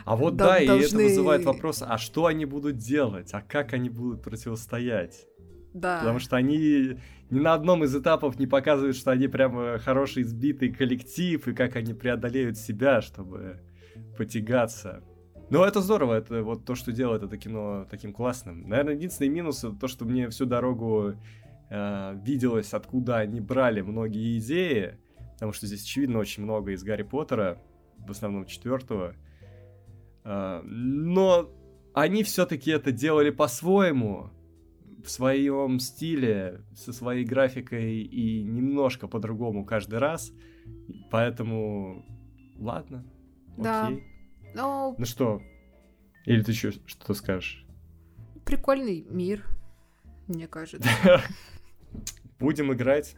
[0.04, 3.88] А вот да, и это вызывает вопрос, а что они будут делать, а как они
[3.88, 5.26] будут противостоять?
[5.72, 6.00] Да.
[6.00, 6.98] Потому что они
[7.30, 11.76] ни на одном из этапов не показывают, что они прям хороший избитый коллектив, и как
[11.76, 13.62] они преодолеют себя, чтобы
[14.18, 15.02] потягаться.
[15.50, 18.68] Но это здорово, это вот то, что делает это кино таким классным.
[18.68, 21.14] Наверное, единственный минус то, что мне всю дорогу
[21.70, 24.98] э, виделось, откуда они брали многие идеи,
[25.34, 27.60] потому что здесь очевидно очень много из Гарри Поттера,
[27.98, 29.14] в основном четвертого.
[30.24, 31.50] Э, но
[31.92, 34.30] они все-таки это делали по-своему,
[35.04, 40.32] в своем стиле, со своей графикой и немножко по-другому каждый раз.
[41.10, 42.04] Поэтому,
[42.56, 43.04] ладно,
[43.58, 43.88] да.
[43.88, 44.13] окей.
[44.54, 44.94] Но...
[44.98, 45.42] Ну что?
[46.24, 47.66] Или ты еще что-то скажешь?
[48.44, 49.44] Прикольный мир,
[50.26, 50.88] мне кажется.
[52.38, 53.16] Будем играть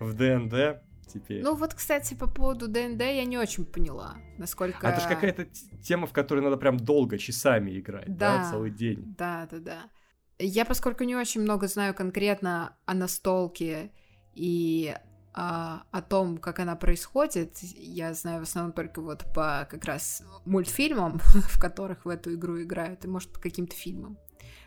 [0.00, 1.42] в ДНД теперь.
[1.42, 4.86] Ну вот, кстати, по поводу ДНД я не очень поняла, насколько...
[4.86, 5.46] А это же какая-то
[5.82, 9.14] тема, в которой надо прям долго, часами играть, да, да целый день.
[9.16, 9.90] Да, да, да.
[10.38, 13.92] Я, поскольку не очень много знаю конкретно о настолке
[14.34, 14.94] и
[15.34, 20.22] а, о том, как она происходит, я знаю в основном только вот по как раз
[20.44, 24.16] мультфильмам, в которых в эту игру играют, и, может, по каким-то фильмам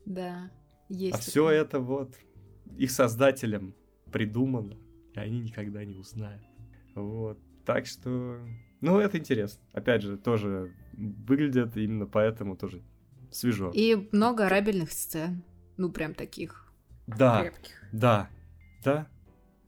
[0.06, 0.52] Да,
[0.88, 1.16] есть.
[1.16, 2.16] А все это вот
[2.78, 3.74] их создателям
[4.12, 4.78] придумано,
[5.16, 6.44] и они никогда не узнают.
[6.94, 8.40] Вот, так что,
[8.82, 9.64] ну это интересно.
[9.74, 12.84] Опять же, тоже выглядит именно поэтому тоже
[13.32, 13.72] свежо.
[13.74, 15.44] И много рабельных сцен,
[15.78, 16.72] ну прям таких.
[17.07, 17.84] Да, крепких.
[17.91, 18.30] да,
[18.84, 19.07] да,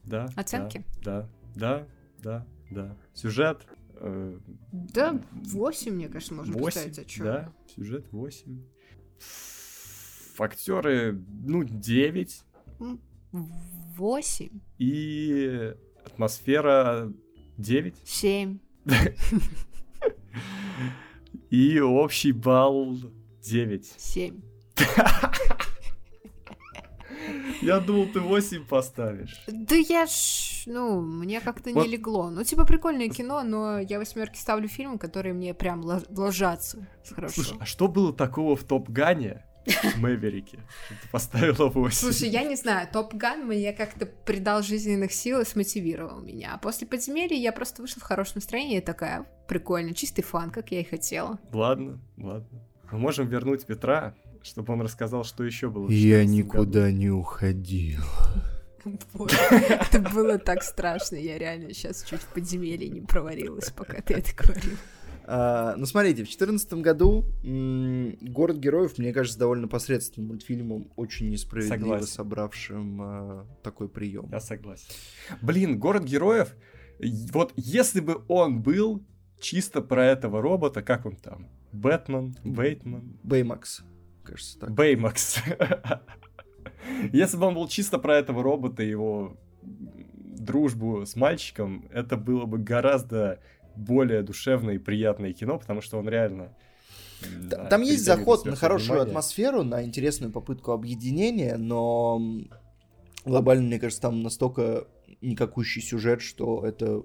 [0.07, 0.27] да.
[0.35, 0.85] Оценки?
[1.03, 1.85] Да, да,
[2.23, 2.95] да, да.
[3.13, 3.67] Сюжет.
[3.95, 4.39] Э,
[4.71, 7.19] да, 8, мне кажется, можно 8, поставить.
[7.19, 8.63] А Да, сюжет 8.
[10.39, 12.43] Актеры, ну, 9.
[13.31, 14.49] 8.
[14.77, 15.73] И
[16.05, 17.11] атмосфера
[17.57, 17.95] 9.
[18.05, 18.59] 7.
[21.49, 22.97] И общий балл
[23.41, 23.93] 9.
[23.97, 24.41] 7.
[27.61, 29.41] Я думал, ты 8 поставишь.
[29.47, 31.85] Да я ж, ну, мне как-то вот.
[31.85, 32.29] не легло.
[32.29, 37.41] Ну, типа, прикольное кино, но я восьмерки ставлю фильмы, которые мне прям ложатся хорошо.
[37.41, 39.43] Слушай, а что было такого в Топ Гане,
[39.97, 40.59] Мэверике.
[40.89, 41.97] Ты поставила 8.
[41.97, 46.53] Слушай, я не знаю, Топ Ган мне как-то придал жизненных сил и смотивировал меня.
[46.53, 50.71] А после подземелья я просто вышла в хорошем настроении и такая, прикольно, чистый фан, как
[50.71, 51.39] я и хотела.
[51.51, 52.63] Ладно, ладно.
[52.91, 54.15] Мы можем вернуть Петра,
[54.47, 55.89] чтобы он рассказал, что еще было.
[55.89, 56.97] Я никуда году.
[56.97, 58.01] не уходил.
[59.09, 64.31] Это было так страшно, я реально сейчас чуть в подземелье не проварилась, пока ты это
[64.35, 64.77] говорил.
[65.29, 67.25] А, ну, смотрите, в 2014 году
[68.21, 72.07] «Город героев», мне кажется, довольно посредственным мультфильмом, очень несправедливо согласен.
[72.07, 74.29] собравшим а, такой прием.
[74.31, 74.87] Я согласен.
[75.41, 76.55] Блин, «Город героев»,
[77.33, 79.03] вот если бы он был
[79.39, 81.49] чисто про этого робота, как он там?
[81.73, 83.19] Бэтмен, Бейтман?
[83.23, 83.83] Беймакс,
[84.27, 84.71] кажется так.
[84.71, 85.37] Беймакс.
[87.11, 92.45] Если бы он был чисто про этого робота и его дружбу с мальчиком, это было
[92.45, 93.39] бы гораздо
[93.75, 96.53] более душевное и приятное кино, потому что он реально...
[97.41, 99.09] Да, Там есть заход на хорошую внимание.
[99.11, 102.21] атмосферу, на интересную попытку объединения, но
[103.25, 104.87] глобально, мне кажется, там настолько
[105.21, 107.03] никакущий сюжет, что это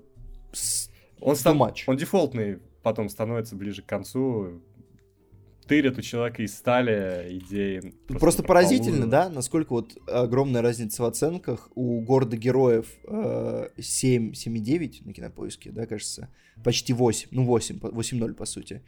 [1.20, 1.60] он, стан...
[1.60, 4.62] он дефолтный потом становится ближе к концу,
[5.66, 7.94] тырят у человека из стали идеи.
[8.08, 11.68] Просто, поразительно, да, насколько вот огромная разница в оценках.
[11.74, 16.28] У города героев э, 7, 7,9 на кинопоиске, да, кажется,
[16.64, 18.82] почти 8, ну 8, 8,0 по сути.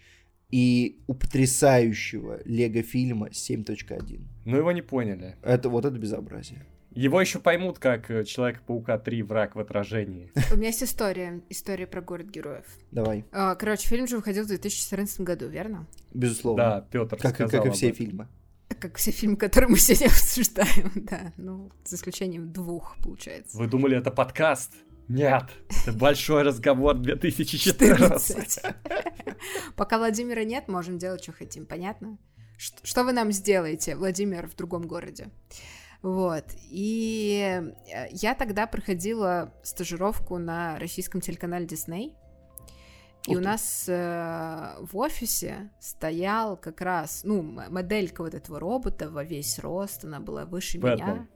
[0.51, 4.21] И у потрясающего Лего фильма 7.1.
[4.45, 5.37] Ну его не поняли.
[5.43, 6.67] Это вот это безобразие.
[6.95, 10.31] Его еще поймут, как э, Человек-паука 3 враг в отражении.
[10.53, 11.43] У меня есть история.
[11.51, 12.65] История про город героев.
[12.93, 13.25] Давай.
[13.33, 15.87] А, Короче, фильм же выходил в 2014 году, верно?
[16.13, 16.63] Безусловно.
[16.65, 18.29] Да, Петр Как, и- сказал как и все фильмы.
[18.81, 21.33] Как все фильмы, которые мы сегодня обсуждаем, да.
[21.37, 23.57] Ну, за исключением двух, получается.
[23.59, 24.73] Вы думали, это подкаст?
[25.09, 25.45] Нет,
[25.87, 28.37] это большой разговор 2014.
[28.55, 28.63] 14.
[29.77, 32.19] Пока Владимира нет, можем делать, что хотим, понятно?
[32.57, 35.29] Что вы нам сделаете, Владимир, в другом городе?
[36.05, 36.45] Вот.
[36.71, 42.13] И э, я тогда проходила стажировку на российском телеканале Disney.
[43.27, 49.25] И у нас э, в офисе стоял как раз, ну, моделька вот этого робота во
[49.25, 51.27] весь рост, она была выше Бэтмен.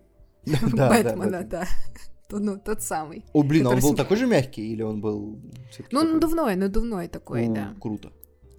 [0.45, 0.61] меня.
[0.91, 1.65] Бэтмена, да.
[2.29, 3.25] Тот- Ну, тот самый.
[3.33, 5.41] О, блин, а он был такой же мягкий или он был
[5.93, 7.75] Ну, надувной, надувной такой, да.
[7.81, 8.13] Круто.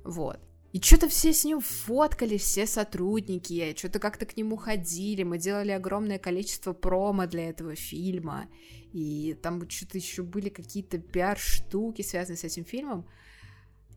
[0.04, 0.40] Вот.
[0.72, 5.72] И что-то все с ним фоткали, все сотрудники, что-то как-то к нему ходили, мы делали
[5.72, 8.48] огромное количество промо для этого фильма,
[8.94, 13.08] и там что-то еще были какие-то пиар-штуки, связанные с этим фильмом.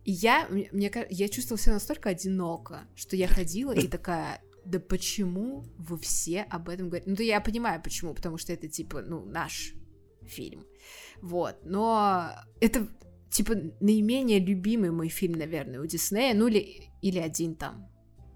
[0.04, 5.64] И я, мне, я чувствовала себя настолько одиноко, что я ходила и такая, да почему
[5.76, 7.10] вы все об этом говорите?
[7.10, 9.74] Ну, то я понимаю, почему, потому что это, типа, ну, наш
[10.24, 10.64] фильм.
[11.20, 12.30] Вот, но
[12.60, 12.88] это,
[13.32, 17.88] типа, наименее любимый мой фильм, наверное, у Диснея, ну, или, или один там,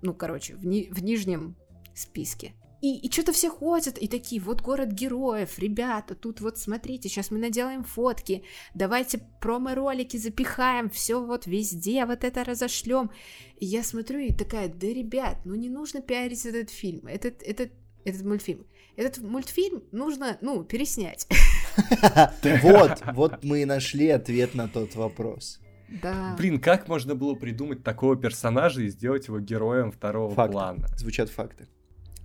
[0.03, 1.55] ну, короче, в, ни- в нижнем
[1.95, 2.55] списке.
[2.81, 7.31] И, и что-то все ходят и такие, вот город героев, ребята, тут вот смотрите, сейчас
[7.31, 8.43] мы наделаем фотки,
[8.75, 13.11] давайте промо-ролики запихаем, все вот везде, вот это разошлем.
[13.59, 17.71] И я смотрю и такая, да, ребят, ну не нужно пиарить этот фильм, этот, этот,
[18.05, 18.67] этот мультфильм.
[18.97, 21.27] Этот мультфильм нужно, ну, переснять.
[22.63, 25.61] Вот, вот мы и нашли ответ на тот вопрос.
[26.03, 26.35] Да.
[26.37, 30.53] Блин, как можно было придумать такого персонажа и сделать его героем второго Факты.
[30.53, 30.89] плана?
[30.97, 31.69] Звучат факты.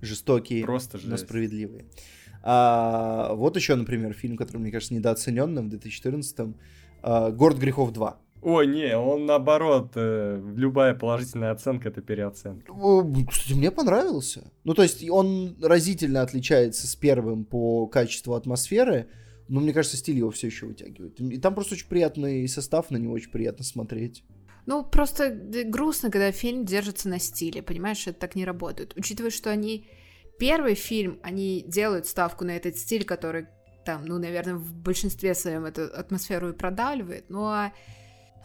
[0.01, 1.25] Жестокие, Просто но жесть.
[1.25, 1.85] справедливые.
[2.43, 6.55] А, вот еще, например, фильм, который, мне кажется, недооцененным в 2014-м.
[7.03, 8.15] а, «Город грехов 2».
[8.43, 12.71] Ой, не, он наоборот, э, любая положительная оценка это переоценка.
[12.71, 14.51] О, Кстати, мне понравился.
[14.63, 19.09] Ну, то есть он разительно отличается с первым по качеству атмосферы,
[19.51, 21.19] но мне кажется, стиль его все еще вытягивает.
[21.19, 24.23] И там просто очень приятный состав, на него очень приятно смотреть.
[24.65, 25.29] Ну, просто
[25.65, 28.93] грустно, когда фильм держится на стиле, понимаешь, это так не работает.
[28.95, 29.87] Учитывая, что они...
[30.39, 33.47] Первый фильм, они делают ставку на этот стиль, который
[33.85, 37.71] там, ну, наверное, в большинстве своем эту атмосферу и продавливает, но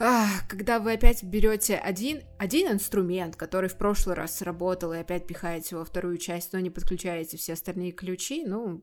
[0.01, 5.27] ах, когда вы опять берете один, один инструмент, который в прошлый раз сработал, и опять
[5.27, 8.83] пихаете во вторую часть, но не подключаете все остальные ключи, ну,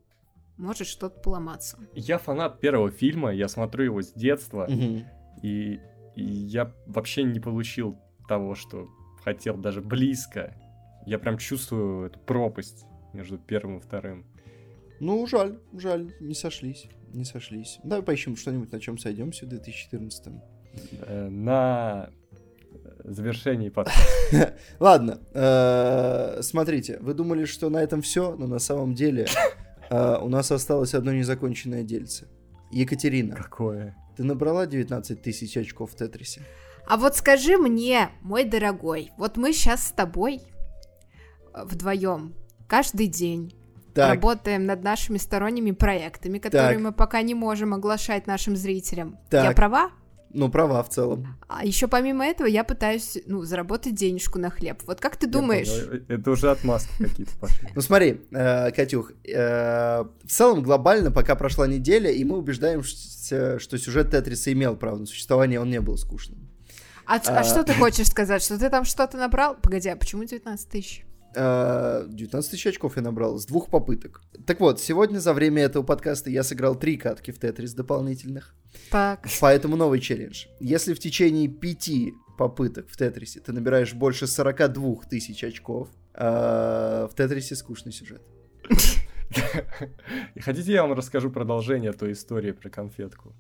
[0.58, 1.78] может что-то поломаться.
[1.94, 5.04] Я фанат первого фильма, я смотрю его с детства, Мгм.
[5.42, 5.80] и,
[6.16, 7.98] и я вообще не получил
[8.28, 8.88] того, что
[9.24, 10.56] хотел даже близко.
[11.06, 14.26] Я прям чувствую эту пропасть между первым и вторым.
[15.00, 17.80] Ну, жаль, жаль, не сошлись, не сошлись.
[17.84, 20.34] Давай поищем что-нибудь, на чем сойдемся в 2014
[21.02, 22.10] Э, На
[23.04, 24.56] завершении подкаста.
[24.80, 29.28] Ладно, э, смотрите, вы думали, что на этом все, но на самом деле
[29.94, 32.28] э, у нас осталось одно незаконченное дельце.
[32.72, 33.96] Екатерина, Какое?
[34.18, 36.42] ты набрала 19 тысяч очков в Тетрисе?
[36.88, 40.42] А вот скажи мне, мой дорогой, вот мы сейчас с тобой
[41.54, 42.34] вдвоем
[42.68, 43.54] каждый день
[43.94, 46.82] Так, работаем над нашими сторонними проектами, которые Так.
[46.82, 49.18] мы пока не можем оглашать нашим зрителям.
[49.30, 49.44] Так.
[49.46, 49.92] Я права?
[50.34, 51.38] Ну права в целом.
[51.48, 54.82] А еще помимо этого я пытаюсь, ну, заработать денежку на хлеб.
[54.86, 55.70] Вот как ты думаешь?
[55.70, 57.70] понял, Это уже отмазки какие-то пошли.
[57.76, 63.78] Ну смотри, э, Катюх, э, в целом глобально пока прошла неделя, и мы убеждаемся, что
[63.78, 66.40] сюжет Тетриса имел право на существование, он не был скучным.
[67.06, 68.42] А, а а- что ты хочешь сказать?
[68.42, 69.56] Что ты там что-то набрал?
[69.62, 71.06] Погоди, а почему 19 тысяч?
[71.36, 74.22] Э, 19 тысяч очков я набрал с двух попыток.
[74.46, 78.56] Так вот, сегодня за время этого подкаста я сыграл три катки в Тетрис дополнительных.
[78.92, 79.28] Так.
[79.42, 80.46] Поэтому новый челлендж.
[80.60, 87.16] Если в течение пяти попыток в Тетрисе ты набираешь больше 42 тысяч очков, э, в
[87.16, 88.22] Тетрисе скучный сюжет.
[90.36, 93.34] И Хотите, я вам расскажу продолжение той истории про конфетку?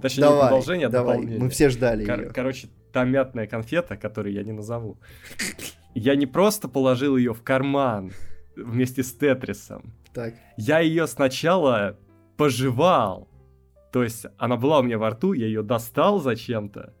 [0.00, 1.42] Точнее, не давай, продолжение, а давай, дополнение.
[1.44, 2.30] мы все ждали Кор- ее.
[2.30, 4.98] короче, та мятная конфета, которую я не назову.
[5.94, 8.12] Я не просто положил ее в карман
[8.56, 9.92] вместе с Тетрисом.
[10.14, 11.98] Так, Я ее сначала
[12.36, 13.28] пожевал.
[13.92, 16.94] То есть она была у меня во рту, я ее достал зачем-то.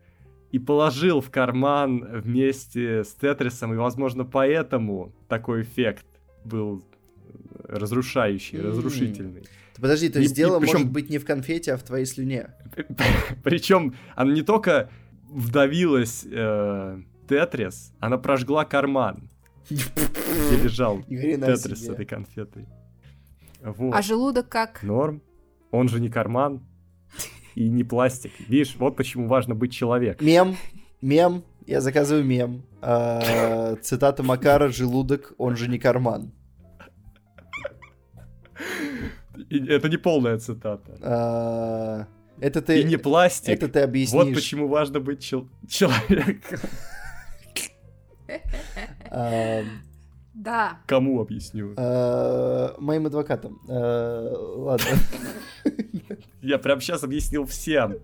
[0.52, 6.04] и положил в карман вместе с Тетрисом, и, возможно, поэтому такой эффект
[6.44, 6.84] был
[7.68, 8.66] разрушающий, М.
[8.66, 9.42] разрушительный.
[9.74, 11.84] Ты Подожди, то И- есть и дело причем- может быть не в конфете, а в
[11.84, 12.50] твоей слюне.
[13.44, 14.90] Причем она не только
[15.28, 17.00] вдавилась э,
[17.30, 19.30] Тетрис, она прожгла карман,
[19.70, 22.66] где лежал Тетрис с этой конфетой.
[23.62, 23.94] Вот.
[23.94, 24.82] А желудок как?
[24.82, 25.22] Норм.
[25.70, 26.60] Он же не карман
[27.54, 28.32] и не пластик.
[28.48, 30.26] Видишь, вот почему важно быть человеком.
[30.26, 30.56] Мем,
[31.02, 32.62] мем, я заказываю мем.
[32.82, 36.32] А, Цитата Макара «Желудок, он же не карман».
[39.48, 40.98] И это не полная цитата.
[41.02, 42.06] А,
[42.40, 43.50] Это ты, И не пластик.
[43.54, 44.24] это ты объяснишь.
[44.24, 46.58] Вот почему важно быть чел- человеком.
[49.10, 49.62] А,
[50.34, 50.78] Да.
[50.86, 51.74] Кому объясню?
[51.76, 53.60] а, Моим адвокатам.
[53.68, 54.86] А, Ладно.
[56.42, 57.96] Я прям сейчас объяснил всем.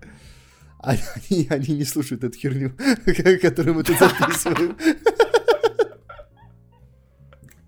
[0.78, 2.72] Они, они не слушают эту херню,
[3.40, 4.76] которую мы тут записываем.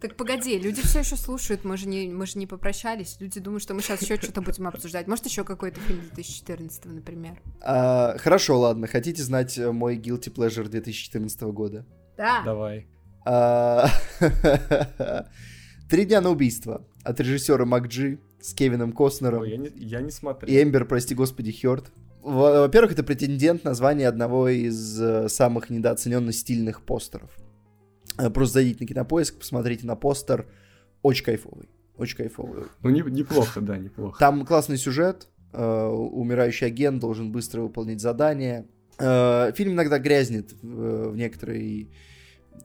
[0.00, 3.16] Так погоди, люди все еще слушают, мы же не, мы же не попрощались.
[3.18, 5.08] Люди думают, что мы сейчас еще что-то будем обсуждать.
[5.08, 7.40] Может, еще какой-то фильм 2014, например.
[7.60, 8.86] А, Хорошо, ладно.
[8.86, 11.84] Хотите знать э, мой guilty pleasure 2014 года?
[12.16, 12.42] Да.
[12.44, 12.86] Давай.
[13.30, 13.88] А,
[15.90, 20.10] Три дня на убийство от режиссера Макджи с Кевином Костнером Ой, я не, я не
[20.10, 20.50] смотрел.
[20.54, 21.90] и Эмбер, прости господи, Хёрд.
[22.22, 27.30] Во- Во-первых, это претендент на звание одного из э, самых недооцененных стильных постеров.
[28.18, 30.46] Э, Просто зайдите на кинопоиск, посмотрите на постер.
[31.02, 31.68] Очень кайфовый.
[31.98, 32.64] Очень кайфовый.
[32.82, 34.18] Ну, не- неплохо, да, неплохо.
[34.18, 35.28] Там классный сюжет.
[35.52, 38.66] э, Умирающий агент должен быстро выполнить задание.
[38.98, 41.90] Э, Фильм иногда грязнет в в некоторой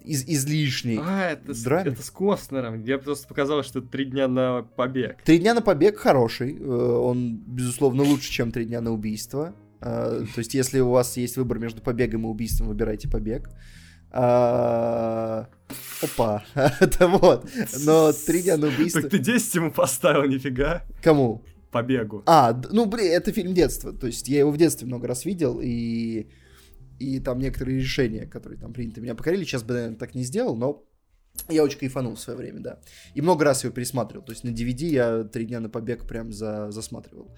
[0.01, 1.91] из- излишней А, это, с- драме.
[1.91, 2.83] это с Костнером.
[2.83, 5.17] Я просто показалось, что три дня на побег.
[5.23, 6.57] Три дня на побег хороший.
[6.59, 9.53] э, Он, безусловно, лучше, чем три дня на убийство.
[9.81, 13.49] Э, То есть, если у вас есть выбор между побегом и убийством, выбирайте побег.
[14.15, 15.47] А,
[16.01, 16.43] Опа,
[16.79, 17.49] это вот.
[17.85, 19.01] Но три дня на убийство.
[19.01, 20.83] Так ты 10 ему поставил, нифига.
[21.01, 21.43] Кому?
[21.71, 22.21] Побегу.
[22.27, 23.91] А, ну, блин, это фильм детства.
[23.91, 26.27] То есть, я его в детстве много раз видел, и,
[26.99, 29.43] и там некоторые решения, которые там приняты, меня покорили.
[29.43, 30.83] Сейчас бы, наверное, так не сделал, но
[31.49, 32.79] я очень кайфанул в свое время, да.
[33.13, 34.23] И много раз его пересматривал.
[34.23, 37.35] То есть на DVD я три дня на побег прям за, засматривал.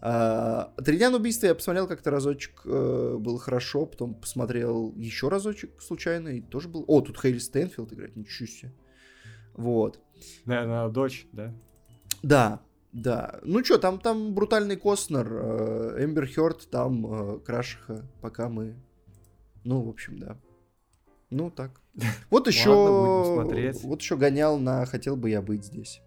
[0.00, 5.28] А, Три дня на убийство я посмотрел как-то разочек, э, было хорошо, потом посмотрел еще
[5.28, 6.84] разочек случайно, и тоже был...
[6.88, 8.72] О, тут Хейли Стэнфилд играет, ничего себе.
[9.54, 10.00] Вот.
[10.44, 11.54] Наверное, дочь, да?
[12.22, 12.60] Да,
[12.92, 13.40] да.
[13.44, 18.74] Ну что, там, там брутальный Костнер, э, Эмбер Хёрд, там э, Крашиха, пока мы...
[19.64, 20.36] Ну, в общем, да.
[21.30, 21.80] Ну, так.
[22.30, 23.32] Вот еще...
[23.34, 23.82] смотреть.
[23.82, 26.00] Вот еще гонял на «Хотел бы я быть здесь».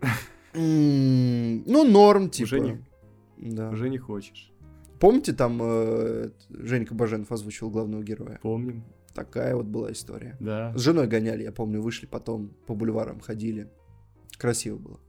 [0.54, 2.44] Ну, норм, типа.
[2.44, 2.84] Уже не,
[3.38, 3.70] Да.
[3.70, 4.52] уже не хочешь.
[5.00, 8.38] Помните, там э, Женька Баженов озвучил главного героя?
[8.42, 8.84] Помним.
[9.14, 10.36] Такая вот была история.
[10.40, 10.72] Да.
[10.76, 13.70] С женой гоняли, я помню, вышли потом по бульварам, ходили.
[14.38, 15.00] Красиво было.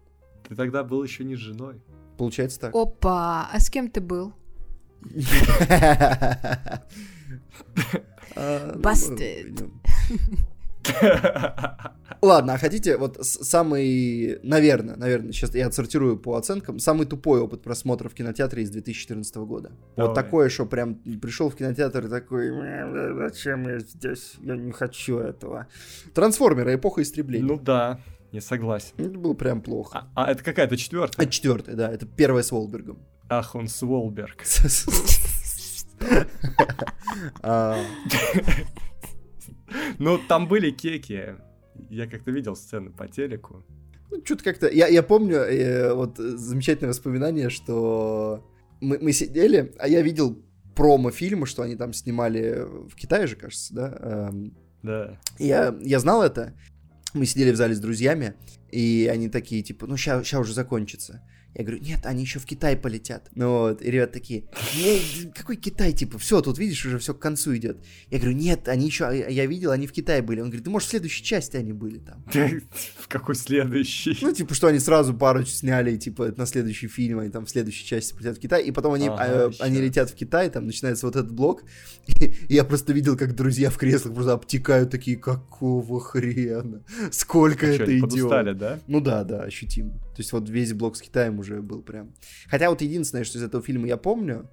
[0.48, 1.82] Ты тогда был еще не с женой.
[2.18, 2.76] Получается так.
[2.76, 4.34] Опа, а с кем ты был?
[8.36, 8.82] А, ну,
[12.22, 17.62] Ладно, а хотите, вот самый, наверное, наверное, сейчас я отсортирую по оценкам, самый тупой опыт
[17.62, 19.72] просмотра в кинотеатре из 2014 года.
[19.96, 20.16] Вот Давай.
[20.16, 25.20] такое, что прям пришел в кинотеатр и такой, «М, зачем я здесь, я не хочу
[25.20, 25.68] этого.
[26.14, 27.46] Трансформеры, эпоха истребления.
[27.46, 28.00] Ну да,
[28.32, 28.94] не согласен.
[28.98, 30.08] Это было прям плохо.
[30.16, 31.26] А, а это какая-то четвертая?
[31.26, 33.00] А четвертое, да, это первое с Волбергом.
[33.30, 34.44] Ах, он Сволберг.
[39.98, 41.36] Ну, там были кеки.
[41.90, 43.64] Я как-то видел сцены по телеку.
[44.12, 44.70] Ну, что-то как-то...
[44.70, 48.48] Я, я помню, э, вот замечательное воспоминание, что
[48.80, 50.38] мы, мы сидели, а я видел
[50.76, 53.98] промо фильма, что они там снимали в Китае же, кажется, да?
[54.02, 55.20] Эм, Да.
[55.40, 56.54] я, я знал это.
[57.14, 58.36] Мы сидели в зале с друзьями,
[58.72, 61.22] и они такие, типа, ну, сейчас уже закончится.
[61.56, 63.30] Я говорю, нет, они еще в Китай полетят.
[63.36, 67.20] Ну вот, и ребята такие, «Не, какой Китай, типа, все, тут видишь, уже все к
[67.20, 67.78] концу идет.
[68.10, 70.40] Я говорю, нет, они еще, я видел, они в Китае были.
[70.40, 72.24] Он говорит, ну, может, в следующей части они были там.
[72.98, 74.18] В какой следующий?
[74.22, 77.86] Ну, типа, что они сразу пару сняли, типа, на следующий фильм, они там в следующей
[77.86, 79.64] части полетят в Китай, и потом они, Ага, э, ещё.
[79.64, 81.64] они летят в Китай, там начинается вот этот блок,
[82.20, 86.84] и я просто видел, как друзья в креслах просто обтекают, такие, какого хрена?
[87.12, 88.02] Сколько А это идет?
[88.02, 88.80] подустали, да?
[88.88, 89.94] Ну да, да, ощутимо.
[90.16, 92.14] То есть вот весь блок с Китаем уже был прям.
[92.48, 94.50] Хотя вот единственное, что из этого фильма я помню,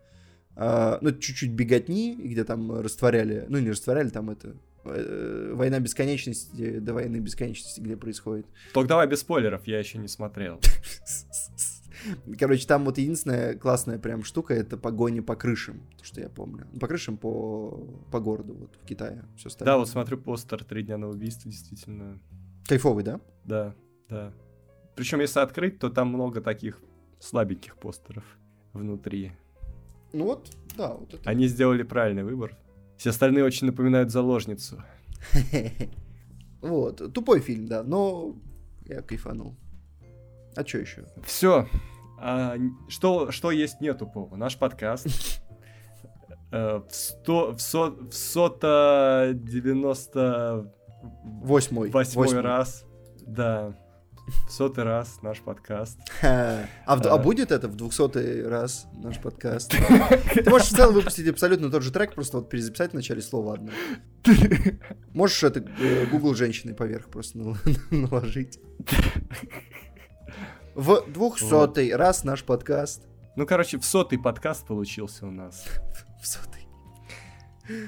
[0.57, 6.79] а, ну, чуть-чуть беготни, где там растворяли, ну, не растворяли, там это э, война бесконечности
[6.79, 8.47] до войны бесконечности, где происходит.
[8.73, 10.61] Только давай без спойлеров, я еще не смотрел.
[12.39, 16.67] Короче, там вот единственная классная прям штука— это погони по крышам, то, что я помню.
[16.81, 19.25] По крышам, по, по городу, вот, в Китае.
[19.37, 22.19] Все Да, вот смотрю постер «Три дня на убийство», действительно.
[22.67, 23.21] Кайфовый, да?
[23.45, 23.75] Да,
[24.09, 24.33] да.
[24.97, 26.81] Причем, если открыть, то там много таких
[27.19, 28.25] слабеньких постеров
[28.73, 29.33] внутри.
[30.13, 31.29] Ну вот, да, вот это.
[31.31, 32.57] Они сделали правильный выбор.
[32.97, 34.83] Все остальные очень напоминают заложницу.
[36.61, 38.37] Вот, тупой фильм, да, но
[38.85, 39.57] я кайфанул.
[40.55, 41.07] А что еще?
[41.25, 41.67] Все.
[42.89, 44.37] что, что есть не тупого?
[44.37, 45.07] Наш подкаст.
[46.53, 50.75] Э, В сто, в со, в сота 90
[51.23, 51.91] Восьмой.
[51.91, 52.43] восьмой восьмой.
[52.43, 52.85] раз.
[53.21, 53.77] Да.
[54.47, 55.99] В сотый раз наш подкаст.
[56.23, 57.19] А, а А.
[57.19, 59.71] будет это в двухсотый раз наш подкаст?
[60.35, 63.55] Ты можешь в целом выпустить абсолютно тот же трек, просто вот перезаписать в начале слова
[63.55, 63.71] одно.
[65.15, 67.57] Можешь это э, Google женщиной поверх просто нал-
[67.91, 68.59] наложить.
[70.75, 73.03] В двухсотый раз наш подкаст.
[73.37, 75.65] Ну, короче, в сотый подкаст получился у нас.
[76.21, 76.60] В сотый.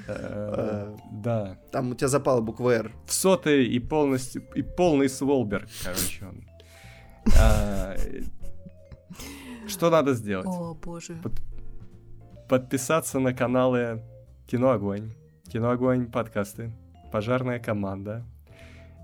[0.08, 1.58] Э, Да.
[1.70, 2.92] Там у тебя запала буква «Р».
[3.06, 6.44] В сотый и полностью и полный сволберг, короче, он.
[7.38, 7.94] А,
[9.66, 10.46] Что надо сделать?
[10.46, 11.16] О, боже.
[12.48, 14.02] Подписаться на каналы
[14.46, 15.12] Кино Огонь,
[15.50, 16.72] Кино Огонь подкасты,
[17.10, 18.24] Пожарная команда,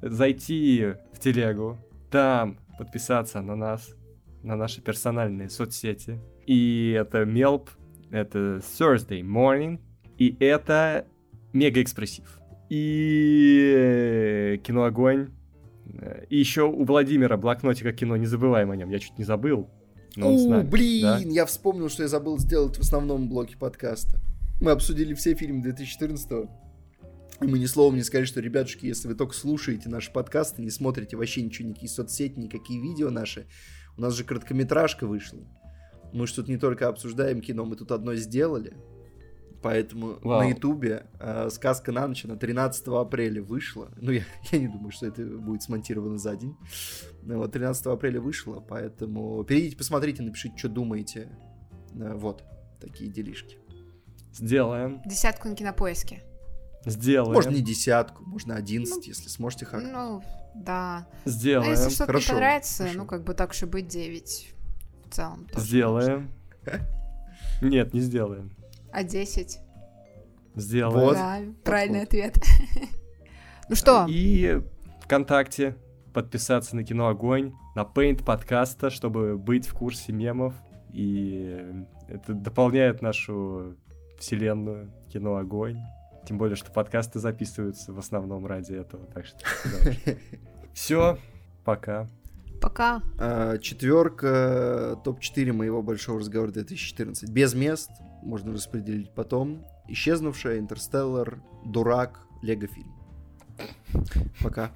[0.03, 1.79] зайти в телегу,
[2.11, 3.95] там подписаться на нас,
[4.43, 6.21] на наши персональные соцсети.
[6.47, 7.71] И это Мелп,
[8.11, 9.81] это Thursday Morning,
[10.19, 11.07] и это
[11.53, 12.41] Mega Expressive.
[12.69, 15.31] И э, Кино Огонь.
[15.87, 19.69] Э, И еще у Владимира блокнотика кино, не забываем о нем, я чуть не забыл.
[20.17, 21.19] но О, нами, блин, да?
[21.19, 24.19] я вспомнил, что я забыл сделать в основном блоке подкаста.
[24.61, 26.49] Мы обсудили все фильмы 2014
[27.41, 30.71] и мы ни словом не сказали, что, ребятушки, если вы только слушаете наши подкасты, не
[30.71, 33.47] смотрите вообще ничего, никакие соцсети, никакие видео наши,
[33.97, 35.39] у нас же короткометражка вышла.
[36.13, 38.73] Мы же тут не только обсуждаем кино, мы тут одно сделали.
[39.61, 40.41] Поэтому Вау.
[40.43, 43.91] на Ютубе э, «Сказка на ночь» на 13 апреля вышла.
[44.01, 44.23] Ну, я,
[44.53, 46.57] я не думаю, что это будет смонтировано за день.
[47.23, 51.29] Ну, вот 13 апреля вышло, поэтому перейдите, посмотрите, напишите, что думаете.
[51.95, 52.45] Э, Вот,
[52.81, 53.59] такие делишки.
[54.33, 56.23] Сделаем, Десятку на кинопоиске.
[56.85, 59.91] сделаем, Можно не десятку, можно 11, если сможете хакнуть.
[59.93, 60.23] Ну,
[60.55, 61.09] да.
[61.25, 61.71] Ну, сделаем.
[61.73, 62.99] если что-то не понравится, хорошо.
[62.99, 64.55] ну, как бы так, чтобы быть 9
[65.07, 65.49] в целом.
[65.57, 66.31] Сделаем.
[67.63, 68.53] Нет, не сделаем.
[68.93, 69.59] А 10?
[70.55, 70.99] Сделаем.
[70.99, 71.15] Вот.
[71.15, 72.37] Да, правильный ответ.
[73.71, 74.63] Ну что, И
[75.03, 75.77] ВКонтакте
[76.15, 80.55] подписаться на Кино Огонь, на Paint подкаста, чтобы быть в курсе мемов.
[80.91, 81.63] И
[82.09, 83.77] это дополняет нашу
[84.19, 85.79] вселенную Кино Огонь.
[86.27, 89.05] Тем более, что подкасты записываются в основном ради этого.
[89.07, 89.39] Так что
[90.73, 91.19] все,
[91.65, 92.09] пока.
[92.63, 93.03] пока.
[93.19, 97.31] А, Четверка, топ-4 моего большого разговора 2014.
[97.31, 97.91] Без мест,
[98.29, 99.65] можно распределить потом.
[99.89, 102.95] Исчезнувшая, Интерстеллар, Дурак, Лего фильм.
[104.43, 104.71] Пока.